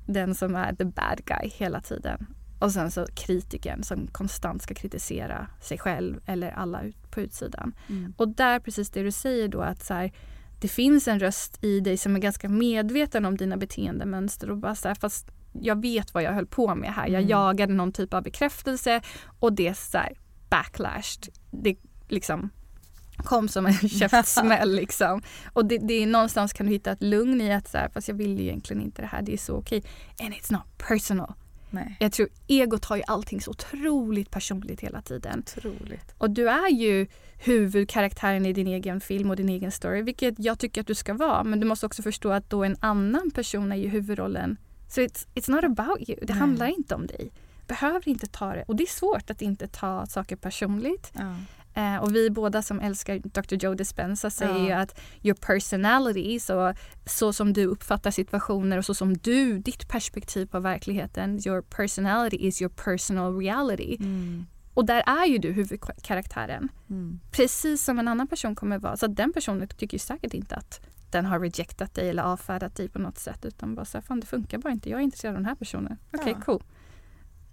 den 0.05 0.35
som 0.35 0.55
är 0.55 0.75
the 0.75 0.85
bad 0.85 1.21
guy 1.25 1.49
hela 1.49 1.81
tiden. 1.81 2.27
Och 2.59 2.71
sen 2.71 2.91
så 2.91 3.05
kritiken 3.15 3.83
som 3.83 4.07
konstant 4.07 4.61
ska 4.61 4.73
kritisera 4.73 5.47
sig 5.61 5.77
själv 5.77 6.19
eller 6.25 6.51
alla 6.51 6.81
på 7.11 7.21
utsidan. 7.21 7.75
Mm. 7.89 8.13
Och 8.17 8.27
där 8.27 8.59
precis 8.59 8.89
det 8.89 9.03
du 9.03 9.11
säger 9.11 9.47
då 9.47 9.61
att 9.61 9.83
så 9.83 9.93
här, 9.93 10.11
det 10.61 10.67
finns 10.67 11.07
en 11.07 11.19
röst 11.19 11.63
i 11.63 11.79
dig 11.79 11.97
som 11.97 12.15
är 12.15 12.19
ganska 12.19 12.49
medveten 12.49 13.25
om 13.25 13.37
dina 13.37 13.57
beteendemönster 13.57 14.49
och 14.51 14.57
bara 14.57 14.75
så 14.75 14.87
här, 14.87 14.95
fast 14.95 15.31
jag 15.61 15.81
vet 15.81 16.13
vad 16.13 16.23
jag 16.23 16.33
höll 16.33 16.47
på 16.47 16.75
med 16.75 16.93
här. 16.93 17.07
Jag 17.07 17.21
Mm. 17.21 17.29
jagade 17.29 17.73
någon 17.73 17.91
typ 17.91 18.13
av 18.13 18.23
bekräftelse 18.23 19.01
och 19.39 19.53
det 19.53 19.67
är 19.67 19.73
så 19.73 19.97
här 19.97 20.13
backlashed. 20.49 21.27
Det 21.51 21.75
liksom 22.07 22.49
kom 23.17 23.47
som 23.47 23.65
en 23.65 23.89
käftsmäll 23.89 24.75
liksom. 24.75 25.21
Och 25.53 25.65
det, 25.65 25.77
det 25.77 25.93
är 25.93 26.07
någonstans 26.07 26.53
kan 26.53 26.65
du 26.65 26.71
hitta 26.71 26.91
ett 26.91 27.03
lugn 27.03 27.41
i 27.41 27.53
att 27.53 27.67
så 27.67 27.77
här, 27.77 27.89
fast 27.89 28.07
jag 28.07 28.15
vill 28.15 28.39
ju 28.39 28.43
egentligen 28.43 28.81
inte 28.81 29.01
det 29.01 29.07
här, 29.07 29.21
det 29.21 29.33
är 29.33 29.37
så 29.37 29.57
okej. 29.57 29.83
And 30.19 30.33
it's 30.33 30.51
not 30.53 30.77
personal. 30.77 31.33
Nej. 31.69 31.97
Jag 31.99 32.11
tror 32.11 32.29
egot 32.47 32.85
har 32.85 32.97
ju 32.97 33.03
allting 33.07 33.41
så 33.41 33.51
otroligt 33.51 34.31
personligt 34.31 34.81
hela 34.81 35.01
tiden. 35.01 35.43
Otroligt. 35.57 36.15
Och 36.17 36.29
du 36.29 36.49
är 36.49 36.69
ju 36.69 37.07
huvudkaraktären 37.37 38.45
i 38.45 38.53
din 38.53 38.67
egen 38.67 39.01
film 39.01 39.29
och 39.29 39.35
din 39.35 39.49
egen 39.49 39.71
story, 39.71 40.01
vilket 40.01 40.35
jag 40.37 40.59
tycker 40.59 40.81
att 40.81 40.87
du 40.87 40.95
ska 40.95 41.13
vara. 41.13 41.43
Men 41.43 41.59
du 41.59 41.67
måste 41.67 41.85
också 41.85 42.01
förstå 42.01 42.31
att 42.31 42.49
då 42.49 42.63
en 42.63 42.77
annan 42.79 43.31
person 43.31 43.71
är 43.71 43.75
ju 43.75 43.87
huvudrollen. 43.87 44.57
Så 44.89 45.01
it's, 45.01 45.27
it's 45.35 45.51
not 45.51 45.63
about 45.63 46.09
you. 46.09 46.19
Det 46.21 46.33
Nej. 46.33 46.39
handlar 46.39 46.67
inte 46.67 46.95
om 46.95 47.07
dig. 47.07 47.31
Behöver 47.67 48.09
inte 48.09 48.27
ta 48.27 48.53
det. 48.53 48.63
Och 48.67 48.75
det 48.75 48.83
är 48.83 48.87
svårt 48.87 49.29
att 49.29 49.41
inte 49.41 49.67
ta 49.67 50.05
saker 50.05 50.35
personligt. 50.35 51.11
Ja. 51.13 51.35
Eh, 51.77 51.97
och 51.97 52.15
vi 52.15 52.29
båda 52.29 52.61
som 52.61 52.79
älskar 52.79 53.19
Dr. 53.19 53.55
Joe 53.65 53.73
Dispenza 53.73 54.29
säger 54.29 54.53
Ja. 54.59 54.65
ju 54.65 54.71
att 54.71 54.99
your 55.23 55.35
personality, 55.35 56.39
så, 56.39 56.73
så 57.05 57.33
som 57.33 57.53
du 57.53 57.65
uppfattar 57.65 58.11
situationer 58.11 58.77
och 58.77 58.85
så 58.85 58.93
som 58.93 59.13
du, 59.17 59.59
ditt 59.59 59.87
perspektiv 59.87 60.45
på 60.45 60.59
verkligheten, 60.59 61.39
your 61.47 61.61
personality 61.61 62.37
is 62.37 62.61
your 62.61 62.69
personal 62.85 63.37
reality. 63.39 63.97
Mm. 63.99 64.45
Och 64.73 64.85
där 64.85 65.03
är 65.07 65.25
ju 65.25 65.37
du 65.37 65.51
huvudkaraktären. 65.51 66.69
Mm. 66.89 67.19
Precis 67.31 67.83
som 67.83 67.99
en 67.99 68.07
annan 68.07 68.27
person 68.27 68.55
kommer 68.55 68.77
vara. 68.79 68.97
Så 68.97 69.07
den 69.07 69.33
personen 69.33 69.67
tycker 69.67 69.95
ju 69.95 69.99
säkert 69.99 70.33
inte 70.33 70.55
att 70.55 70.79
den 71.11 71.25
har 71.25 71.39
rejectat 71.39 71.93
dig 71.93 72.09
eller 72.09 72.23
avfärdat 72.23 72.75
dig 72.75 72.89
på 72.89 72.99
något 72.99 73.17
sätt. 73.17 73.45
Utan 73.45 73.75
bara 73.75 73.85
så 73.85 73.97
här, 73.97 74.01
fan 74.01 74.19
det 74.19 74.25
funkar 74.27 74.57
bara 74.57 74.73
inte. 74.73 74.89
Jag 74.89 74.99
är 74.99 75.03
intresserad 75.03 75.31
av 75.35 75.39
den 75.41 75.45
här 75.45 75.55
personen. 75.55 75.97
Okej, 76.13 76.33
Ja. 76.37 76.41
cool. 76.45 76.63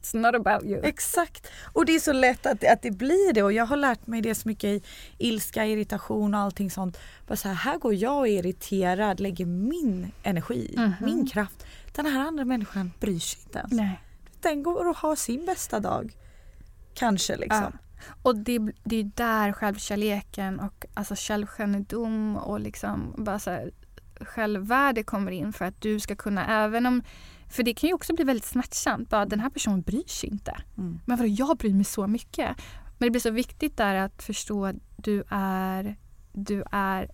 It's 0.03 0.17
not 0.17 0.35
about 0.47 0.65
you. 0.65 0.81
Exakt. 0.85 1.47
Och 1.73 1.87
det 1.87 1.95
är 1.95 2.01
så 2.01 2.13
lätt 2.13 2.47
att, 2.47 2.65
att 2.65 2.83
det 2.83 2.91
blir 2.91 3.33
det 3.33 3.43
och 3.43 3.53
jag 3.53 3.67
har 3.67 3.77
lärt 3.77 4.07
mig 4.07 4.21
det 4.23 4.35
så 4.35 4.49
mycket 4.49 4.65
i 4.65 4.83
ilska, 5.19 5.67
irritation 5.67 6.35
och 6.35 6.41
allting 6.41 6.71
sånt. 6.71 6.99
Bara 7.27 7.37
så 7.37 7.49
här, 7.49 7.55
här 7.55 7.79
går 7.79 7.95
jag 7.95 8.19
och 8.19 8.29
är 8.29 8.39
irriterad, 8.39 9.21
lägger 9.21 9.47
min 9.47 10.13
energi, 10.23 10.75
Mhm. 10.77 10.93
min 11.01 11.27
kraft. 11.27 11.67
Den 11.93 12.07
här 12.07 12.21
andra 12.21 12.45
människan 12.45 12.91
bryr 13.01 13.19
sig 13.19 13.41
inte 13.45 13.59
ens. 13.59 13.73
Nej. 13.73 14.01
Den 14.41 14.63
går 14.63 14.89
och 14.89 14.97
har 14.97 15.17
sin 15.17 15.47
bästa 15.47 15.81
dag. 15.81 16.17
Kanske 16.95 17.37
liksom. 17.37 17.79
Och 18.23 18.37
det, 18.37 18.59
det 18.85 18.97
är 18.97 19.11
där 19.15 19.53
självkärleken 19.53 20.61
och 20.61 20.87
alltså 20.95 21.15
självkännedom 21.19 22.37
och 22.37 22.61
liksom 22.61 23.15
bara 23.19 23.39
så 23.39 23.51
här, 23.51 23.71
självvärde 24.21 25.03
kommer 25.03 25.31
in 25.33 25.53
för 25.53 25.65
att 25.65 25.81
du 25.81 26.01
ska 26.01 26.17
kunna, 26.17 26.65
även 26.65 26.87
om 26.87 27.03
för 27.53 27.63
det 27.63 27.75
kan 27.75 27.89
ju 27.89 27.95
också 27.95 28.15
bli 28.15 28.25
väldigt 28.25 28.45
smärtsamt. 28.45 29.09
Bara, 29.09 29.27
den 29.27 29.41
här 29.41 29.51
personen 29.51 29.83
bryr 29.83 30.07
sig 30.09 30.29
inte. 30.29 30.57
Mm. 30.79 31.01
Men 31.07 31.17
vadå, 31.19 31.29
jag 31.29 31.57
bryr 31.57 31.75
mig 31.75 31.85
så 31.85 32.07
mycket. 32.07 32.57
Men 32.99 33.07
det 33.07 33.11
blir 33.11 33.21
så 33.21 33.31
viktigt 33.31 33.77
där 33.77 33.95
att 33.95 34.23
förstå 34.23 34.67
att 34.67 34.77
du 34.97 35.25
är, 35.29 35.97
du 36.33 36.65
är 36.71 37.11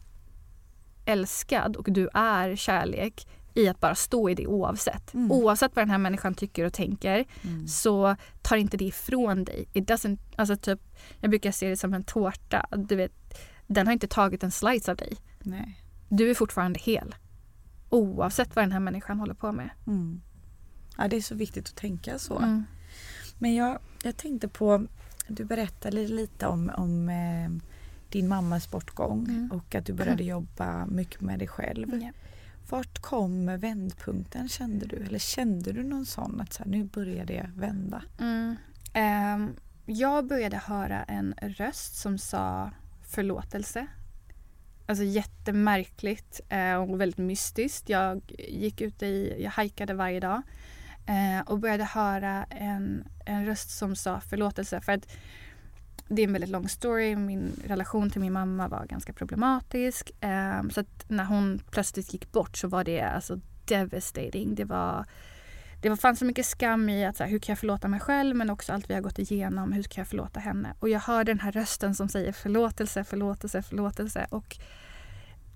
älskad 1.05 1.77
och 1.77 1.93
du 1.93 2.09
är 2.15 2.57
kärlek 2.57 3.29
i 3.55 3.69
att 3.69 3.81
bara 3.81 3.95
stå 3.95 4.29
i 4.29 4.35
det 4.35 4.47
oavsett. 4.47 5.15
Mm. 5.15 5.33
Oavsett 5.33 5.77
vad 5.77 5.83
den 5.83 5.91
här 5.91 5.99
människan 5.99 6.35
tycker 6.35 6.65
och 6.65 6.73
tänker 6.73 7.25
Mm. 7.45 7.69
så 7.69 8.17
tar 8.43 8.57
inte 8.57 8.77
det 8.77 8.85
ifrån 8.85 9.45
dig. 9.45 9.69
It 9.73 9.91
doesn't, 9.91 10.19
alltså 10.37 10.57
typ, 10.57 10.81
jag 11.21 11.31
brukar 11.31 11.53
se 11.53 11.69
det 11.69 11.77
som 11.77 11.95
en 11.95 12.05
tårta. 12.05 12.67
Du 12.77 12.97
vet, 12.97 13.13
den 13.67 13.87
har 13.87 13.93
inte 13.93 14.09
tagit 14.09 14.43
en 14.43 14.51
slice 14.51 14.91
av 14.91 14.97
dig. 14.97 15.17
Nej. 15.41 15.83
Du 16.09 16.31
är 16.31 16.35
fortfarande 16.35 16.81
hel. 16.81 17.15
Oavsett 17.91 18.57
vad 18.57 18.63
den 18.63 18.73
här 18.73 18.81
människan 18.81 19.21
håller 19.21 19.35
på 19.35 19.53
med. 19.53 19.71
Mm. 19.87 20.21
Ja, 20.99 21.09
det 21.09 21.17
är 21.17 21.21
så 21.21 21.35
viktigt 21.35 21.69
att 21.69 21.77
tänka 21.77 22.19
så. 22.19 22.39
Mm. 22.39 22.65
Men 23.39 23.55
jag, 23.55 23.79
jag 24.03 24.17
tänkte 24.17 24.49
på, 24.49 24.87
du 25.29 25.45
berättade 25.45 26.09
lite 26.09 26.47
om, 26.47 26.71
om 26.77 27.09
eh, 27.09 27.51
din 28.09 28.29
mammas 28.29 28.71
bortgång 28.71 29.25
Mm. 29.29 29.51
och 29.53 29.75
att 29.75 29.87
du 29.87 29.93
började 29.93 30.25
jobba 30.35 30.87
mycket 30.87 31.21
med 31.21 31.39
dig 31.39 31.49
själv. 31.49 32.03
Ja. 32.03 32.11
Vart 32.71 32.99
kom 32.99 33.59
vändpunkten 33.59 34.49
kände 34.49 34.87
du? 34.87 34.97
Eller 34.97 35.19
kände 35.19 35.73
du 35.73 35.83
någon 35.83 36.07
sån 36.07 36.41
att 36.41 36.53
så 36.53 36.63
här, 36.63 36.71
nu 36.71 36.85
börjar 36.85 37.25
det 37.25 37.51
vända? 37.57 38.03
Mm. 38.21 38.57
Ehm, 38.93 39.57
jag 39.87 40.27
började 40.27 40.57
höra 40.57 41.03
en 41.05 41.35
röst 41.43 41.97
som 41.97 42.19
sa 42.19 42.71
förlåtelse. 43.09 43.87
Alltså 44.87 45.05
jättemärkligt 45.05 46.41
eh, 46.49 46.75
och 46.75 47.01
väldigt 47.01 47.19
mystiskt. 47.19 47.89
Jag 47.89 48.21
gick 48.49 48.81
ute 48.81 49.07
i, 49.07 49.43
jag 49.43 49.51
hajkade 49.51 49.95
varje 49.95 50.21
dag 50.21 50.43
eh, 51.09 51.41
och 51.47 51.59
började 51.59 51.85
höra 51.85 52.45
en, 52.45 53.05
en 53.25 53.47
röst 53.47 53.71
som 53.71 53.97
sa 53.97 54.21
förlåtelse. 54.21 54.81
För 54.81 54.93
att 54.93 55.07
det 56.09 56.23
är 56.23 56.27
en 56.27 56.33
väldigt 56.33 56.51
lång 56.51 56.69
story. 56.69 57.17
Min 57.17 57.53
relation 57.65 58.11
till 58.11 58.21
min 58.21 58.33
mamma 58.33 58.69
var 58.69 58.87
ganska 58.87 59.13
problematisk. 59.13 60.11
Eh, 60.21 60.69
så 60.71 60.81
att 60.81 61.05
när 61.09 61.25
hon 61.25 61.63
plötsligt 61.71 62.13
gick 62.13 62.33
bort 62.33 62.57
så 62.57 62.69
var 62.69 62.85
det 62.85 63.01
alltså 63.01 63.41
devastating. 63.65 64.55
Det 64.55 64.65
var 64.65 65.05
det 65.81 65.97
fanns 65.97 66.19
så 66.19 66.25
mycket 66.25 66.47
skam 66.47 66.89
i 66.89 67.05
att 67.05 67.17
så 67.17 67.25
här, 67.25 67.31
hur 67.31 67.39
kan 67.39 67.53
jag 67.53 67.59
förlåta 67.59 67.89
mig 67.89 68.01
själv 68.01 68.37
men 68.37 68.51
också 68.51 68.73
allt 68.73 68.91
vi 68.91 68.95
har 68.95 69.01
gått 69.01 69.19
igenom. 69.19 69.73
Hur 69.73 69.83
ska 69.83 70.01
jag 70.01 70.09
förlåta 70.09 70.41
henne? 70.41 70.75
Och 70.79 70.89
jag 70.89 71.01
hörde 71.01 71.31
den 71.31 71.41
här 71.41 71.53
rösten 71.53 71.95
som 71.95 72.09
säger 72.09 72.33
förlåtelse, 72.33 73.05
förlåtelse, 73.05 73.63
förlåtelse. 73.63 74.27
Och 74.31 74.59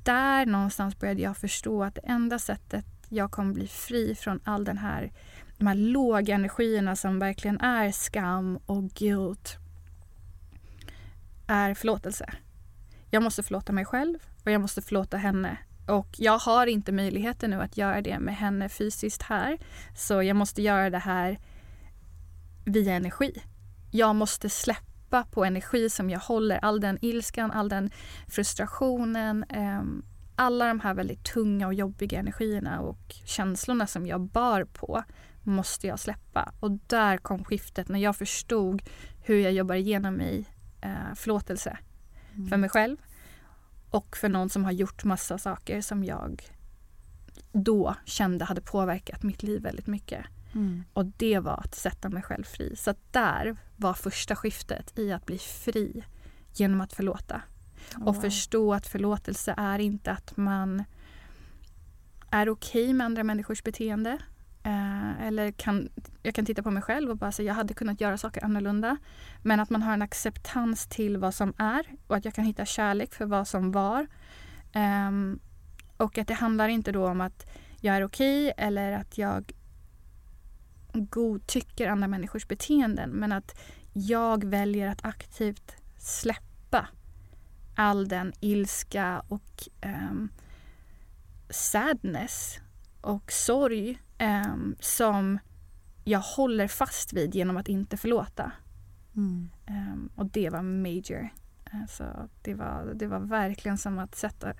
där 0.02 0.46
någonstans 0.46 0.98
började 0.98 1.22
jag 1.22 1.36
förstå 1.36 1.84
att 1.84 1.94
det 1.94 2.00
enda 2.04 2.38
sättet 2.38 2.86
jag 3.08 3.30
kommer 3.30 3.54
bli 3.54 3.66
fri 3.66 4.14
från 4.14 4.40
all 4.44 4.64
den 4.64 4.78
här, 4.78 5.12
de 5.58 5.66
här 5.66 5.74
låga 5.74 6.34
energierna 6.34 6.96
som 6.96 7.18
verkligen 7.18 7.60
är 7.60 7.92
skam 7.92 8.58
och 8.66 8.84
guilt 8.84 9.56
är 11.46 11.74
förlåtelse. 11.74 12.32
Jag 13.10 13.22
måste 13.22 13.42
förlåta 13.42 13.72
mig 13.72 13.84
själv 13.84 14.18
och 14.44 14.50
jag 14.50 14.60
måste 14.60 14.82
förlåta 14.82 15.16
henne. 15.16 15.58
Och 15.88 16.08
jag 16.18 16.38
har 16.38 16.66
inte 16.66 16.92
möjligheten 16.92 17.50
nu 17.50 17.60
att 17.60 17.76
göra 17.76 18.02
det 18.02 18.18
med 18.18 18.36
henne 18.36 18.68
fysiskt 18.68 19.22
här. 19.22 19.58
Så 19.96 20.22
jag 20.22 20.36
måste 20.36 20.62
göra 20.62 20.90
det 20.90 20.98
här 20.98 21.38
via 22.64 22.94
energi. 22.94 23.42
Jag 23.90 24.16
måste 24.16 24.50
släppa 24.50 25.24
på 25.24 25.44
energi 25.44 25.90
som 25.90 26.10
jag 26.10 26.20
håller. 26.20 26.58
All 26.58 26.80
den 26.80 26.98
ilskan, 27.00 27.50
all 27.50 27.68
den 27.68 27.90
frustrationen. 28.28 29.44
Eh, 29.48 29.82
alla 30.36 30.66
de 30.66 30.80
här 30.80 30.94
väldigt 30.94 31.24
tunga 31.24 31.66
och 31.66 31.74
jobbiga 31.74 32.18
energierna 32.18 32.80
och 32.80 33.14
känslorna 33.24 33.86
som 33.86 34.06
jag 34.06 34.20
bar 34.20 34.64
på 34.64 35.04
måste 35.42 35.86
jag 35.86 36.00
släppa. 36.00 36.52
Och 36.60 36.70
där 36.70 37.16
kom 37.16 37.44
skiftet 37.44 37.88
när 37.88 37.98
jag 37.98 38.16
förstod 38.16 38.82
hur 39.22 39.40
jag 39.40 39.52
jobbar 39.52 39.74
igenom 39.74 40.14
mig 40.14 40.44
eh, 40.80 41.14
förlåtelse 41.14 41.78
mm. 42.34 42.48
för 42.48 42.56
mig 42.56 42.70
själv 42.70 42.96
och 43.90 44.16
för 44.16 44.28
någon 44.28 44.50
som 44.50 44.64
har 44.64 44.72
gjort 44.72 45.04
massa 45.04 45.38
saker 45.38 45.80
som 45.80 46.04
jag 46.04 46.42
då 47.52 47.94
kände 48.04 48.44
hade 48.44 48.60
påverkat 48.60 49.22
mitt 49.22 49.42
liv 49.42 49.62
väldigt 49.62 49.86
mycket. 49.86 50.26
Mm. 50.54 50.84
Och 50.92 51.06
det 51.06 51.38
var 51.38 51.60
att 51.64 51.74
sätta 51.74 52.08
mig 52.08 52.22
själv 52.22 52.44
fri. 52.44 52.76
Så 52.76 52.94
där 53.10 53.56
var 53.76 53.94
första 53.94 54.36
skiftet 54.36 54.98
i 54.98 55.12
att 55.12 55.26
bli 55.26 55.38
fri 55.38 56.04
genom 56.54 56.80
att 56.80 56.92
förlåta. 56.92 57.42
Oh, 57.96 58.08
och 58.08 58.20
förstå 58.20 58.74
att 58.74 58.86
förlåtelse 58.86 59.54
är 59.56 59.78
inte 59.78 60.10
att 60.12 60.36
man 60.36 60.84
är 62.30 62.48
okej 62.48 62.82
okay 62.82 62.94
med 62.94 63.04
andra 63.04 63.24
människors 63.24 63.62
beteende. 63.62 64.18
Eh, 64.64 65.26
eller 65.26 65.50
kan, 65.50 65.88
jag 66.22 66.34
kan 66.34 66.44
titta 66.44 66.62
på 66.62 66.70
mig 66.70 66.82
själv 66.82 67.10
och 67.10 67.16
bara 67.16 67.32
säga 67.32 67.46
jag 67.46 67.54
hade 67.54 67.74
kunnat 67.74 68.00
göra 68.00 68.18
saker 68.18 68.44
annorlunda. 68.44 68.96
Men 69.42 69.60
att 69.60 69.70
man 69.70 69.82
har 69.82 69.92
en 69.92 70.02
acceptans 70.02 70.86
till 70.86 71.18
vad 71.18 71.34
som 71.34 71.54
är 71.58 71.86
och 72.06 72.16
att 72.16 72.24
jag 72.24 72.34
kan 72.34 72.44
hitta 72.44 72.64
kärlek 72.64 73.14
för 73.14 73.26
vad 73.26 73.48
som 73.48 73.72
var. 73.72 74.06
Eh, 74.72 75.10
och 75.96 76.18
att 76.18 76.28
det 76.28 76.34
handlar 76.34 76.68
inte 76.68 76.92
då 76.92 77.08
om 77.08 77.20
att 77.20 77.46
jag 77.80 77.96
är 77.96 78.04
okej 78.04 78.50
okay, 78.50 78.66
eller 78.66 78.92
att 78.92 79.18
jag 79.18 79.52
godtycker 80.92 81.88
andra 81.88 82.08
människors 82.08 82.48
beteenden. 82.48 83.10
Men 83.10 83.32
att 83.32 83.60
jag 83.92 84.44
väljer 84.44 84.88
att 84.88 85.04
aktivt 85.04 85.76
släppa 85.98 86.88
all 87.74 88.08
den 88.08 88.32
ilska 88.40 89.22
och 89.28 89.68
um, 89.82 90.28
sadness 91.50 92.58
och 93.00 93.32
sorg 93.32 93.98
um, 94.22 94.76
som 94.80 95.38
jag 96.04 96.20
håller 96.20 96.68
fast 96.68 97.12
vid 97.12 97.34
genom 97.34 97.56
att 97.56 97.68
inte 97.68 97.96
förlåta. 97.96 98.52
Mm. 99.16 99.48
Um, 99.68 100.10
och 100.16 100.26
det 100.26 100.50
var 100.50 100.62
major. 100.62 101.28
Alltså, 101.72 102.28
det, 102.42 102.54
var, 102.54 102.92
det 102.94 103.06
var 103.06 103.20
verkligen 103.20 103.78
som 103.78 103.98
att 103.98 104.14
sätta, 104.14 104.52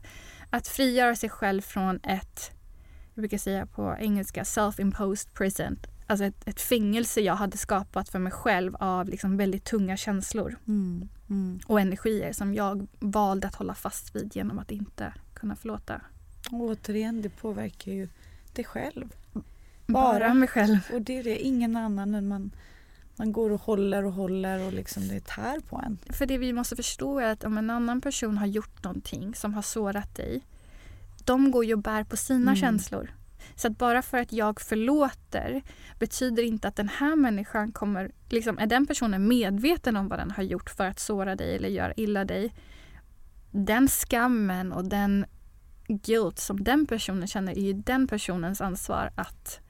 att 0.51 0.69
frigöra 0.69 1.17
sig 1.17 1.29
själv 1.29 1.61
från 1.61 2.01
ett, 2.03 2.51
jag 3.15 3.23
brukar 3.23 3.39
säga 3.39 3.67
på 3.67 3.97
engelska, 3.99 4.43
self-imposed 4.43 5.35
prison. 5.35 5.79
Alltså 6.07 6.25
ett, 6.25 6.49
ett 6.49 6.61
fängelse 6.61 7.21
jag 7.21 7.37
hade 7.37 7.57
skapat 7.57 8.09
för 8.09 8.19
mig 8.19 8.33
själv 8.33 8.77
av 8.77 9.09
liksom 9.09 9.37
väldigt 9.37 9.65
tunga 9.65 9.97
känslor. 9.97 10.59
Mm. 10.69 11.09
Mm. 11.31 11.61
Och 11.67 11.81
energier 11.81 12.33
som 12.33 12.55
jag 12.55 12.87
valde 12.99 13.47
att 13.47 13.55
hålla 13.55 13.75
fast 13.75 14.17
vid 14.17 14.37
genom 14.37 14.59
att 14.59 14.71
inte 14.71 15.15
kunna 15.35 15.57
förlåta. 15.57 16.01
Och 16.51 16.61
återigen, 16.61 17.23
det 17.23 17.29
påverkar 17.29 17.93
ju 17.93 18.09
dig 18.53 18.65
själv. 18.65 19.15
Bara, 19.93 20.19
Bara 20.19 20.35
mig 20.35 20.49
själv. 20.49 20.79
Och 20.93 21.03
det 21.03 21.19
är 21.19 21.25
det, 21.25 21.39
ingen 21.39 21.77
annan 21.77 22.15
än 22.15 22.29
man 22.29 22.51
man 23.17 23.33
går 23.33 23.51
och 23.51 23.61
håller 23.61 24.05
och 24.05 24.13
håller 24.13 24.67
och 24.67 24.73
liksom 24.73 25.09
det 25.09 25.27
tär 25.27 25.61
på 25.61 25.83
en. 25.87 25.99
För 26.11 26.27
det 26.27 26.39
vi 26.39 26.53
måste 26.53 26.77
förstå 26.77 27.19
är 27.19 27.33
att 27.33 27.45
om 27.45 27.59
en 27.59 27.71
annan 27.71 28.01
person 28.01 28.39
har 28.39 28.47
gjort 28.47 28.85
någonting 28.85 29.35
som 29.35 29.55
har 29.55 29.63
sårat 29.63 30.15
dig. 30.15 30.43
De 31.25 31.51
går 31.51 31.65
ju 31.65 31.73
och 31.73 31.83
bär 31.83 32.05
på 32.05 32.17
sina 32.17 32.51
mm. 32.51 32.57
känslor. 32.57 33.11
Så 33.55 33.69
att 33.69 33.79
bara 33.79 34.03
för 34.03 34.19
att 34.19 34.33
jag 34.33 34.61
förlåter 34.61 35.63
betyder 35.99 36.43
inte 36.43 36.69
att 36.69 36.77
den 36.77 36.89
här 36.89 37.17
människan 37.17 37.73
kommer... 37.73 38.13
Liksom, 38.29 38.59
är 38.59 38.67
den 38.67 38.87
personen 38.87 39.29
medveten 39.29 39.97
om 39.97 40.09
vad 40.09 40.19
den 40.19 40.31
har 40.31 40.43
gjort 40.43 40.71
för 40.71 40.87
att 40.87 40.99
såra 41.01 41.37
dig 41.37 41.57
eller 41.57 41.69
göra 41.69 41.93
illa 41.97 42.25
dig? 42.25 42.55
Den 43.51 43.89
skammen 43.89 44.73
och 44.73 44.85
den 44.85 45.25
guilt 45.89 46.39
som 46.39 46.65
den 46.65 46.87
personen 46.87 47.27
känner 47.27 47.53
är 47.59 47.63
ju 47.63 47.73
den 47.73 48.07
personens 48.07 48.61
ansvar 48.61 49.11
att 49.15 49.61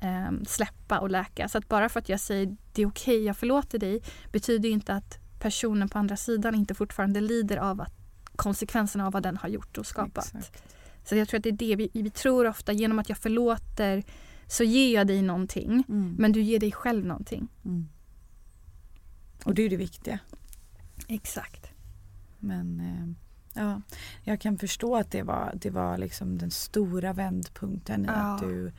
eh, 0.00 0.30
släppa 0.46 0.98
och 0.98 1.10
läka. 1.10 1.48
Så 1.48 1.58
att 1.58 1.68
bara 1.68 1.88
för 1.88 2.00
att 2.00 2.08
jag 2.08 2.20
säger 2.20 2.56
det 2.72 2.82
är 2.82 2.86
okej, 2.86 3.14
okay, 3.16 3.26
jag 3.26 3.36
förlåter 3.36 3.78
dig 3.78 4.02
betyder 4.32 4.68
inte 4.68 4.94
att 4.94 5.18
personen 5.40 5.88
på 5.88 5.98
andra 5.98 6.16
sidan 6.16 6.54
inte 6.54 6.74
fortfarande 6.74 7.20
lider 7.20 7.56
av 7.56 7.80
att 7.80 7.94
konsekvenserna 8.36 9.06
av 9.06 9.12
vad 9.12 9.22
den 9.22 9.36
har 9.36 9.48
gjort 9.48 9.78
och 9.78 9.86
skapat. 9.86 10.34
Exakt. 10.34 10.62
Så 11.04 11.16
jag 11.16 11.28
tror 11.28 11.38
att 11.38 11.44
det 11.44 11.50
är 11.50 11.52
det 11.52 11.76
vi, 11.76 11.90
vi 11.92 12.10
tror 12.10 12.46
ofta 12.46 12.72
genom 12.72 12.98
att 12.98 13.08
jag 13.08 13.18
förlåter 13.18 14.04
så 14.46 14.64
ger 14.64 14.94
jag 14.94 15.06
dig 15.06 15.22
någonting 15.22 15.84
mm. 15.88 16.14
men 16.18 16.32
du 16.32 16.42
ger 16.42 16.60
dig 16.60 16.72
själv 16.72 17.06
någonting. 17.06 17.48
Mm. 17.64 17.88
Och 19.44 19.54
det 19.54 19.62
är 19.62 19.70
det 19.70 19.76
viktiga. 19.76 20.18
Exakt. 21.08 21.70
Men 22.38 22.80
eh, 22.80 23.62
ja, 23.62 23.82
jag 24.22 24.40
kan 24.40 24.58
förstå 24.58 24.96
att 24.96 25.10
det 25.10 25.22
var, 25.22 25.52
det 25.54 25.70
var 25.70 25.98
liksom 25.98 26.38
den 26.38 26.50
stora 26.50 27.12
vändpunkten 27.12 28.04
i 28.04 28.08
ja. 28.08 28.12
att 28.12 28.40
du 28.40 28.72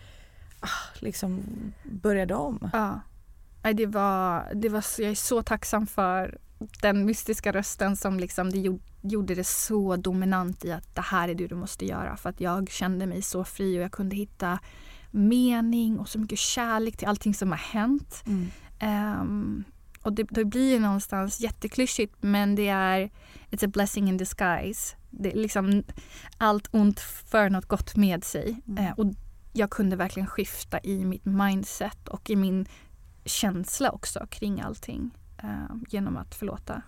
liksom 1.00 1.44
började 1.84 2.36
om. 2.36 2.70
Ja. 2.74 3.00
Det 3.74 3.86
var, 3.86 4.54
det 4.54 4.70
var, 4.70 4.86
jag 4.98 5.12
är 5.12 5.16
så 5.16 5.44
tacksam 5.44 5.88
för 5.88 6.38
den 6.82 7.06
mystiska 7.06 7.52
rösten 7.52 7.96
som 7.96 8.20
liksom 8.20 8.50
det 8.50 8.80
gjorde 9.02 9.36
det 9.36 9.48
så 9.48 9.96
dominant 9.96 10.66
i 10.66 10.72
att 10.72 10.96
det 10.96 11.02
här 11.02 11.30
är 11.30 11.36
det 11.36 11.48
du 11.48 11.56
måste 11.56 11.86
göra. 11.86 12.18
För 12.18 12.30
att 12.30 12.42
jag 12.42 12.70
kände 12.70 13.06
mig 13.06 13.22
så 13.22 13.44
fri 13.44 13.80
och 13.80 13.84
jag 13.84 13.92
kunde 13.92 14.16
hitta 14.16 14.60
mening 15.12 16.00
och 16.00 16.10
så 16.10 16.20
mycket 16.20 16.40
kärlek 16.40 16.98
till 16.98 17.08
allting 17.08 17.34
som 17.34 17.52
har 17.52 17.58
hänt. 17.58 18.24
Mm. 18.26 18.52
Um, 19.22 19.64
och 20.04 20.14
det, 20.14 20.24
det 20.24 20.46
blir 20.46 20.80
någonstans 20.80 21.40
jätteklyschigt 21.40 22.16
men 22.22 22.56
det 22.56 22.68
är 22.68 23.12
It's 23.50 23.66
a 23.66 23.68
blessing 23.68 24.10
in 24.10 24.18
disguise. 24.18 24.96
Det 25.10 25.32
är 25.32 25.36
liksom 25.36 25.84
allt 26.38 26.68
ont 26.72 27.00
för 27.00 27.50
något 27.50 27.66
gott 27.66 27.96
med 27.96 28.24
sig. 28.24 28.62
Mm. 28.68 28.86
Uh, 28.86 28.92
och 28.92 29.06
jag 29.54 29.70
kunde 29.70 29.96
verkligen 29.96 30.28
skifta 30.28 30.80
i 30.84 31.06
mitt 31.06 31.26
mindset 31.26 32.08
och 32.08 32.30
i 32.30 32.36
min 32.36 32.66
känsla 33.26 33.92
också 33.92 34.28
kring 34.30 34.62
allting 34.62 35.12
uh, 35.44 35.76
genom 35.90 36.18
att 36.18 36.36
förlåta. 36.36 36.82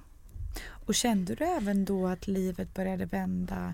Och 0.86 0.95
kände 0.95 1.36
du 1.36 1.43
även 1.43 1.86
då 1.86 2.07
att 2.07 2.28
livet 2.28 2.74
började 2.74 3.05
vända 3.05 3.74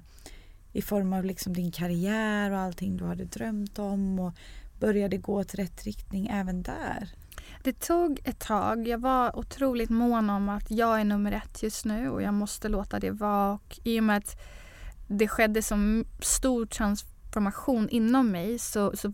i 0.73 0.81
form 0.81 1.13
av 1.13 1.25
liksom 1.25 1.53
din 1.53 1.71
karriär 1.71 2.51
och 2.51 2.57
allting 2.57 2.97
du 2.97 3.05
hade 3.05 3.25
drömt 3.25 3.79
om 3.79 4.19
och 4.19 4.33
började 4.79 5.17
gå 5.17 5.39
åt 5.39 5.55
rätt 5.55 5.83
riktning 5.83 6.27
även 6.27 6.63
där? 6.63 7.09
Det 7.63 7.79
tog 7.79 8.19
ett 8.23 8.39
tag. 8.39 8.87
Jag 8.87 9.01
var 9.01 9.37
otroligt 9.37 9.89
mån 9.89 10.29
om 10.29 10.49
att 10.49 10.71
jag 10.71 10.99
är 10.99 11.03
nummer 11.03 11.31
ett 11.31 11.63
just 11.63 11.85
nu 11.85 12.09
och 12.09 12.21
jag 12.21 12.33
måste 12.33 12.69
låta 12.69 12.99
det 12.99 13.11
vara. 13.11 13.53
Och 13.53 13.79
I 13.83 13.99
och 13.99 14.03
med 14.03 14.17
att 14.17 14.41
det 15.07 15.27
skedde 15.27 15.61
så 15.61 16.03
stor 16.21 16.65
transformation 16.65 17.18
inom 17.89 18.31
mig 18.31 18.59
så, 18.59 18.91
så 18.95 19.13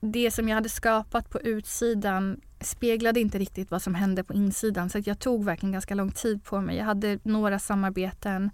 det 0.00 0.30
som 0.30 0.48
jag 0.48 0.54
hade 0.54 0.68
skapat 0.68 1.30
på 1.30 1.40
utsidan 1.40 2.40
speglade 2.60 3.20
inte 3.20 3.38
riktigt 3.38 3.70
vad 3.70 3.82
som 3.82 3.94
hände 3.94 4.24
på 4.24 4.34
insidan. 4.34 4.90
Så 4.90 5.00
jag 5.04 5.18
tog 5.18 5.44
verkligen 5.44 5.72
ganska 5.72 5.94
lång 5.94 6.10
tid 6.10 6.44
på 6.44 6.60
mig. 6.60 6.76
Jag 6.76 6.84
hade 6.84 7.18
några 7.22 7.58
samarbeten 7.58 8.50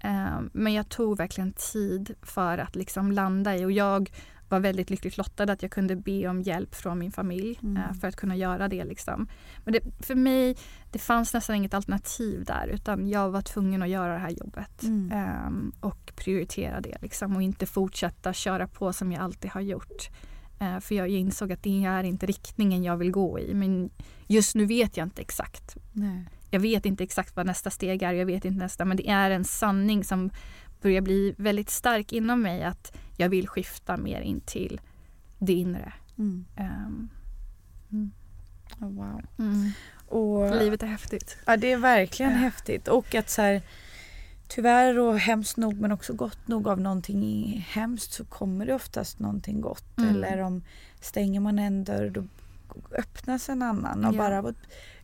eh, 0.00 0.40
men 0.52 0.72
jag 0.72 0.88
tog 0.88 1.18
verkligen 1.18 1.52
tid 1.52 2.14
för 2.22 2.58
att 2.58 2.76
liksom 2.76 3.12
landa 3.12 3.56
i 3.56 3.64
och 3.64 3.72
jag 3.72 4.10
var 4.52 4.60
väldigt 4.60 4.90
lyckligt 4.90 5.16
lottad 5.16 5.52
att 5.52 5.62
jag 5.62 5.70
kunde 5.70 5.96
be 5.96 6.28
om 6.28 6.42
hjälp 6.42 6.74
från 6.74 6.98
min 6.98 7.12
familj 7.12 7.58
mm. 7.62 7.76
eh, 7.76 7.92
för 8.00 8.08
att 8.08 8.16
kunna 8.16 8.36
göra 8.36 8.68
det. 8.68 8.84
Liksom. 8.84 9.28
Men 9.64 9.72
det, 9.72 9.80
för 10.00 10.14
mig, 10.14 10.56
det 10.90 10.98
fanns 10.98 11.34
nästan 11.34 11.56
inget 11.56 11.74
alternativ 11.74 12.44
där 12.44 12.66
utan 12.66 13.08
jag 13.08 13.30
var 13.30 13.42
tvungen 13.42 13.82
att 13.82 13.88
göra 13.88 14.12
det 14.12 14.18
här 14.18 14.30
jobbet 14.30 14.82
mm. 14.82 15.12
eh, 15.12 15.86
och 15.88 16.12
prioritera 16.16 16.80
det 16.80 16.96
liksom, 17.00 17.36
och 17.36 17.42
inte 17.42 17.66
fortsätta 17.66 18.32
köra 18.32 18.68
på 18.68 18.92
som 18.92 19.12
jag 19.12 19.22
alltid 19.22 19.50
har 19.50 19.60
gjort. 19.60 20.08
Eh, 20.60 20.80
för 20.80 20.94
jag 20.94 21.08
insåg 21.08 21.52
att 21.52 21.62
det 21.62 21.84
är 21.84 22.04
inte 22.04 22.26
riktningen 22.26 22.82
jag 22.82 22.96
vill 22.96 23.10
gå 23.10 23.38
i. 23.38 23.54
Men 23.54 23.90
just 24.26 24.54
nu 24.54 24.64
vet 24.66 24.96
jag 24.96 25.06
inte 25.06 25.22
exakt. 25.22 25.76
Nej. 25.92 26.28
Jag 26.50 26.60
vet 26.60 26.86
inte 26.86 27.04
exakt 27.04 27.36
vad 27.36 27.46
nästa 27.46 27.70
steg 27.70 28.02
är. 28.02 28.12
Jag 28.12 28.26
vet 28.26 28.44
inte 28.44 28.58
nästa. 28.58 28.84
Men 28.84 28.96
det 28.96 29.08
är 29.08 29.30
en 29.30 29.44
sanning 29.44 30.04
som 30.04 30.30
börjar 30.82 31.00
bli 31.00 31.34
väldigt 31.38 31.70
stark 31.70 32.12
inom 32.12 32.42
mig 32.42 32.64
att 32.64 32.96
jag 33.16 33.28
vill 33.28 33.48
skifta 33.48 33.96
mer 33.96 34.20
in 34.20 34.40
till 34.40 34.80
det 35.38 35.52
inre. 35.52 35.92
Mm. 36.18 36.44
Ehm, 36.56 37.08
Oh, 38.80 38.88
wow. 38.88 39.22
mm. 39.38 39.70
Och, 40.08 40.56
Livet 40.56 40.82
är 40.82 40.86
häftigt. 40.86 41.36
Ja 41.46 41.56
det 41.56 41.72
är 41.72 41.76
verkligen 41.76 42.32
Ja. 42.32 42.38
häftigt 42.38 42.88
och 42.88 43.14
att 43.14 43.30
så 43.30 43.42
här, 43.42 43.62
tyvärr 44.48 44.98
och 44.98 45.18
hemskt 45.18 45.56
nog 45.56 45.80
men 45.80 45.92
också 45.92 46.12
gott 46.12 46.48
nog 46.48 46.68
av 46.68 46.80
någonting 46.80 47.24
i- 47.24 47.66
hemskt 47.68 48.12
så 48.12 48.24
kommer 48.24 48.66
det 48.66 48.74
oftast 48.74 49.18
någonting 49.18 49.60
gott 49.60 49.98
Mm. 49.98 50.10
eller 50.16 50.38
om 50.38 50.62
stänger 51.00 51.40
man 51.40 51.58
en 51.58 51.84
dörr 51.84 52.10
då 52.10 52.24
öppnas 52.98 53.48
en 53.48 53.62
annan 53.62 54.04
och 54.04 54.14
Ja. 54.14 54.18
bara 54.18 54.54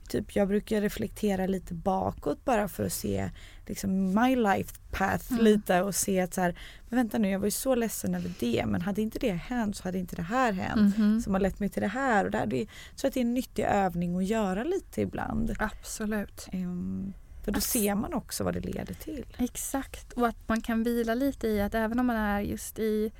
typ 0.08 0.36
jag 0.36 0.48
brukar 0.48 0.80
reflektera 0.80 1.46
lite 1.46 1.74
bakåt 1.74 2.44
bara 2.44 2.68
för 2.68 2.84
att 2.86 2.92
se 2.92 3.30
liksom 3.68 4.14
my 4.22 4.36
life 4.36 4.74
path 4.90 5.32
Mm. 5.32 5.44
lite 5.44 5.82
och 5.82 5.94
se 5.94 6.20
att 6.20 6.34
så 6.34 6.40
här, 6.40 6.58
men 6.88 6.96
vänta 6.96 7.18
nu 7.18 7.30
jag 7.30 7.38
var 7.38 7.46
ju 7.46 7.50
så 7.50 7.74
ledsen 7.74 8.14
över 8.14 8.32
det 8.40 8.64
men 8.66 8.80
hade 8.82 9.02
inte 9.02 9.18
det 9.18 9.30
hänt 9.32 9.76
så 9.76 9.82
hade 9.84 9.98
inte 9.98 10.16
det 10.16 10.22
här 10.22 10.52
hänt 10.52 10.96
Mhm. 10.98 11.20
som 11.20 11.32
har 11.32 11.40
lett 11.40 11.60
mig 11.60 11.68
till 11.68 11.82
det 11.82 11.88
här 11.88 12.24
och 12.24 12.30
där. 12.30 12.46
Det 12.46 12.62
är, 12.62 12.66
så 12.94 13.06
att 13.06 13.14
det 13.14 13.20
är 13.20 13.24
en 13.24 13.34
nyttig 13.34 13.62
övning 13.64 14.16
att 14.16 14.26
göra 14.26 14.64
lite 14.64 15.00
ibland. 15.00 15.54
Absolut. 15.58 16.48
Ehm, 16.52 17.12
för 17.44 17.52
då 17.52 17.60
ser 17.60 17.94
man 17.94 18.14
också 18.14 18.44
vad 18.44 18.54
det 18.54 18.60
leder 18.60 18.94
till. 18.94 19.26
Exakt. 19.38 20.12
Och 20.12 20.28
att 20.28 20.48
man 20.48 20.60
kan 20.60 20.82
vila 20.82 21.14
lite 21.14 21.48
i 21.48 21.60
att 21.60 21.74
även 21.74 21.98
om 21.98 22.06
man 22.06 22.16
är 22.16 22.40
just 22.40 22.78
i 22.78 23.10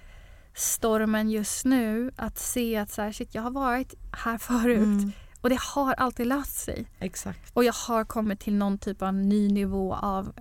stormen 0.55 1.31
just 1.31 1.65
nu 1.65 2.11
att 2.17 2.39
se 2.39 2.77
att 2.77 2.91
så 2.91 3.03
här, 3.03 3.13
shit, 3.13 3.35
jag 3.35 3.43
har 3.43 3.51
varit 3.51 3.95
här 4.13 4.39
förut 4.49 4.79
Mm, 4.79 5.13
och 5.49 5.51
det 5.51 5.61
har 5.61 5.95
alltid 5.95 6.27
löst 6.27 6.57
sig. 6.57 6.87
exakt. 6.99 7.51
Och 7.55 7.65
jag 7.65 7.73
har 7.73 8.05
kommit 8.05 8.41
till 8.41 8.55
någon 8.55 8.79
typ 8.79 9.03
av 9.03 9.15
ny 9.15 9.49
nivå 9.49 9.95
av 9.95 10.33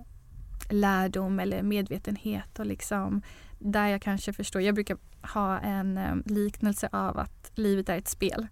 lärdom 0.70 1.40
eller 1.40 1.62
medvetenhet 1.62 2.58
och 2.58 2.66
liksom 2.66 3.22
där 3.58 3.86
jag 3.86 4.02
kanske 4.02 4.32
förstår. 4.32 4.62
Jag 4.62 4.74
brukar 4.74 4.96
ha 5.22 5.58
en 5.58 5.98
eh, 5.98 6.14
liknelse 6.24 6.88
av 6.92 7.18
att 7.18 7.50
livet 7.54 7.88
är 7.88 7.96
ett 7.98 8.08
spel. 8.08 8.46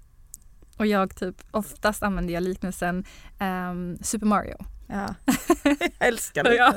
Och 0.76 0.86
jag 0.86 1.16
typ, 1.16 1.34
oftast 1.50 2.02
använder 2.02 2.34
jag 2.34 2.42
liknelsen 2.42 3.04
ehm, 3.38 3.98
Super 4.02 4.26
Mario. 4.26 4.56
Ja. 4.86 5.14
jag 5.98 6.08
älskar 6.08 6.44
det. 6.44 6.54
Ja. 6.54 6.74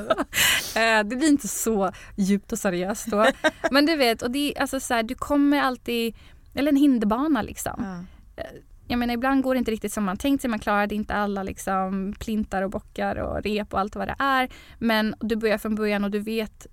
Eh, 0.80 1.04
det 1.04 1.16
blir 1.16 1.28
inte 1.28 1.48
så 1.48 1.92
djupt 2.16 2.52
och 2.52 2.58
seriöst 2.58 3.06
då. 3.06 3.26
Men 3.70 3.86
du 3.86 3.96
vet, 3.96 4.22
och 4.22 4.30
det 4.30 4.56
är 4.56 4.60
alltså 4.60 4.80
så 4.80 4.94
här, 4.94 5.02
du 5.02 5.14
kommer 5.14 5.60
alltid, 5.60 6.16
eller 6.54 6.72
en 6.72 6.76
hinderbana 6.76 7.42
liksom. 7.42 8.04
Ja. 8.36 8.44
Jag 8.90 8.98
menar 8.98 9.14
ibland 9.14 9.42
går 9.42 9.54
det 9.54 9.58
inte 9.58 9.70
riktigt 9.70 9.92
som 9.92 10.04
man 10.04 10.16
tänkt 10.16 10.40
sig. 10.40 10.50
Man 10.50 10.58
klarade 10.58 10.94
inte 10.94 11.14
alla 11.14 11.42
liksom 11.42 12.14
plintar 12.18 12.62
och 12.62 12.70
bockar 12.70 13.16
och 13.16 13.42
rep 13.42 13.72
och 13.72 13.80
allt 13.80 13.96
vad 13.96 14.08
det 14.08 14.16
är. 14.18 14.48
Men 14.78 15.14
du 15.20 15.36
börjar 15.36 15.58
från 15.58 15.74
början 15.74 16.04
och 16.04 16.10
du 16.10 16.18
vet 16.18 16.66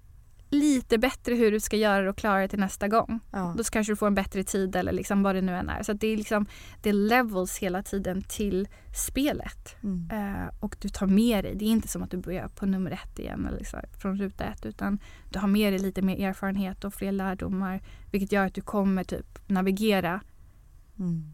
lite 0.50 0.98
bättre 0.98 1.36
hur 1.36 1.52
du 1.52 1.60
ska 1.60 1.78
göra 1.78 2.10
och 2.10 2.18
klara 2.18 2.42
det 2.42 2.48
till 2.48 2.60
nästa 2.60 2.88
gång. 2.88 3.20
Ja. 3.32 3.54
Då 3.58 3.64
kanske 3.64 3.92
du 3.92 3.96
får 3.96 4.08
en 4.08 4.16
bättre 4.16 4.44
tid 4.44 4.76
eller 4.76 4.92
liksom 4.92 5.24
vad 5.24 5.36
det 5.36 5.42
nu 5.42 5.56
än 5.56 5.70
är. 5.70 5.84
Så 5.84 5.94
det 5.94 6.08
är 6.08 6.18
liksom 6.18 6.46
det 6.82 6.90
är 6.90 6.94
levels 6.94 7.58
hela 7.58 7.84
tiden 7.84 8.22
till 8.22 8.68
spelet. 8.96 9.76
Mm. 9.84 10.10
Eh, 10.12 10.48
och 10.60 10.76
du 10.80 10.90
tar 10.90 11.08
med 11.08 11.44
dig, 11.44 11.56
det 11.56 11.66
är 11.66 11.70
inte 11.70 11.88
som 11.88 12.04
att 12.04 12.12
du 12.12 12.18
börjar 12.18 12.48
på 12.48 12.66
nummer 12.66 12.92
ett 12.92 13.20
igen 13.20 13.46
eller 13.46 13.74
här, 13.74 13.90
från 14.02 14.18
ruta 14.18 14.46
ett 14.46 14.66
utan 14.66 15.00
du 15.32 15.40
har 15.40 15.48
med 15.48 15.74
dig 15.74 15.80
lite 15.80 16.02
mer 16.02 16.28
erfarenhet 16.28 16.84
och 16.84 16.94
fler 16.94 17.12
lärdomar 17.12 17.82
vilket 18.12 18.32
gör 18.32 18.46
att 18.46 18.54
du 18.54 18.62
kommer 18.62 19.04
typ 19.04 19.50
navigera 19.50 20.22
Mm. 21.00 21.34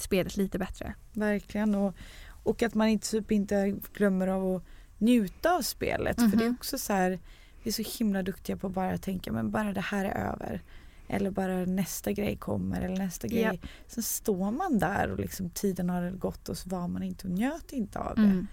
Spelet 0.00 0.36
lite 0.36 0.58
bättre. 0.58 0.94
Verkligen. 1.12 1.74
Och, 1.74 1.94
och 2.42 2.62
att 2.62 2.74
man 2.74 2.88
inte, 2.88 3.10
typ 3.10 3.32
inte 3.32 3.76
glömmer 3.94 4.26
av 4.28 4.54
att 4.56 4.62
njuta 4.98 5.56
av 5.56 5.62
spelet. 5.62 6.16
För 6.16 6.36
det 6.36 6.44
är 6.44 6.48
Mhm. 6.48 6.56
också 6.58 6.78
så 6.78 6.92
här, 6.92 7.18
vi 7.62 7.68
är 7.70 7.72
så 7.84 7.98
himla 7.98 8.22
duktiga 8.22 8.56
på 8.56 8.66
att 8.66 8.72
bara 8.72 8.98
tänka 8.98 9.32
men 9.32 9.50
bara 9.50 9.72
det 9.72 9.80
här 9.80 10.04
är 10.04 10.32
över. 10.32 10.62
Eller 11.08 11.30
bara 11.30 11.64
nästa 11.64 12.12
grej 12.12 12.36
kommer 12.36 12.80
eller 12.80 12.96
nästa 12.96 13.28
grej. 13.28 13.60
Ja. 13.62 13.68
Sen 13.86 14.02
står 14.02 14.50
man 14.50 14.78
där 14.78 15.10
och 15.10 15.18
liksom 15.18 15.50
tiden 15.50 15.90
har 15.90 16.10
gått 16.10 16.48
och 16.48 16.58
så 16.58 16.68
var 16.68 16.88
man 16.88 17.02
inte 17.02 17.26
och 17.26 17.32
njöt 17.32 17.72
inte 17.72 17.98
av 17.98 18.14
det. 18.16 18.22
Mm. 18.22 18.46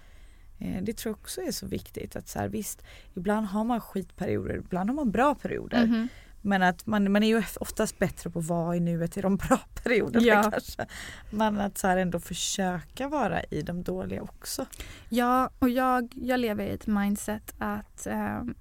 Eh, 0.58 0.82
Det 0.82 0.92
tror 0.96 1.10
jag 1.10 1.18
också 1.20 1.40
är 1.40 1.50
så 1.52 1.66
viktigt. 1.66 2.16
att 2.16 2.28
så 2.28 2.38
här, 2.38 2.48
Visst, 2.48 2.82
ibland 3.14 3.46
har 3.46 3.64
man 3.64 3.80
skitperioder, 3.80 4.56
ibland 4.56 4.90
har 4.90 4.94
man 4.94 5.10
bra 5.10 5.34
perioder. 5.34 5.86
Mhm. 5.86 6.08
Men 6.46 6.62
att 6.62 6.86
man, 6.86 7.12
man 7.12 7.22
är 7.22 7.26
ju 7.26 7.42
oftast 7.60 7.98
bättre 7.98 8.30
på 8.30 8.38
att 8.38 8.46
vara 8.46 8.76
i 8.76 8.80
nuet 8.80 9.16
i 9.16 9.20
de 9.20 9.36
bra 9.48 9.58
perioderna 9.82 10.26
Ja. 10.26 10.50
kanske. 10.50 10.86
Men 11.30 11.60
att 11.60 11.78
så 11.78 11.86
här 11.86 11.96
ändå 11.96 12.20
försöka 12.20 13.08
vara 13.08 13.42
i 13.42 13.62
de 13.62 13.82
dåliga 13.82 14.22
också. 14.22 14.66
Ja, 15.08 15.50
och 15.58 15.68
jag, 15.68 16.12
jag 16.14 16.40
lever 16.40 16.64
i 16.66 16.70
ett 16.70 16.86
mindset 16.86 17.54
att 17.58 18.06
um, 18.06 18.54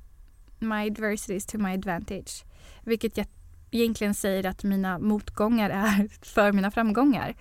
my 0.60 0.88
adversity 0.88 1.34
is 1.34 1.46
to 1.46 1.58
my 1.58 1.74
advantage. 1.74 2.44
Vilket 2.84 3.18
jag 3.18 3.28
egentligen 3.72 4.14
säger 4.14 4.46
att 4.46 4.64
mina 4.64 5.00
motgångar 5.00 5.70
är 5.70 6.08
för 6.26 6.52
mina 6.52 6.72
framgångar. 6.72 7.36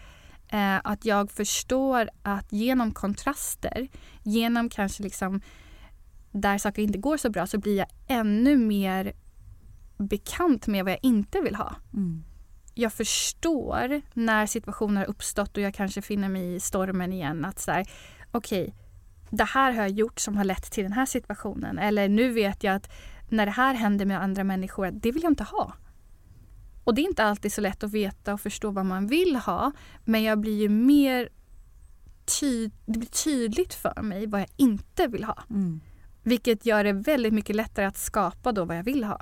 Eh, 0.48 0.76
att 0.84 1.04
jag 1.04 1.30
förstår 1.30 2.10
att 2.22 2.52
genom 2.52 2.92
kontraster, 2.92 3.88
genom 4.22 4.68
kanske 4.70 5.02
liksom 5.02 5.40
där 6.30 6.58
saker 6.58 6.82
inte 6.82 6.98
går 6.98 7.16
så 7.16 7.30
bra 7.30 7.46
så 7.46 7.58
blir 7.58 7.78
jag 7.78 7.86
ännu 8.06 8.56
mer 8.56 9.12
bekant 9.96 10.66
med 10.66 10.84
vad 10.84 10.92
jag 10.92 11.00
inte 11.02 11.40
vill 11.40 11.54
ha. 11.54 11.74
jag 12.74 12.92
förstår 12.92 14.02
när 14.12 14.46
situationer 14.46 15.00
har 15.00 15.06
uppstått 15.08 15.56
och 15.56 15.62
jag 15.62 15.74
kanske 15.74 16.02
finner 16.02 16.28
mig 16.28 16.54
i 16.54 16.60
stormen 16.60 17.12
igen 17.12 17.44
att 17.44 17.58
så 17.58 17.70
här, 17.70 17.86
okej, 18.30 18.74
det 19.30 19.44
här 19.44 19.72
har 19.72 19.82
jag 19.82 19.90
gjort 19.90 20.20
som 20.20 20.36
har 20.36 20.44
lett 20.44 20.72
till 20.72 20.82
den 20.84 20.92
här 20.92 21.06
situationen. 21.06 21.78
Eller 21.78 22.08
nu 22.08 22.32
vet 22.32 22.64
jag 22.64 22.74
att 22.74 22.90
när 23.28 23.46
det 23.46 23.52
här 23.52 23.74
händer 23.74 24.06
med 24.06 24.22
andra 24.22 24.44
människor, 24.44 24.90
det 24.90 25.12
vill 25.12 25.22
jag 25.22 25.32
inte 25.32 25.44
ha. 25.44 25.72
Och 26.84 26.94
det 26.94 27.00
är 27.00 27.08
inte 27.08 27.24
alltid 27.24 27.52
så 27.52 27.60
lätt 27.60 27.84
att 27.84 27.90
veta 27.92 28.34
och 28.34 28.40
förstå 28.40 28.70
vad 28.70 28.86
man 28.86 29.06
vill 29.06 29.36
ha. 29.36 29.72
Men 30.04 30.22
jag 30.22 30.40
blir 30.40 30.60
ju 30.60 30.68
mer 30.68 31.28
ty- 32.40 32.70
det 32.86 32.98
blir 32.98 33.24
tydligt 33.24 33.74
för 33.74 34.02
mig 34.02 34.26
vad 34.26 34.40
jag 34.40 34.50
inte 34.56 35.06
vill 35.06 35.24
ha. 35.24 35.38
Mm. 35.50 35.80
Vilket 36.22 36.66
gör 36.66 36.84
det 36.84 36.92
väldigt 36.92 37.34
mycket 37.34 37.56
lättare 37.56 37.86
att 37.86 37.96
skapa 37.98 38.52
då 38.52 38.64
vad 38.64 38.76
jag 38.76 38.84
vill 38.84 39.04
ha. 39.04 39.20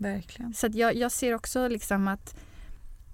Verkligen. 0.00 0.54
Så 0.54 0.68
jag, 0.72 0.96
jag 0.96 1.12
ser 1.12 1.34
också 1.34 1.68
liksom 1.68 2.08
att 2.08 2.34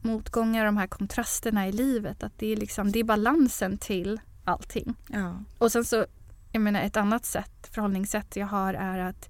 motgångar, 0.03 0.65
de 0.65 0.77
här 0.77 0.87
kontrasterna 0.87 1.69
i 1.69 1.73
livet, 1.73 2.23
att 2.23 2.39
det 2.39 2.53
är, 2.53 2.57
liksom, 2.57 2.93
det 2.93 2.99
är 2.99 3.05
balansen 3.05 3.79
till 3.79 4.21
allting. 4.45 4.95
Ja. 5.09 5.43
Och 5.59 5.73
sen 5.73 5.85
så, 5.85 6.07
jag 6.53 6.63
menar 6.63 6.81
ett 6.81 6.97
annat 6.97 7.25
sätt, 7.25 7.71
förhållningssätt 7.73 8.37
jag 8.37 8.47
har 8.47 8.75
är 8.75 8.99
att, 8.99 9.29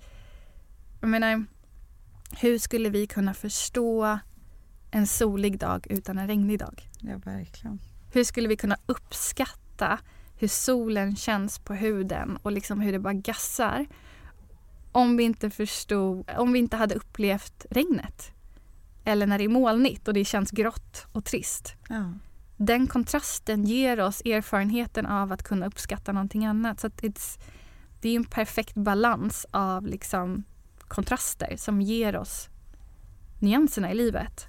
jag 1.00 1.10
menar, 1.10 1.44
hur 2.40 2.58
skulle 2.58 2.88
vi 2.88 3.06
kunna 3.06 3.34
förstå 3.34 4.18
en 4.90 5.06
solig 5.06 5.58
dag 5.58 5.86
utan 5.90 6.18
en 6.18 6.26
regnig 6.26 6.58
dag? 6.58 6.88
ja, 7.00 7.18
verkligen. 7.24 7.78
Hur 8.12 8.24
skulle 8.24 8.48
vi 8.48 8.56
kunna 8.56 8.76
uppskatta 8.86 9.98
hur 10.38 10.48
solen 10.48 11.16
känns 11.16 11.58
på 11.58 11.74
huden 11.74 12.38
och 12.42 12.52
liksom 12.52 12.80
hur 12.80 12.92
det 12.92 12.98
bara 12.98 13.12
gassar 13.12 13.86
om 14.96 15.16
vi 15.16 15.24
inte 15.24 15.50
förstod, 15.50 16.30
om 16.36 16.52
vi 16.52 16.58
inte 16.58 16.76
hade 16.76 16.94
upplevt 16.94 17.66
regnet? 17.70 18.30
Eller 19.04 19.26
när 19.26 19.38
det 19.38 19.44
är 19.44 19.48
molnigt 19.48 20.08
och 20.08 20.14
det 20.14 20.24
känns 20.24 20.50
grått 20.50 21.06
och 21.12 21.24
trist. 21.24 21.74
Ja. 21.88 22.12
Den 22.56 22.86
kontrasten 22.86 23.64
ger 23.64 24.00
oss 24.00 24.20
erfarenheten 24.20 25.06
av 25.06 25.32
att 25.32 25.42
kunna 25.42 25.66
uppskatta 25.66 26.12
någonting 26.12 26.46
annat. 26.46 26.80
Så 26.80 26.90
det 28.00 28.08
är 28.08 28.16
en 28.16 28.24
perfekt 28.24 28.74
balans 28.74 29.46
av 29.50 29.86
liksom 29.86 30.44
kontraster 30.78 31.56
som 31.56 31.80
ger 31.80 32.16
oss 32.16 32.48
nyanserna 33.40 33.92
i 33.92 33.94
livet. 33.94 34.46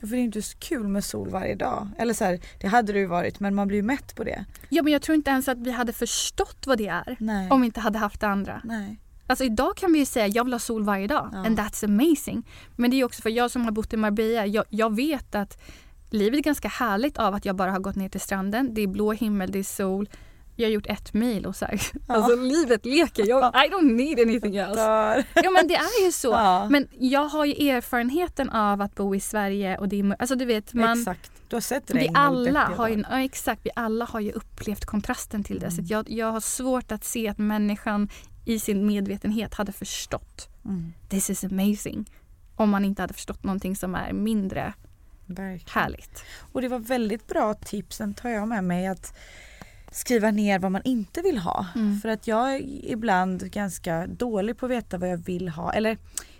Ja, 0.00 0.06
för 0.06 0.16
det 0.16 0.22
är 0.22 0.24
inte 0.24 0.42
så 0.42 0.58
kul 0.58 0.88
med 0.88 1.04
sol 1.04 1.30
varje 1.30 1.54
dag. 1.54 1.88
Eller 1.98 2.14
så 2.14 2.24
här, 2.24 2.40
det 2.60 2.66
hade 2.66 2.92
det 2.92 2.98
ju 2.98 3.06
varit 3.06 3.40
men 3.40 3.54
man 3.54 3.68
blir 3.68 3.78
ju 3.78 3.82
mätt 3.82 4.16
på 4.16 4.24
det. 4.24 4.44
Ja, 4.68 4.82
men 4.82 4.92
jag 4.92 5.02
tror 5.02 5.14
inte 5.14 5.30
ens 5.30 5.48
att 5.48 5.58
vi 5.58 5.70
hade 5.70 5.92
förstått 5.92 6.66
vad 6.66 6.78
det 6.78 6.88
är 6.88 7.16
Nej. 7.20 7.50
om 7.50 7.60
vi 7.60 7.66
inte 7.66 7.80
hade 7.80 7.98
haft 7.98 8.20
det 8.20 8.28
andra. 8.28 8.60
Nej. 8.64 9.00
Alltså 9.28 9.44
idag 9.44 9.76
kan 9.76 9.92
vi 9.92 9.98
ju 9.98 10.04
säga 10.04 10.26
jag 10.26 10.44
vill 10.44 10.52
ha 10.54 10.58
sol 10.58 10.82
varje 10.84 11.06
dag 11.06 11.28
Ja. 11.32 11.38
and 11.38 11.58
that's 11.60 11.84
amazing. 11.84 12.46
Men 12.76 12.90
det 12.90 13.00
är 13.00 13.04
också 13.04 13.22
för 13.22 13.30
jag 13.30 13.50
som 13.50 13.64
har 13.64 13.70
bott 13.72 13.92
i 13.92 13.96
Marbella, 13.96 14.46
jag, 14.46 14.64
jag 14.68 14.96
vet 14.96 15.34
att 15.34 15.58
livet 16.10 16.38
är 16.38 16.42
ganska 16.42 16.68
härligt 16.68 17.18
av 17.18 17.34
att 17.34 17.44
jag 17.44 17.56
bara 17.56 17.70
har 17.70 17.78
gått 17.78 17.96
ner 17.96 18.08
till 18.08 18.20
stranden. 18.20 18.74
Det 18.74 18.82
är 18.82 18.86
blå 18.86 19.12
himmel, 19.12 19.50
det 19.52 19.58
är 19.58 19.62
sol. 19.62 20.08
Jag 20.56 20.66
har 20.66 20.72
gjort 20.72 20.86
ett 20.86 21.14
mil 21.14 21.46
och 21.46 21.56
så 21.56 21.64
här. 21.64 21.80
Alltså 22.06 22.36
livet 22.36 22.86
leker. 22.86 23.26
Jag, 23.28 23.44
I 23.54 23.68
don't 23.70 23.92
need 23.92 24.20
anything 24.20 24.56
else. 24.56 24.80
Ja 25.34 25.50
men 25.50 25.68
det 25.68 25.74
är 25.74 26.04
ju 26.04 26.12
så. 26.12 26.28
Ja. 26.28 26.68
Men 26.70 26.88
jag 26.98 27.28
har 27.28 27.44
ju 27.44 27.68
erfarenheten 27.70 28.50
av 28.50 28.80
att 28.82 28.94
bo 28.94 29.14
i 29.14 29.20
Sverige 29.20 29.78
och 29.78 29.88
det 29.88 30.00
är, 30.00 30.16
alltså 30.18 30.34
du 30.36 30.44
vet 30.44 30.74
man 30.74 30.98
Exakt. 30.98 31.30
Du 31.48 31.56
har 31.56 31.60
sett 31.60 31.90
vi 31.90 31.98
regn 31.98 32.16
och 32.16 32.22
alla 32.22 32.64
har 32.64 32.88
ju, 32.88 33.04
ja, 33.10 33.20
exakt, 33.20 33.60
vi 33.66 33.70
alla 33.76 34.04
har 34.04 34.20
ju 34.20 34.32
upplevt 34.32 34.84
kontrasten 34.84 35.44
till 35.44 35.58
det. 35.58 35.70
Så 35.70 35.74
Mm. 35.74 35.84
att 35.84 35.90
jag, 35.90 36.10
jag 36.10 36.32
har 36.32 36.40
svårt 36.40 36.92
att 36.92 37.04
se 37.04 37.28
att 37.28 37.38
människan 37.38 38.08
i 38.48 38.58
sin 38.58 38.86
medvetenhet 38.86 39.54
hade 39.54 39.72
förstått 39.72 40.48
Mm. 40.64 40.92
this 41.08 41.30
is 41.30 41.44
amazing. 41.44 42.10
Om 42.56 42.70
man 42.70 42.84
inte 42.84 43.02
hade 43.02 43.14
förstått 43.14 43.44
någonting 43.44 43.76
som 43.76 43.94
är 43.94 44.12
mindre 44.12 44.72
Verkligen. 45.26 45.82
härligt. 45.82 46.22
Och 46.52 46.62
det 46.62 46.68
var 46.68 46.78
väldigt 46.78 47.26
bra 47.26 47.54
tips, 47.54 47.96
sen 47.96 48.14
tar 48.14 48.28
jag 48.30 48.48
med 48.48 48.64
mig 48.64 48.86
att 48.86 49.14
skriva 49.92 50.30
ner 50.30 50.58
vad 50.58 50.72
man 50.72 50.82
inte 50.84 51.22
vill 51.22 51.38
ha. 51.38 51.66
Mm. 51.74 52.00
För 52.00 52.08
att 52.08 52.26
jag 52.26 52.54
är 52.54 52.60
ibland 52.92 53.50
ganska 53.50 54.06
dålig 54.06 54.58
på 54.58 54.66
att 54.66 54.72
veta 54.72 54.98
vad 54.98 55.08
jag 55.10 55.16
vill 55.16 55.48
ha. 55.48 55.72
Eller 55.72 55.98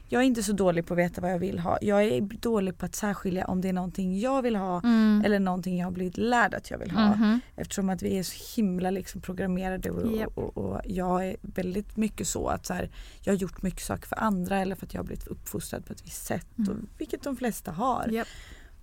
jag 0.08 0.22
är 0.22 0.26
inte 0.26 0.42
så 0.42 0.52
dålig 0.52 0.86
på 0.86 0.94
att 0.94 0.98
veta 0.98 1.20
vad 1.20 1.30
jag 1.32 1.38
vill 1.38 1.58
ha. 1.58 1.78
Jag 1.82 2.04
är 2.04 2.20
dålig 2.20 2.78
på 2.78 2.86
att 2.86 2.94
särskilja 2.94 3.44
om 3.44 3.60
det 3.60 3.68
är 3.68 3.72
någonting 3.72 4.18
jag 4.20 4.42
vill 4.42 4.56
ha 4.56 4.80
Mm. 4.84 5.22
eller 5.24 5.38
någonting 5.38 5.78
jag 5.78 5.86
har 5.86 5.90
blivit 5.92 6.16
lärd 6.18 6.54
att 6.54 6.70
jag 6.70 6.78
vill 6.78 6.90
ha. 6.90 7.14
Mhm. 7.16 7.40
Eftersom 7.56 7.90
att 7.90 8.02
vi 8.02 8.18
är 8.18 8.22
så 8.22 8.56
himla 8.60 8.90
liksom 8.90 9.20
programmerade 9.20 9.90
och, 9.90 10.16
Japp. 10.16 10.38
och, 10.38 10.56
och 10.56 10.80
jag 10.84 11.26
är 11.28 11.36
väldigt 11.42 11.96
mycket 11.96 12.28
så 12.28 12.48
att 12.48 12.66
så 12.66 12.74
här, 12.74 12.90
jag 13.22 13.32
har 13.32 13.38
gjort 13.38 13.62
mycket 13.62 13.82
saker 13.82 14.06
för 14.08 14.16
andra 14.20 14.58
eller 14.58 14.76
för 14.76 14.86
att 14.86 14.94
jag 14.94 15.00
har 15.00 15.06
blivit 15.06 15.26
uppfostrad 15.26 15.86
på 15.86 15.92
ett 15.92 16.06
visst 16.06 16.26
sätt. 16.26 16.46
Och, 16.58 16.58
Mm. 16.74 16.86
vilket 16.98 17.22
de 17.22 17.36
flesta 17.36 17.70
har. 17.72 18.08
Japp. 18.12 18.26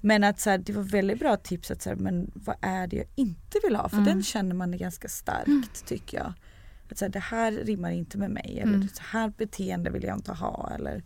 Men 0.01 0.23
att 0.23 0.39
så 0.39 0.49
här, 0.49 0.57
det 0.57 0.73
var 0.73 0.83
väldigt 0.83 1.19
bra 1.19 1.37
tips 1.37 1.71
att 1.71 1.81
så 1.81 1.89
här, 1.89 1.95
men 1.95 2.31
vad 2.33 2.55
är 2.61 2.87
det 2.87 2.95
jag 2.97 3.05
inte 3.15 3.59
vill 3.63 3.75
ha? 3.75 3.89
För 3.89 3.97
Mm. 3.97 4.05
den 4.09 4.23
känner 4.23 4.55
man 4.55 4.73
är 4.73 4.77
ganska 4.77 5.07
starkt 5.09 5.85
tycker 5.87 6.17
jag. 6.17 6.33
Att 6.91 6.97
så 6.97 7.05
här, 7.05 7.09
det 7.11 7.19
här 7.19 7.51
rimmar 7.51 7.91
inte 7.91 8.17
med 8.17 8.31
mig 8.31 8.59
eller 8.61 8.73
Mm. 8.73 8.87
så 8.87 9.03
här 9.11 9.33
beteende 9.37 9.89
vill 9.89 10.03
jag 10.03 10.17
inte 10.17 10.31
ha. 10.33 10.71
Eller, 10.75 11.03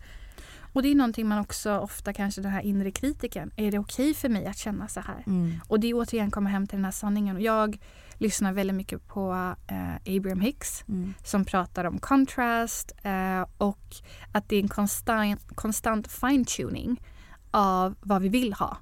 Och 0.74 0.84
det 0.84 0.90
är 0.92 0.96
någonting 0.96 1.28
man 1.28 1.40
också 1.40 1.78
ofta 1.78 2.14
kanske 2.14 2.42
den 2.42 2.52
här 2.52 2.62
inre 2.62 2.92
kritiken. 2.92 3.52
Är 3.56 3.72
det 3.72 3.80
okej 3.80 4.14
för 4.14 4.30
mig 4.30 4.46
att 4.46 4.58
känna 4.58 4.88
så 4.88 5.00
här? 5.00 5.24
Mm. 5.28 5.54
Och 5.68 5.80
det 5.80 5.88
är 5.88 5.94
återigen 5.94 6.32
komma 6.32 6.50
hem 6.50 6.68
till 6.68 6.78
den 6.78 6.86
här 6.86 6.92
sanningen. 6.92 7.42
Jag 7.42 7.80
lyssnar 8.18 8.54
väldigt 8.54 8.76
mycket 8.76 9.08
på 9.08 9.54
eh, 9.68 10.16
Abraham 10.18 10.40
Hicks 10.42 10.84
Mm. 10.88 11.14
som 11.24 11.46
pratar 11.46 11.86
om 11.86 12.00
contrast 12.00 12.92
eh, 13.04 13.46
och 13.58 13.96
att 14.32 14.50
det 14.50 14.56
är 14.56 14.60
en 14.62 14.68
konstant, 14.68 15.42
konstant 15.56 16.08
fine-tuning 16.08 17.02
av 17.52 17.96
vad 18.02 18.22
vi 18.22 18.30
vill 18.30 18.54
ha. 18.54 18.78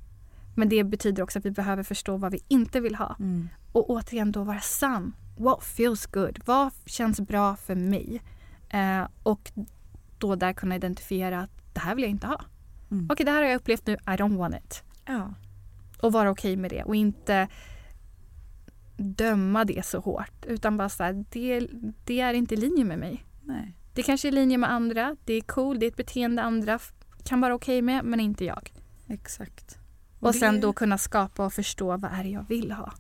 Men 0.56 0.70
det 0.70 0.84
betyder 0.84 1.24
också 1.24 1.40
att 1.40 1.46
vi 1.46 1.52
behöver 1.52 1.84
förstå 1.84 2.18
vad 2.18 2.32
vi 2.32 2.40
inte 2.48 2.80
vill 2.80 2.96
ha. 2.96 3.16
Mm. 3.20 3.50
Och 3.72 3.90
återigen 3.90 4.32
då 4.32 4.44
vara 4.44 4.60
sann. 4.60 5.14
What 5.38 5.64
feels 5.64 6.06
good? 6.06 6.40
Vad 6.46 6.72
känns 6.86 7.20
bra 7.22 7.56
för 7.56 7.76
mig? 7.76 8.22
Eh, 8.70 9.08
och 9.24 9.52
då 10.18 10.36
där 10.36 10.54
kunna 10.54 10.76
identifiera 10.76 11.40
att 11.42 11.52
det 11.74 11.80
här 11.80 11.96
vill 11.96 12.04
jag 12.04 12.12
inte 12.12 12.28
ha. 12.28 12.42
Mm. 12.92 13.08
Okej, 13.12 13.26
det 13.26 13.32
här 13.32 13.42
har 13.42 13.50
jag 13.50 13.56
upplevt 13.56 13.88
nu. 13.88 13.94
I 13.94 13.98
don't 14.10 14.38
want 14.38 14.56
it. 14.56 14.84
Ja. 15.06 15.34
Och 16.02 16.12
vara 16.12 16.30
okej 16.32 16.56
med 16.56 16.72
det 16.72 16.84
och 16.84 16.96
inte 16.96 17.48
döma 18.98 19.66
det 19.66 19.86
så 19.86 20.00
hårt. 20.00 20.46
Utan 20.46 20.78
bara 20.78 20.90
så 20.90 21.04
här, 21.04 21.26
det, 21.32 21.68
det 22.06 22.20
är 22.22 22.34
inte 22.34 22.54
i 22.54 22.58
linje 22.58 22.84
med 22.86 23.00
mig. 23.00 23.26
Nej. 23.44 23.74
Det 23.94 24.04
kanske 24.04 24.28
är 24.28 24.32
i 24.32 24.36
linje 24.36 24.58
med 24.58 24.72
andra. 24.72 25.16
Det 25.26 25.34
är 25.34 25.42
cool, 25.42 25.80
det 25.80 25.86
är 25.86 25.88
ett 25.88 25.96
beteende 25.98 26.42
andra 26.42 26.80
kan 27.24 27.42
vara 27.42 27.56
okej 27.56 27.82
med, 27.82 28.06
men 28.06 28.20
inte 28.20 28.46
jag. 28.46 28.72
Exakt. 29.08 29.78
Och 30.20 30.34
det- 30.34 30.40
sen 30.40 30.62
då 30.62 30.74
kunna 30.74 30.98
skapa 30.98 31.46
och 31.46 31.54
förstå 31.54 31.98
vad 31.98 32.12
är 32.14 32.24
det 32.24 32.30
jag 32.30 32.46
vill 32.50 32.72
ha. 32.72 32.94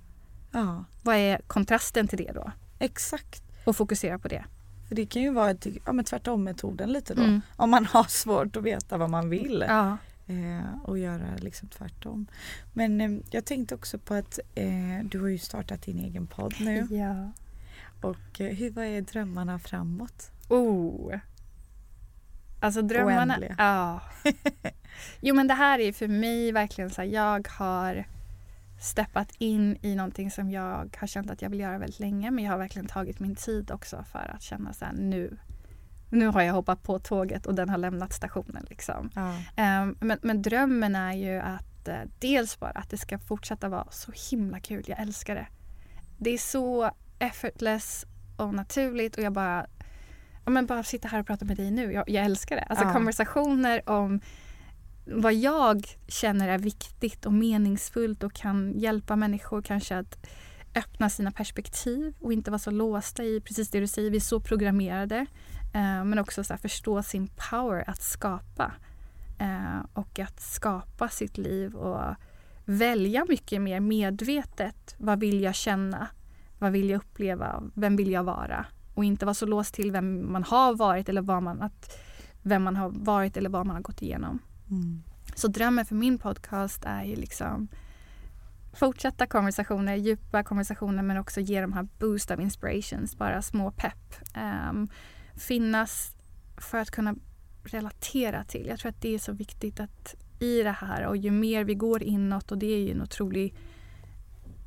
Ja, 0.59 0.83
Vad 1.03 1.15
är 1.15 1.41
kontrasten 1.47 2.07
till 2.07 2.17
det 2.17 2.31
då? 2.31 2.51
exakt. 2.79 3.43
Och 3.65 3.75
fokusera 3.75 4.19
på 4.19 4.27
det. 4.27 4.45
För 4.87 4.95
det 4.95 5.05
kan 5.05 5.21
ju 5.21 5.31
vara 5.33 5.55
ja, 5.85 5.93
men 5.93 6.05
tvärtom-metoden 6.05 6.91
lite 6.91 7.13
då. 7.13 7.21
Mm. 7.23 7.41
Om 7.55 7.69
man 7.69 7.85
har 7.85 8.03
svårt 8.03 8.55
att 8.55 8.63
veta 8.63 8.97
vad 8.97 9.09
man 9.09 9.29
vill. 9.29 9.65
Ja. 9.67 9.97
Eh, 10.27 10.83
och 10.83 10.99
göra 10.99 11.35
liksom 11.37 11.67
tvärtom. 11.69 12.27
Men 12.73 13.01
eh, 13.01 13.11
jag 13.29 13.45
tänkte 13.45 13.75
också 13.75 13.97
på 13.99 14.13
att 14.13 14.39
eh, 14.55 15.03
du 15.03 15.21
har 15.21 15.27
ju 15.27 15.37
startat 15.37 15.81
din 15.81 15.99
egen 15.99 16.27
podd 16.27 16.53
nu. 16.59 16.87
ja. 16.91 17.31
Och 18.01 18.41
eh, 18.41 18.55
hur, 18.55 18.71
vad 18.71 18.85
är 18.85 19.01
drömmarna 19.01 19.59
framåt? 19.59 20.31
Oh. 20.47 21.15
Alltså 22.59 22.81
drömmarna. 22.81 23.33
Oändliga. 23.33 23.55
Ja. 23.57 24.01
Jo 25.21 25.35
men 25.35 25.47
det 25.47 25.53
här 25.53 25.79
är 25.79 25.93
för 25.93 26.07
mig 26.07 26.51
verkligen 26.51 26.89
så 26.89 27.01
här, 27.01 27.09
jag 27.09 27.47
har 27.47 28.05
steppat 28.79 29.31
in 29.37 29.77
i 29.81 29.95
någonting 29.95 30.31
som 30.31 30.51
jag 30.51 30.89
har 30.97 31.07
känt 31.07 31.31
att 31.31 31.41
jag 31.41 31.49
vill 31.49 31.59
göra 31.59 31.77
väldigt 31.77 31.99
länge 31.99 32.31
men 32.31 32.43
jag 32.43 32.51
har 32.51 32.57
verkligen 32.57 32.87
tagit 32.87 33.19
min 33.19 33.35
tid 33.35 33.71
också 33.71 34.03
för 34.11 34.31
att 34.35 34.41
känna 34.41 34.73
så 34.73 34.85
här 34.85 34.93
nu 34.93 35.37
nu 36.09 36.27
har 36.27 36.41
jag 36.41 36.53
hoppat 36.53 36.83
på 36.83 36.99
tåget 36.99 37.45
och 37.45 37.55
den 37.55 37.69
har 37.69 37.77
lämnat 37.77 38.13
stationen 38.13 38.65
liksom. 38.69 39.09
Ja. 39.15 39.33
Ehm, 39.55 39.95
men, 39.99 40.19
men 40.21 40.41
drömmen 40.41 40.95
är 40.95 41.13
ju 41.13 41.39
att 41.39 41.87
eh, 41.87 41.95
dels 42.19 42.59
bara 42.59 42.71
att 42.71 42.89
det 42.89 42.97
ska 42.97 43.19
fortsätta 43.19 43.69
vara 43.69 43.87
så 43.91 44.11
himla 44.31 44.59
kul. 44.59 44.83
Jag 44.87 44.99
älskar 44.99 45.35
det. 45.35 45.47
Det 46.17 46.29
är 46.29 46.37
så 46.37 46.91
effortless 47.19 48.05
och 48.37 48.53
naturligt 48.53 49.15
och 49.17 49.23
jag 49.23 49.33
bara 49.33 49.65
ja, 50.45 50.51
men 50.51 50.65
bara 50.65 50.83
sitta 50.83 51.07
här 51.07 51.19
och 51.19 51.27
prata 51.27 51.45
med 51.45 51.57
dig 51.57 51.71
nu. 51.71 51.93
Jag, 51.93 52.09
jag 52.09 52.25
älskar 52.25 52.55
det. 52.55 52.61
Alltså 52.63 52.85
Ja. 52.85 52.93
konversationer 52.93 53.89
om 53.89 54.21
vad 55.09 55.33
jag 55.33 55.87
känner 56.07 56.49
är 56.49 56.57
viktigt 56.57 57.25
och 57.25 57.33
meningsfullt 57.33 58.23
och 58.23 58.33
kan 58.33 58.73
hjälpa 58.79 59.15
människor 59.15 59.61
kanske 59.61 59.97
att 59.97 60.27
öppna 60.75 61.09
sina 61.09 61.31
perspektiv 61.31 62.13
och 62.19 62.33
inte 62.33 62.51
vara 62.51 62.59
så 62.59 62.71
låsta 62.71 63.23
i 63.23 63.41
precis 63.41 63.69
det 63.69 63.79
du 63.79 63.87
säger. 63.87 64.11
Vi 64.11 64.17
är 64.17 64.21
så 64.21 64.39
programmerade. 64.39 65.25
Eh, 65.73 66.03
men 66.03 66.19
också 66.19 66.43
så 66.43 66.53
här, 66.53 66.57
förstå 66.57 67.03
sin 67.03 67.29
power 67.49 67.89
att 67.89 68.01
skapa. 68.01 68.71
Eh, 69.39 69.79
och 69.93 70.19
att 70.19 70.39
skapa 70.39 71.09
sitt 71.09 71.37
liv 71.37 71.75
och 71.75 72.15
välja 72.65 73.25
mycket 73.29 73.61
mer 73.61 73.79
medvetet. 73.79 74.95
Vad 74.97 75.19
vill 75.19 75.41
jag 75.41 75.55
känna? 75.55 76.07
Vad 76.59 76.71
vill 76.71 76.89
jag 76.89 76.97
uppleva? 76.97 77.63
Vem 77.73 77.95
vill 77.95 78.11
jag 78.11 78.23
vara? 78.23 78.65
Och 78.93 79.05
inte 79.05 79.25
vara 79.25 79.33
så 79.33 79.45
låst 79.45 79.73
till 79.73 79.91
vem 79.91 80.31
man 80.31 80.43
har 80.43 80.75
varit 80.75 81.09
eller 81.09 81.21
vad 81.21 81.43
man, 81.43 81.61
att, 81.61 81.97
vem 82.41 82.63
man 82.63 82.75
har 82.75 82.89
varit 82.89 83.37
eller 83.37 83.49
vad 83.49 83.65
man 83.65 83.75
har 83.75 83.83
gått 83.83 84.01
igenom. 84.01 84.39
Mm. 84.69 85.03
Så 85.35 85.47
drömmen 85.47 85.85
för 85.85 85.95
min 85.95 86.17
podcast 86.17 86.83
är 86.85 87.03
ju 87.03 87.15
liksom 87.15 87.67
fortsätta 88.73 89.27
konversationer, 89.27 89.95
djupa 89.95 90.43
konversationer 90.43 91.03
men 91.03 91.17
också 91.17 91.39
ge 91.39 91.61
de 91.61 91.73
här 91.73 91.87
boost 91.99 92.31
of 92.31 92.39
inspirations, 92.39 93.17
bara 93.17 93.41
små 93.41 93.71
pepp. 93.71 94.15
Ehm, 94.33 94.89
finnas 95.35 96.15
för 96.57 96.77
att 96.77 96.91
kunna 96.91 97.15
relatera 97.63 98.43
till. 98.43 98.67
Jag 98.67 98.79
tror 98.79 98.89
att 98.89 99.01
det 99.01 99.13
är 99.15 99.19
så 99.19 99.31
viktigt 99.31 99.79
att 99.79 100.15
i 100.39 100.63
det 100.63 100.71
här 100.71 101.05
och 101.05 101.17
ju 101.17 101.31
mer 101.31 101.63
vi 101.63 101.75
går 101.75 102.03
inåt 102.03 102.51
och 102.51 102.57
det 102.57 102.73
är 102.73 102.79
ju 102.79 102.91
en 102.91 103.01
otrolig 103.01 103.55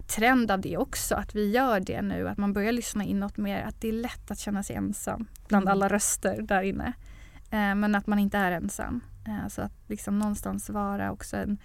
trend 0.06 0.50
av 0.50 0.60
det 0.60 0.76
också, 0.76 1.14
att 1.14 1.34
vi 1.34 1.50
gör 1.50 1.80
det 1.80 2.02
nu, 2.02 2.28
att 2.28 2.38
man 2.38 2.52
börjar 2.52 2.72
lyssna 2.72 3.04
inåt 3.04 3.36
mer, 3.36 3.62
att 3.62 3.80
det 3.80 3.88
är 3.88 3.92
lätt 3.92 4.30
att 4.30 4.38
känna 4.38 4.62
sig 4.62 4.76
ensam 4.76 5.26
bland 5.48 5.64
Mm. 5.64 5.72
alla 5.72 5.88
röster 5.88 6.42
där 6.42 6.62
inne. 6.62 6.92
Eh, 7.50 7.74
men 7.74 7.94
att 7.94 8.06
man 8.06 8.18
inte 8.18 8.38
är 8.38 8.52
ensam. 8.52 9.00
Eh, 9.26 9.48
så 9.48 9.62
att 9.62 9.72
liksom 9.86 10.18
någonstans 10.18 10.70
vara 10.70 11.12
också 11.12 11.36
en, 11.36 11.58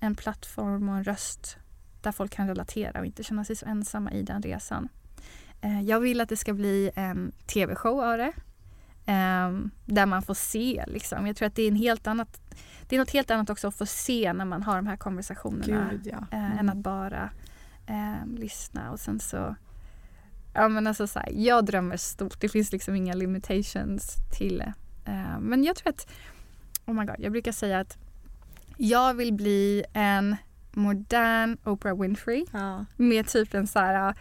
en 0.00 0.14
plattform 0.14 0.88
och 0.88 0.96
en 0.96 1.04
röst 1.04 1.56
där 2.00 2.12
folk 2.12 2.32
kan 2.32 2.48
relatera 2.48 3.00
och 3.00 3.06
inte 3.06 3.22
känna 3.22 3.44
sig 3.44 3.56
så 3.56 3.66
ensamma 3.66 4.12
i 4.12 4.22
den 4.22 4.42
resan. 4.42 4.88
Eh, 5.60 5.82
jag 5.82 6.00
vill 6.00 6.20
att 6.20 6.28
det 6.28 6.36
ska 6.36 6.54
bli 6.54 6.90
en 6.94 7.32
tv-show 7.46 8.00
av 8.04 8.18
det. 8.18 8.32
Eh, 9.06 9.58
där 9.86 10.06
man 10.06 10.22
får 10.22 10.34
se 10.34 10.84
liksom. 10.86 11.26
Jag 11.26 11.36
tror 11.36 11.46
att 11.46 11.54
det 11.54 11.62
är 11.62 11.68
en 11.68 11.76
helt 11.76 12.06
annat 12.06 12.40
det 12.88 12.96
är 12.96 13.00
något 13.00 13.10
helt 13.10 13.30
annat 13.30 13.50
också 13.50 13.68
att 13.68 13.74
få 13.74 13.86
se 13.86 14.32
när 14.32 14.44
man 14.44 14.62
har 14.62 14.76
de 14.76 14.86
här 14.86 14.96
konversationerna 14.96 15.88
Gud 15.90 16.06
ja. 16.06 16.26
eh, 16.30 16.44
Mm. 16.44 16.58
än 16.58 16.68
att 16.68 16.76
bara 16.76 17.30
eh, 17.86 18.26
lyssna 18.26 18.90
och 18.90 19.00
sen 19.00 19.20
så 19.20 19.56
Ja 20.54 20.68
men 20.68 20.86
alltså 20.86 21.06
så 21.06 21.18
här, 21.18 21.28
jag 21.32 21.64
drömmer 21.64 21.96
stort. 21.96 22.40
Det 22.40 22.48
finns 22.48 22.72
liksom 22.72 22.94
inga 22.94 23.14
limitations 23.14 24.16
till. 24.38 24.60
Eh, 25.04 25.38
men 25.40 25.64
jag 25.64 25.76
tror 25.76 25.90
att, 25.90 26.10
oh 26.90 26.94
my 26.94 27.04
god, 27.04 27.16
jag 27.18 27.32
brukar 27.32 27.52
säga 27.52 27.80
att 27.80 27.98
jag 28.76 29.14
vill 29.14 29.32
bli 29.32 29.84
en 29.92 30.36
modern 30.72 31.56
Oprah 31.64 32.00
Winfrey 32.00 32.44
ja. 32.52 32.84
med 32.96 33.28
typ 33.28 33.54
en 33.54 33.66
så 33.66 33.78
här 33.78 34.08
uh, 34.08 34.14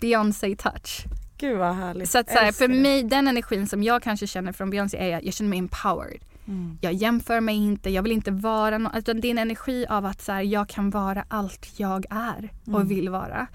Beyoncé 0.00 0.56
touch. 0.56 1.04
Gud 1.38 1.58
vad 1.58 1.74
härligt. 1.74 2.10
Så 2.10 2.18
att 2.18 2.30
så 2.30 2.38
här, 2.38 2.52
för 2.52 2.68
mig, 2.68 3.02
den 3.02 3.28
energin 3.28 3.66
som 3.66 3.82
jag 3.82 4.02
kanske 4.02 4.26
känner 4.26 4.52
från 4.52 4.70
Beyoncé 4.70 4.96
är 4.96 5.16
att 5.16 5.24
jag 5.24 5.34
känner 5.34 5.48
mig 5.48 5.58
empowered. 5.58 6.20
Mm. 6.46 6.78
Jag 6.80 6.92
jämför 6.92 7.40
mig 7.40 7.56
inte, 7.56 7.90
jag 7.90 8.02
vill 8.02 8.12
inte 8.12 8.30
vara 8.30 8.78
någon, 8.78 8.94
utan 8.94 9.20
det 9.20 9.28
är 9.28 9.30
en 9.30 9.38
energi 9.38 9.86
av 9.88 10.06
att 10.06 10.22
så 10.22 10.32
här, 10.32 10.42
jag 10.42 10.68
kan 10.68 10.90
vara 10.90 11.24
allt 11.28 11.68
jag 11.76 12.06
är 12.10 12.52
och 12.66 12.74
Mm. 12.74 12.88
vill 12.88 13.08
vara. 13.08 13.46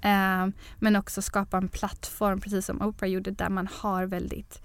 Ehm, 0.00 0.52
men 0.78 0.96
också 0.96 1.22
skapa 1.22 1.56
en 1.56 1.68
plattform, 1.68 2.40
precis 2.40 2.66
som 2.66 2.82
Oprah 2.82 3.10
gjorde, 3.10 3.30
där 3.30 3.48
man 3.48 3.68
har 3.72 4.06
väldigt 4.06 4.62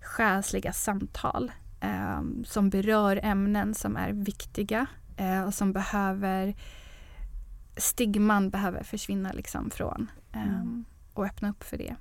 själsliga 0.00 0.72
samtal 0.72 1.52
ehm, 1.80 2.44
som 2.44 2.70
berör 2.70 3.20
ämnen 3.22 3.74
som 3.74 3.96
är 3.96 4.12
viktiga 4.12 4.86
eh, 5.16 5.42
och 5.42 5.54
som 5.54 5.72
behöver 5.72 6.54
stigman 7.76 8.50
behöver 8.50 8.82
försvinna 8.82 9.32
liksom 9.32 9.70
från 9.70 10.10
ehm, 10.32 10.42
Mm. 10.48 10.84
och 11.14 11.24
öppna 11.26 11.50
upp 11.50 11.64
för 11.64 11.76
det. 11.76 11.96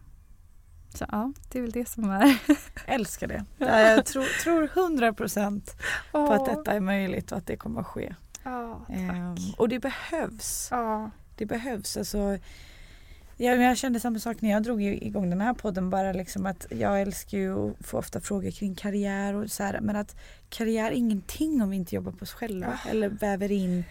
Så 0.93 1.05
ja, 1.11 1.33
det 1.51 1.57
är 1.57 1.61
väl 1.61 1.71
det 1.71 1.85
som 1.89 2.09
är... 2.09 2.37
Älskar 2.85 3.27
det. 3.27 3.45
Ja, 3.57 3.79
jag 3.79 4.05
tror, 4.05 4.41
tror 4.43 4.67
100% 4.67 5.61
på 6.11 6.33
att 6.33 6.45
detta 6.45 6.73
är 6.73 6.79
möjligt 6.79 7.31
och 7.31 7.37
att 7.37 7.47
det 7.47 7.57
kommer 7.57 7.81
att 7.81 7.87
ske. 7.87 8.15
Ja, 8.43 8.85
Ehm, 8.89 9.35
och 9.57 9.69
det 9.69 9.79
behövs. 9.79 10.67
Ja. 10.71 11.09
Det 11.35 11.45
behövs. 11.45 11.97
Alltså, 11.97 12.37
ja, 13.37 13.51
men 13.51 13.61
jag 13.61 13.77
kände 13.77 13.99
samma 13.99 14.19
sak 14.19 14.41
när 14.41 14.49
jag 14.49 14.63
drog 14.63 14.83
igång 14.83 15.29
den 15.29 15.41
här 15.41 15.53
podden. 15.53 15.89
Bara 15.89 16.11
liksom 16.13 16.45
att 16.45 16.67
jag 16.69 17.01
älskar 17.01 17.37
ju 17.37 17.69
att 17.69 17.85
få 17.85 17.97
ofta 17.97 18.21
frågor 18.21 18.51
kring 18.51 18.75
karriär 18.75 19.33
och 19.33 19.51
så 19.51 19.63
här, 19.63 19.79
Men 19.81 19.95
att 19.95 20.15
karriär 20.49 20.85
är 20.91 20.95
ingenting 20.95 21.61
om 21.61 21.69
vi 21.69 21.75
inte 21.75 21.95
jobbar 21.95 22.11
på 22.11 22.23
oss 22.23 22.33
själva. 22.33 22.79
Eller 22.89 23.09
väver 23.09 23.51
in 23.51 23.83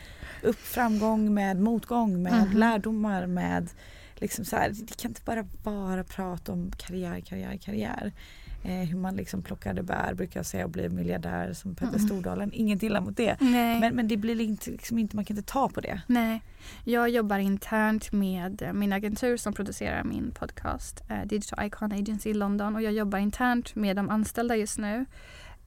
upp 0.43 0.59
framgång 0.59 1.35
med 1.35 1.57
motgång, 1.61 2.23
med 2.23 2.33
Mhm. 2.47 2.57
lärdomar, 2.57 3.27
med 3.27 3.69
liksom 4.15 4.45
så 4.45 4.57
här, 4.57 4.71
Det 4.71 4.97
kan 4.97 5.11
inte 5.11 5.21
bara 5.25 5.47
vara 5.65 6.05
prat 6.05 6.49
om 6.49 6.73
karriär, 6.79 7.21
karriär, 7.21 7.57
karriär. 7.57 8.13
Eh, 8.65 8.89
hur 8.89 8.99
man 8.99 9.17
liksom 9.17 9.43
plockade 9.43 9.83
bär 9.83 10.15
brukar 10.15 10.41
jag 10.41 10.47
säga 10.47 10.65
och 10.65 10.71
blev 10.71 10.93
miljardär 10.93 11.53
som 11.53 11.75
Petter 11.75 11.95
Mm. 11.95 12.07
Stordalen. 12.07 12.51
Inget 12.53 12.83
illa 12.83 13.01
mot 13.01 13.17
det. 13.17 13.37
Nej. 13.41 13.81
Men, 13.81 13.95
men 13.95 14.09
det 14.09 14.17
blir 14.17 14.41
inte, 14.41 14.71
liksom 14.71 14.99
inte, 14.99 15.17
man 15.17 15.25
kan 15.25 15.37
inte 15.37 15.53
ta 15.53 15.69
på 15.69 15.81
det. 15.81 16.01
Nej. 16.07 16.43
Jag 16.85 17.09
jobbar 17.09 17.39
internt 17.39 18.13
med 18.13 18.71
min 18.75 18.93
agentur 18.93 19.37
som 19.37 19.53
producerar 19.53 20.05
min 20.05 20.31
podcast, 20.31 21.03
eh, 21.11 21.27
Digital 21.27 21.67
Icon 21.67 21.93
Agency 21.93 22.31
i 22.31 22.35
London. 22.35 22.75
Och 22.75 22.83
jag 22.83 22.93
jobbar 22.93 23.19
internt 23.19 23.75
med 23.75 23.97
de 23.97 24.11
anställda 24.11 24.57
just 24.57 24.79
nu. 24.79 25.07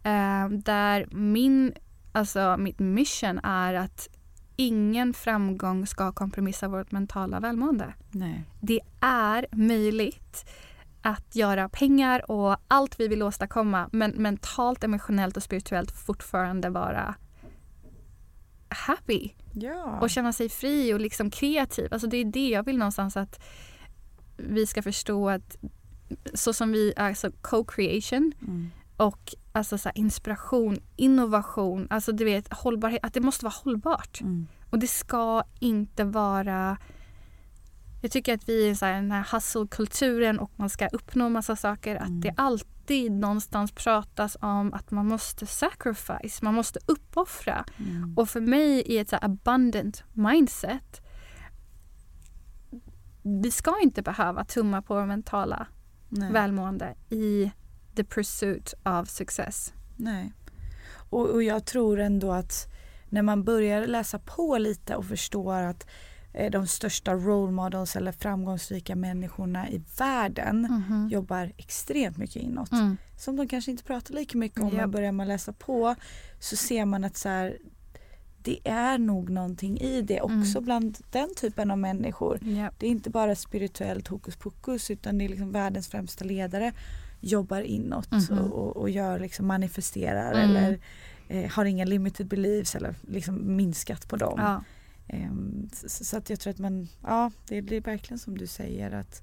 Eh, 0.03 0.49
där 0.49 1.07
min, 1.11 1.73
alltså 2.11 2.55
mitt 2.59 2.79
mission 2.79 3.39
är 3.43 3.73
att 3.73 4.09
ingen 4.55 5.13
framgång 5.13 5.87
ska 5.87 6.11
kompromissa 6.11 6.67
vårt 6.67 6.91
mentala 6.91 7.39
välmående. 7.39 7.93
Nej. 8.11 8.43
Det 8.61 8.79
är 8.99 9.45
möjligt 9.51 10.45
att 11.08 11.36
göra 11.36 11.70
pengar 11.70 12.32
och 12.32 12.58
allt 12.68 12.99
vi 12.99 13.08
vill 13.08 13.24
åstadkomma 13.24 13.89
men 13.91 14.12
mentalt, 14.12 14.84
emotionellt 14.84 15.38
och 15.38 15.43
spirituellt 15.43 15.91
fortfarande 15.91 16.70
vara 16.70 17.16
happy 18.70 19.30
Ja. 19.53 19.99
och 20.01 20.10
känna 20.10 20.34
sig 20.34 20.49
fri 20.49 20.93
och 20.93 20.99
liksom 20.99 21.30
kreativ. 21.30 21.88
Alltså 21.93 22.08
det 22.08 22.18
är 22.18 22.26
det 22.26 22.49
jag 22.49 22.64
vill 22.66 22.78
någonstans 22.78 23.18
att 23.18 23.39
vi 24.38 24.66
ska 24.66 24.82
förstå 24.82 25.30
att 25.30 25.58
så 26.34 26.53
som 26.53 26.72
vi, 26.72 26.93
alltså 26.97 27.32
co-creation 27.41 28.32
Mm. 28.41 28.70
och 28.97 29.36
alltså 29.51 29.78
så 29.78 29.89
inspiration, 29.95 30.78
innovation, 30.95 31.88
alltså 31.89 32.12
du 32.12 32.26
vet 32.26 32.53
hållbarhet, 32.53 33.05
att 33.05 33.14
det 33.14 33.22
måste 33.22 33.45
vara 33.45 33.55
hållbart. 33.64 34.22
Mm. 34.22 34.47
Och 34.70 34.80
det 34.80 34.88
ska 34.88 35.43
inte 35.60 36.03
vara... 36.03 36.78
Jag 38.01 38.11
tycker 38.11 38.33
att 38.33 38.49
vi 38.49 38.69
är 38.69 38.85
här, 38.85 38.93
den 38.93 39.11
här 39.11 39.27
hustle-kulturen 39.31 40.39
och 40.39 40.51
man 40.55 40.69
ska 40.69 40.87
uppnå 40.87 41.29
massa 41.29 41.55
saker. 41.55 41.95
Mm. 41.95 42.03
Att 42.03 42.21
det 42.21 42.33
alltid 42.37 43.11
någonstans 43.11 43.71
pratas 43.71 44.37
om 44.41 44.73
att 44.73 44.91
man 44.91 45.07
måste 45.07 45.45
sacrifice, 45.45 46.39
man 46.41 46.53
måste 46.53 46.79
uppoffra. 46.85 47.65
Mm. 47.77 48.13
Och 48.17 48.29
för 48.29 48.41
mig 48.41 48.81
i 48.81 48.97
ett 48.97 49.09
så 49.09 49.17
abundant 49.21 50.03
mindset 50.13 51.01
vi 53.27 53.51
ska 53.51 53.79
inte 53.81 54.01
behöva 54.01 54.45
tumma 54.45 54.81
på 54.81 54.95
vår 54.95 55.05
mentala 55.05 55.67
Nej. 56.09 56.31
välmående 56.31 56.95
i 57.09 57.51
the 57.95 58.03
pursuit 58.03 58.73
of 58.83 59.09
success. 59.09 59.73
Nej. 59.95 60.33
Och, 61.09 61.29
och 61.29 61.43
jag 61.43 61.65
tror 61.65 61.99
ändå 61.99 62.31
att 62.31 62.67
när 63.09 63.21
man 63.21 63.43
börjar 63.43 63.87
läsa 63.87 64.19
på 64.19 64.57
lite 64.57 64.95
och 64.95 65.05
förstår 65.05 65.53
att 65.53 65.87
de 66.51 66.67
största 66.67 67.13
role 67.13 67.51
models 67.51 67.95
eller 67.95 68.11
framgångsrika 68.11 68.95
människorna 68.95 69.69
i 69.69 69.81
världen 69.99 70.83
jobbar 71.11 71.51
extremt 71.57 72.17
mycket 72.17 72.35
inåt. 72.41 72.71
Mm. 72.71 72.97
Som 73.17 73.35
de 73.35 73.47
kanske 73.47 73.71
inte 73.71 73.83
pratar 73.83 74.13
lika 74.13 74.38
mycket 74.38 74.59
om 74.61 74.67
Japp. 74.67 74.75
men 74.77 74.91
börjar 74.91 75.11
man 75.11 75.27
läsa 75.27 75.53
på 75.53 75.95
så 76.39 76.55
ser 76.55 76.85
man 76.85 77.03
att 77.03 77.17
så 77.17 77.29
här, 77.29 77.57
det 78.43 78.59
är 78.69 78.97
nog 78.97 79.29
någonting 79.29 79.77
i 79.79 80.01
det 80.01 80.21
också 80.21 80.57
Mm. 80.57 80.63
bland 80.65 80.97
den 81.11 81.29
typen 81.35 81.71
av 81.71 81.77
människor. 81.77 82.39
Japp. 82.43 82.73
Det 82.79 82.85
är 82.85 82.89
inte 82.89 83.09
bara 83.09 83.35
spirituellt 83.35 84.07
hokus 84.07 84.35
pokus 84.35 84.91
utan 84.91 85.17
det 85.17 85.25
är 85.25 85.29
liksom 85.29 85.51
världens 85.51 85.88
främsta 85.88 86.25
ledare 86.25 86.71
jobbar 87.21 87.61
inåt 87.61 88.09
och, 88.31 88.39
och, 88.53 88.77
och 88.77 88.89
gör 88.89 89.19
liksom 89.19 89.47
manifesterar 89.47 90.33
Mm. 90.33 90.49
eller 90.55 90.79
eh, 91.27 91.51
har 91.51 91.65
inga 91.65 91.85
limited 91.85 92.27
beliefs 92.27 92.75
eller 92.75 92.95
liksom 93.07 93.55
minskat 93.55 94.07
på 94.09 94.15
dem. 94.15 94.39
Ja. 94.41 94.63
Ehm, 95.08 95.70
så, 95.74 96.18
att 96.18 96.30
jag 96.30 96.39
tror 96.39 96.51
att 96.53 96.60
man, 96.60 96.88
ja 97.03 97.32
det 97.47 97.62
blir 97.62 97.82
verkligen 97.82 98.20
som 98.20 98.38
du 98.38 98.47
säger 98.47 98.91
att 98.91 99.22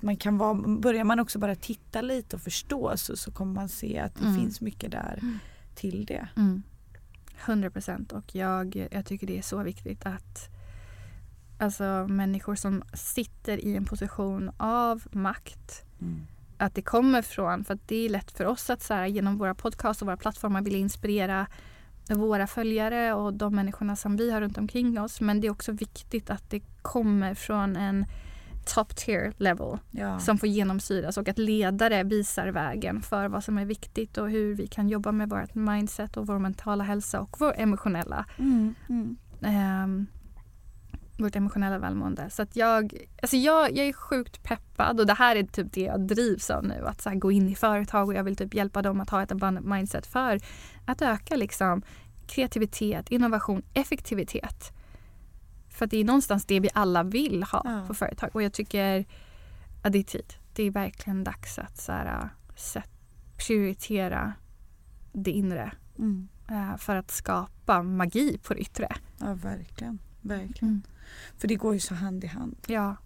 man 0.00 0.16
kan 0.16 0.38
vara, 0.38 0.54
börjar 0.78 1.04
man 1.04 1.20
också 1.20 1.38
bara 1.38 1.54
titta 1.54 2.00
lite 2.00 2.36
och 2.36 2.42
förstå 2.42 2.96
så, 2.96 3.16
så 3.16 3.30
kommer 3.32 3.54
man 3.54 3.68
se 3.68 3.98
att 3.98 4.14
det 4.14 4.24
Mm. 4.26 4.40
finns 4.40 4.60
mycket 4.60 4.90
där 4.90 5.18
Mm. 5.22 5.38
till 5.74 6.04
det. 6.06 6.28
Mm. 6.36 6.62
100 7.44 7.70
procent. 7.70 8.12
Och 8.12 8.34
jag, 8.34 8.88
jag 8.90 9.06
tycker 9.06 9.26
det 9.26 9.38
är 9.38 9.42
så 9.42 9.62
viktigt 9.62 10.06
att 10.06 10.48
alltså, 11.58 12.06
människor 12.08 12.54
som 12.54 12.82
sitter 12.94 13.64
i 13.64 13.76
en 13.76 13.84
position 13.84 14.50
av 14.56 15.02
makt 15.12 15.82
att 16.58 16.74
det 16.74 16.82
kommer 16.82 17.22
från, 17.22 17.64
för 17.64 17.74
att 17.74 17.88
det 17.88 17.96
är 17.96 18.08
lätt 18.08 18.30
för 18.30 18.44
oss 18.44 18.70
att 18.70 18.82
så 18.82 18.94
här, 18.94 19.06
genom 19.06 19.38
våra 19.38 19.54
podcast 19.54 20.02
och 20.02 20.06
våra 20.06 20.16
plattformar 20.16 20.62
vilja 20.62 20.78
inspirera 20.78 21.46
våra 22.08 22.46
följare 22.46 23.12
och 23.14 23.34
de 23.34 23.54
människorna 23.56 23.96
som 23.96 24.16
vi 24.16 24.30
har 24.30 24.40
runt 24.40 24.58
omkring 24.58 25.00
oss. 25.00 25.20
Men 25.20 25.40
det 25.40 25.46
är 25.46 25.50
också 25.50 25.72
viktigt 25.72 26.30
att 26.30 26.50
det 26.50 26.60
kommer 26.82 27.34
från 27.34 27.76
en 27.76 28.04
top 28.74 28.96
tier 28.96 29.32
level 29.36 29.78
Ja. 29.90 30.18
som 30.18 30.38
får 30.38 30.48
genomsyras 30.48 31.16
och 31.16 31.28
att 31.28 31.38
ledare 31.38 32.02
visar 32.02 32.48
vägen 32.48 33.02
för 33.02 33.28
vad 33.28 33.44
som 33.44 33.58
är 33.58 33.64
viktigt 33.64 34.18
och 34.18 34.30
hur 34.30 34.54
vi 34.54 34.66
kan 34.66 34.88
jobba 34.88 35.12
med 35.12 35.28
vårt 35.30 35.54
mindset 35.54 36.16
och 36.16 36.26
vår 36.26 36.38
mentala 36.38 36.84
hälsa 36.84 37.20
och 37.20 37.36
vår 37.40 37.54
emotionella, 37.56 38.24
Mm, 38.38 38.74
mm. 38.88 39.16
ehm, 39.42 40.06
vårt 41.18 41.36
emotionella 41.36 41.78
välmående. 41.78 42.30
Så 42.30 42.42
att 42.42 42.56
jag, 42.56 42.94
alltså 43.22 43.36
jag, 43.36 43.76
jag 43.76 43.86
är 43.86 43.92
sjukt 43.92 44.42
peppad 44.42 45.00
och 45.00 45.06
det 45.06 45.14
här 45.14 45.36
är 45.36 45.42
typ 45.42 45.72
det 45.72 45.80
jag 45.80 46.00
drivs 46.06 46.50
av 46.50 46.64
nu. 46.64 46.86
Att 46.86 47.00
så 47.02 47.10
gå 47.14 47.32
in 47.32 47.48
i 47.48 47.54
företag 47.54 48.08
och 48.08 48.14
jag 48.14 48.24
vill 48.24 48.36
typ 48.36 48.54
hjälpa 48.54 48.82
dem 48.82 49.00
att 49.00 49.10
ha 49.10 49.22
ett 49.22 49.32
abundant 49.32 49.66
mindset 49.66 50.06
för 50.06 50.40
att 50.86 51.02
öka 51.02 51.36
liksom 51.36 51.82
kreativitet, 52.26 53.08
innovation, 53.10 53.62
effektivitet. 53.74 54.72
För 55.68 55.84
att 55.84 55.90
det 55.90 55.96
är 55.96 56.04
någonstans 56.04 56.44
det 56.46 56.60
vi 56.60 56.68
alla 56.74 57.02
vill 57.02 57.42
ha 57.42 57.62
Ja. 57.64 57.84
på 57.86 57.94
företag. 57.94 58.30
Och 58.32 58.42
jag 58.42 58.52
tycker 58.52 59.04
att 59.82 59.92
det 59.92 59.98
är 59.98 60.02
tid. 60.02 60.34
Det 60.54 60.62
är 60.62 60.70
verkligen 60.70 61.24
dags 61.24 61.58
att 61.58 61.78
så 61.78 61.92
här, 61.92 62.28
prioritera 63.36 64.32
det 65.12 65.30
inre 65.30 65.72
Mm. 65.98 66.28
eh, 66.48 66.76
för 66.76 66.96
att 66.96 67.10
skapa 67.10 67.82
magi 67.82 68.38
på 68.38 68.54
det 68.54 68.60
yttre. 68.60 68.88
Ja 69.18 69.34
verkligen. 69.34 69.98
verkligen. 70.20 70.68
Mm. 70.68 70.82
För 71.38 71.48
det 71.48 71.54
går 71.54 71.74
ju 71.74 71.80
så 71.80 71.94
hand 71.94 72.24
i 72.24 72.26
hand. 72.26 72.56
Ja. 72.66 72.96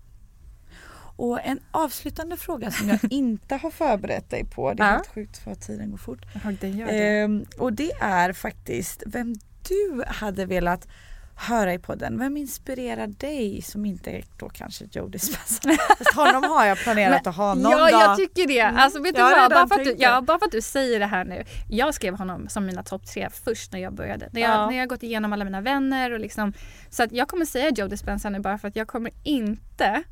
Och 1.19 1.41
en 1.45 1.61
avslutande 1.71 2.37
fråga 2.37 2.71
som 2.71 2.89
jag 2.89 2.99
inte 3.11 3.57
har 3.57 3.71
förberett 3.71 4.31
dig 4.31 4.45
på. 4.45 4.73
Det 4.75 4.83
är 4.83 4.87
Ja. 4.87 4.93
helt 4.93 5.07
sjukt 5.09 5.39
för 5.39 5.51
att 5.51 5.61
tiden 5.61 5.91
går 5.91 5.99
fort. 5.99 6.27
det 6.61 6.69
gör 6.69 6.89
Ehm, 6.91 7.45
och 7.59 7.73
det 7.73 7.93
är 8.01 8.33
faktiskt 8.33 9.03
vem 9.07 9.35
du 9.69 10.05
hade 10.07 10.47
velat 10.47 10.89
höra 11.37 11.75
i 11.75 11.79
podden. 11.79 12.19
Vem 12.19 12.37
inspirerar 12.37 13.07
dig 13.07 13.63
som 13.63 13.87
inte 13.87 14.11
är 14.11 14.25
då 14.37 14.49
kanske 14.49 14.85
Joe 14.93 15.09
Dispenza? 15.09 15.71
Fast 15.99 16.15
honom 16.15 16.45
har 16.45 16.67
jag 16.67 16.79
planerat 16.79 17.27
att 17.27 17.37
ha 17.37 17.55
någon 17.55 17.73
ja, 17.73 17.79
dag. 17.79 17.91
jag 17.91 18.17
tycker 18.17 18.47
det. 18.47 18.61
Alltså, 18.61 19.03
vet 19.03 19.15
du 19.15 19.21
Jag 19.21 19.27
har 19.27 19.37
vad? 19.37 19.51
Bara 19.51 19.69
för, 19.69 19.75
att 19.81 19.85
du, 19.85 19.95
ja, 19.99 20.21
bara 20.21 20.39
för 20.39 20.47
att 20.47 20.53
du 20.53 20.61
säger 20.63 20.99
det 21.01 21.07
här 21.07 21.25
nu. 21.25 21.45
Jag 21.71 21.95
skrev 21.95 22.15
honom 22.15 22.49
som 22.49 22.67
mina 22.67 22.83
topp 22.83 23.07
tre 23.07 23.29
först 23.45 23.73
när 23.73 23.81
jag 23.81 23.95
började. 23.95 24.29
När 24.33 24.41
jag, 24.41 24.51
Ja. 24.51 24.71
när 24.71 24.79
jag 24.79 24.89
gått 24.89 25.03
igenom 25.03 25.33
alla 25.33 25.45
mina 25.45 25.61
vänner 25.61 26.11
och 26.11 26.21
liksom. 26.21 26.53
Så 26.91 27.03
att 27.03 27.13
jag 27.13 27.29
kommer 27.29 27.45
säga 27.45 27.71
Joe 27.71 27.89
Dispenza 27.89 28.31
nu 28.31 28.41
bara 28.41 28.59
för 28.59 28.69
att 28.69 28.77
jag 28.77 28.89
kommer 28.89 29.11
inte 29.25 30.03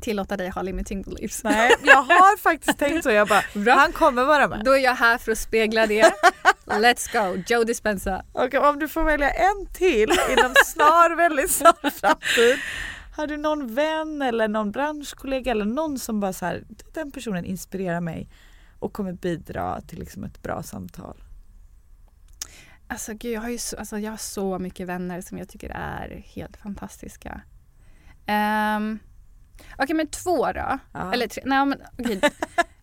tillåta 0.00 0.36
dig 0.36 0.48
ha 0.48 0.62
limiting 0.62 1.02
beliefs. 1.02 1.44
Nej, 1.44 1.70
jag 1.82 2.02
har 2.02 2.36
faktiskt 2.38 2.78
tänkt 2.78 3.02
så. 3.02 3.10
Jag 3.10 3.28
bara, 3.28 3.42
Bra. 3.54 3.74
han 3.74 3.92
kommer 3.92 4.24
vara 4.24 4.48
med. 4.48 4.64
Då 4.64 4.72
är 4.72 4.78
jag 4.78 4.94
här 4.94 5.18
för 5.18 5.32
att 5.32 5.38
spegla 5.38 5.86
det. 5.86 6.12
Let's 6.70 7.12
go, 7.12 7.42
Joe 7.46 7.64
Dispenza. 7.64 8.22
Och 8.32 8.54
om 8.54 8.78
du 8.78 8.88
får 8.88 9.04
välja 9.04 9.30
en 9.30 9.66
till 9.72 10.10
inom 10.10 10.54
snar, 10.64 11.16
väldigt 11.16 11.50
snar 11.50 11.90
framtid. 11.90 12.58
Har 13.16 13.26
du 13.26 13.36
någon 13.36 13.74
vän 13.74 14.22
eller 14.22 14.48
någon 14.48 14.70
branschkollega 14.70 15.50
eller 15.50 15.64
någon 15.64 15.98
som 15.98 16.20
bara 16.20 16.32
så 16.32 16.46
här, 16.46 16.64
den 16.92 17.10
personen 17.10 17.44
inspirerar 17.44 18.00
mig 18.00 18.30
och 18.78 18.92
kommer 18.92 19.12
bidra 19.12 19.80
till 19.80 19.98
liksom 19.98 20.24
ett 20.24 20.42
bra 20.42 20.62
samtal. 20.62 21.16
Alltså 22.88 23.14
gud, 23.14 23.32
jag 23.32 23.40
har 23.40 23.50
ju 23.50 23.58
så, 23.58 23.76
alltså, 23.76 23.98
jag 23.98 24.10
har 24.10 24.16
så 24.16 24.58
mycket 24.58 24.86
vänner 24.86 25.20
som 25.20 25.38
jag 25.38 25.48
tycker 25.48 25.70
är 25.70 26.22
helt 26.26 26.56
fantastiska. 26.56 27.40
Um, 28.76 28.98
Okej 29.78 29.96
men 29.96 30.06
två 30.06 30.52
då. 30.52 30.78
Ja. 30.92 31.12
Eller 31.12 31.28
tre. 31.28 31.42
Nej, 31.46 31.66
men, 31.66 31.82
okej. 31.98 32.20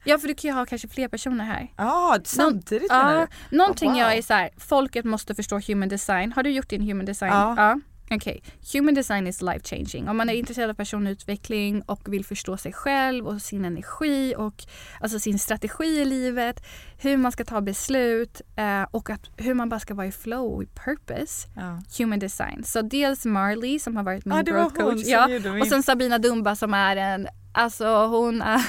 Ja 0.06 0.18
för 0.18 0.28
du 0.28 0.36
kan 0.36 0.50
ju 0.50 0.56
ha 0.56 0.66
kanske 0.66 0.88
fler 0.88 1.08
personer 1.08 1.46
här. 1.46 1.72
Ja, 1.78 2.18
samtidigt 2.24 2.92
menar 2.92 3.20
Ja, 3.20 3.28
du? 3.50 3.58
någonting 3.58 3.90
Oh, 3.90 3.94
wow. 3.94 4.02
jag 4.02 4.18
är 4.18 4.22
så 4.22 4.34
här, 4.34 4.50
folket 4.58 5.06
måste 5.06 5.36
förstå 5.36 5.60
human 5.68 5.90
design. 5.90 6.32
Har 6.32 6.44
du 6.44 6.50
gjort 6.50 6.70
din 6.70 6.82
human 6.82 7.06
design? 7.06 7.32
Ja. 7.32 7.80
Okej, 8.12 8.44
human 8.74 8.94
design 8.94 9.28
is 9.28 9.42
life 9.42 9.60
changing. 9.76 10.10
Om 10.10 10.18
man 10.18 10.30
är 10.30 10.34
intresserad 10.34 10.70
av 10.70 10.74
personutveckling 10.74 11.82
och 11.82 12.14
vill 12.14 12.26
förstå 12.26 12.58
sig 12.58 12.74
själv 12.74 13.28
och 13.28 13.42
sin 13.42 13.66
energi 13.66 14.36
och 14.38 14.64
alltså 15.02 15.20
sin 15.20 15.40
strategi 15.40 15.86
i 16.02 16.06
livet, 16.06 16.64
hur 16.98 17.18
man 17.18 17.32
ska 17.32 17.46
ta 17.46 17.62
beslut 17.62 18.42
eh, 18.56 18.84
och 18.92 19.10
att, 19.10 19.22
hur 19.38 19.54
man 19.54 19.70
bara 19.70 19.80
ska 19.80 19.94
vara 19.94 20.08
i 20.08 20.12
flow 20.12 20.54
och 20.56 20.64
i 20.64 20.66
purpose. 20.66 21.48
Ja. 21.56 21.82
Human 21.98 22.20
design. 22.20 22.64
Så 22.64 22.82
dels 22.82 23.26
Marley 23.26 23.80
som 23.80 23.96
har 23.96 24.04
varit 24.04 24.26
min 24.26 24.36
var 24.36 24.44
growth 24.44 24.76
coach. 24.76 25.02
Ja, 25.06 25.30
och 25.62 25.68
sen 25.68 25.84
Sabina 25.84 26.18
Dumba 26.18 26.56
som 26.56 26.74
är 26.74 26.96
en, 26.96 27.28
alltså 27.56 28.06
hon 28.08 28.42
är 28.42 28.62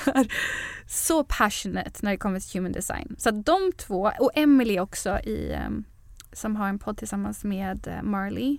så 0.86 1.24
passionate 1.24 2.00
när 2.02 2.10
det 2.10 2.16
kommer 2.16 2.40
till 2.40 2.60
human 2.60 2.72
design. 2.72 3.16
Så 3.18 3.30
de 3.30 3.72
två, 3.76 4.12
och 4.18 4.30
Emily 4.34 4.78
också 4.80 5.18
i, 5.18 5.52
ehm, 5.52 5.84
som 6.32 6.56
har 6.56 6.68
en 6.68 6.78
podd 6.78 6.98
tillsammans 6.98 7.44
med 7.44 7.86
eh, 7.86 8.02
Marley. 8.02 8.58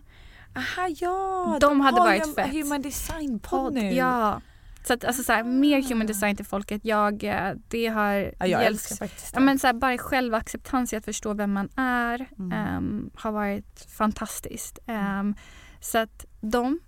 Aha, 0.55 0.87
ja. 0.99 1.57
De 1.61 1.81
hade 1.81 1.97
har 2.01 2.07
varit 2.07 2.35
fett. 2.35 2.51
Human 2.51 2.81
design 2.81 3.39
podd 3.39 3.49
Podd, 3.61 3.73
nu. 3.73 3.91
ja. 3.93 4.41
Så 4.83 4.93
att 4.93 5.05
alltså 5.05 5.23
så 5.23 5.33
här, 5.33 5.43
mer 5.43 5.81
human 5.81 6.07
design 6.07 6.35
till 6.35 6.45
folket. 6.45 6.81
Jag, 6.85 7.23
eh, 7.23 7.53
det 7.67 7.87
har 7.87 8.11
Ja, 8.39 8.47
jag 8.47 8.63
hjälpt-. 8.63 9.31
Ja, 9.33 9.39
men 9.39 9.59
så 9.59 9.67
här, 9.67 9.73
bara 9.73 9.97
självacceptans 9.97 10.93
i 10.93 10.95
att 10.95 11.05
förstå 11.05 11.33
vem 11.33 11.53
man 11.53 11.69
är 11.75 12.27
Mm. 12.39 12.51
ehm, 12.51 13.09
har 13.15 13.31
varit 13.31 13.85
fantastiskt. 13.97 14.79
Ehm, 14.87 15.35
så 15.79 15.97
att 15.97 16.25
de... 16.41 16.79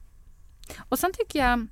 Och 0.90 1.00
sen 1.00 1.14
tycker 1.14 1.40
jag 1.40 1.68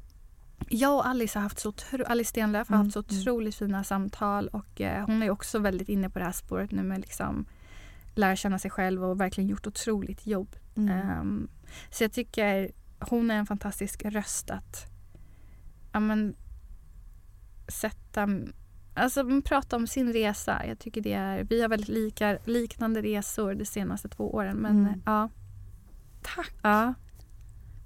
jag 0.70 0.95
och 0.95 1.07
Alice 1.07 1.39
har 1.39 1.43
haft 1.43 1.59
så 1.59 1.70
otro, 1.70 2.03
Alice 2.07 2.30
Stenlöf 2.30 2.70
har 2.70 2.76
Mm, 2.76 2.86
haft 2.88 2.93
så 2.93 2.99
mm. 3.09 3.22
otroligt 3.22 3.55
fina 3.55 3.84
samtal 3.84 4.47
och 4.47 4.82
eh, 4.82 5.05
hon 5.05 5.24
är 5.24 5.30
också 5.30 5.59
väldigt 5.59 5.89
inne 5.89 6.09
på 6.09 6.20
det 6.20 6.26
här 6.26 6.32
spåret 6.32 6.72
nu 6.72 6.84
med 6.84 6.99
liksom 6.99 7.45
lära 8.15 8.36
känna 8.36 8.59
sig 8.59 8.72
själv 8.72 9.03
och 9.03 9.22
verkligen 9.22 9.49
gjort 9.49 9.68
otroligt 9.68 10.28
jobb. 10.28 10.55
Mm. 10.76 10.89
Ehm, 10.89 11.47
så 11.89 12.03
jag 12.03 12.11
tycker 12.11 12.72
hon 12.99 13.32
är 13.32 13.36
en 13.36 13.45
fantastisk 13.45 14.05
röst 14.05 14.49
att 14.49 14.86
ja, 15.91 15.99
men, 15.99 16.36
sätta, 17.68 18.30
alltså 18.93 19.41
prata 19.45 19.76
om 19.76 19.88
sin 19.88 20.13
resa. 20.13 20.65
Jag 20.68 20.80
tycker 20.80 21.01
det 21.01 21.13
är, 21.13 21.43
vi 21.43 21.61
har 21.61 21.70
väldigt 21.70 21.89
lika, 21.89 22.38
liknande 22.45 23.01
resor 23.01 23.53
de 23.53 23.65
senaste 23.65 24.09
två 24.09 24.34
åren 24.34 24.57
men 24.57 24.80
Mm. 24.88 25.01
ja. 25.05 25.30
Tack! 26.22 26.53
ja. 26.61 26.93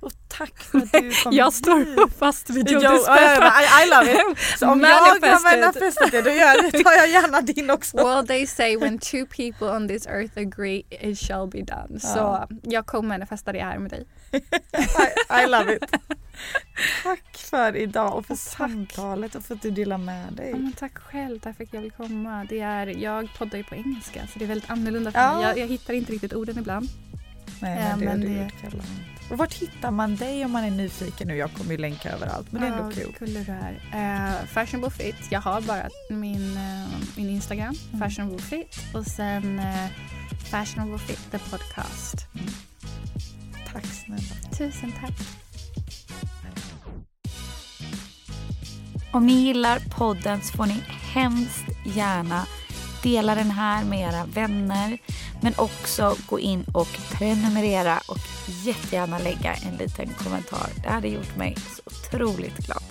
Och 0.01 0.11
tack 0.27 0.57
för 0.63 0.77
att 0.77 0.91
du 0.91 1.11
kom 1.23 1.33
Jag 1.33 1.53
står 1.53 2.09
fast 2.09 2.49
vid 2.49 2.67
Jo, 2.69 2.79
Joe 2.79 3.03
ja, 3.07 3.81
I, 3.81 3.85
I 3.85 3.89
love 3.89 4.11
it! 4.31 4.37
Så 4.59 4.69
om 4.69 4.81
jag 4.81 4.89
har 4.95 5.43
manifestat 5.61 6.11
det, 6.11 6.21
då 6.21 6.29
gör, 6.29 6.83
tar 6.83 6.91
jag 6.91 7.09
gärna 7.09 7.41
din 7.41 7.69
också. 7.69 7.97
Well 7.97 8.27
they 8.27 8.47
say 8.47 8.77
when 8.77 8.99
two 8.99 9.25
people 9.35 9.67
on 9.67 9.87
this 9.87 10.07
earth 10.07 10.37
agree 10.37 10.83
it 10.89 11.19
shall 11.19 11.47
be 11.47 11.61
done. 11.61 11.99
Så 11.99 12.17
Ja. 12.17 12.47
jag 12.63 12.85
kommer 12.85 13.09
manifesta 13.09 13.51
det 13.51 13.63
här 13.63 13.77
med 13.79 13.91
dig. 13.91 14.05
I, 14.31 15.43
I 15.43 15.47
love 15.47 15.75
it. 15.75 15.83
Tack 17.03 17.37
för 17.37 17.75
idag 17.75 18.15
och 18.15 18.25
för 18.25 18.35
Tack. 18.35 18.57
samtalet 18.57 19.35
och 19.35 19.43
för 19.43 19.55
att 19.55 19.61
du 19.61 19.71
delar 19.71 19.97
med 19.97 20.33
dig. 20.33 20.49
Ja, 20.51 20.71
tack 20.79 20.97
själv, 20.97 21.39
tack 21.39 21.57
för 21.57 21.63
att 21.63 21.73
jag 21.73 21.81
vill 21.81 21.91
komma. 21.91 22.45
Det 22.49 22.59
är, 22.59 22.87
jag 22.87 23.29
poddar 23.37 23.57
ju 23.57 23.63
på 23.63 23.75
engelska 23.75 24.19
så 24.33 24.39
det 24.39 24.45
är 24.45 24.49
väldigt 24.49 24.69
annorlunda 24.69 25.11
för 25.11 25.19
Ja. 25.19 25.33
mig. 25.35 25.43
Jag, 25.47 25.57
jag 25.57 25.67
hittar 25.67 25.93
inte 25.93 26.11
riktigt 26.11 26.33
orden 26.33 26.57
ibland. 26.57 26.87
Nej, 27.61 27.79
Ja, 27.89 27.95
men 27.95 27.99
det, 27.99 28.05
men 28.05 28.19
det, 28.21 28.27
det- 28.61 28.69
det... 28.77 28.83
Och 29.29 29.37
vart 29.37 29.53
hittar 29.53 29.91
man 29.91 30.15
dig 30.15 30.45
om 30.45 30.51
man 30.51 30.63
är 30.63 30.71
nyfiken 30.71 31.27
nu? 31.27 31.35
Jag 31.35 31.53
kommer 31.53 31.71
ju 31.71 31.77
länka 31.77 32.11
överallt 32.11 32.51
men 32.51 32.61
det 32.61 32.67
är 32.67 32.71
ändå 32.71 32.91
kul. 32.91 33.15
Du 33.19 33.51
är. 33.51 33.71
Uh, 34.41 34.45
fashionable 34.47 34.89
fit. 34.91 35.15
Jag 35.29 35.41
har 35.41 35.61
bara 35.61 35.89
min, 36.09 36.57
eh, 36.57 36.87
min 37.15 37.29
Instagram, 37.29 37.75
Mm. 37.93 37.99
fashionable 37.99 38.39
fit. 38.41 38.79
Och 38.93 39.05
sen 39.07 39.59
uh, 39.59 39.87
fashionable 40.51 40.97
fit 40.99 41.31
the 41.31 41.39
podcast. 41.39 42.15
Tack 43.73 43.85
snälla. 43.85 44.51
Tusen 44.57 44.91
tack. 45.01 45.13
Om 49.13 49.25
ni 49.25 49.33
gillar 49.33 49.79
podden 49.89 50.41
så 50.41 50.57
får 50.57 50.65
ni 50.65 50.83
hemskt 51.13 51.65
gärna 51.95 52.45
dela 53.03 53.35
den 53.35 53.51
här 53.51 53.83
med 53.85 53.99
era 54.09 54.25
vänner. 54.25 54.97
Men 55.41 55.53
också 55.57 56.15
gå 56.29 56.39
in 56.39 56.63
och 56.73 56.87
prenumerera 57.11 57.99
och 58.07 58.19
jättegärna 58.65 59.17
lägga 59.19 59.53
en 59.53 59.75
liten 59.77 60.09
kommentar. 60.23 60.69
Det 60.83 60.89
hade 60.89 61.07
gjort 61.07 61.35
mig 61.35 61.55
så 61.57 61.81
otroligt 61.85 62.57
glad. 62.57 62.90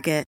Target. 0.01 0.30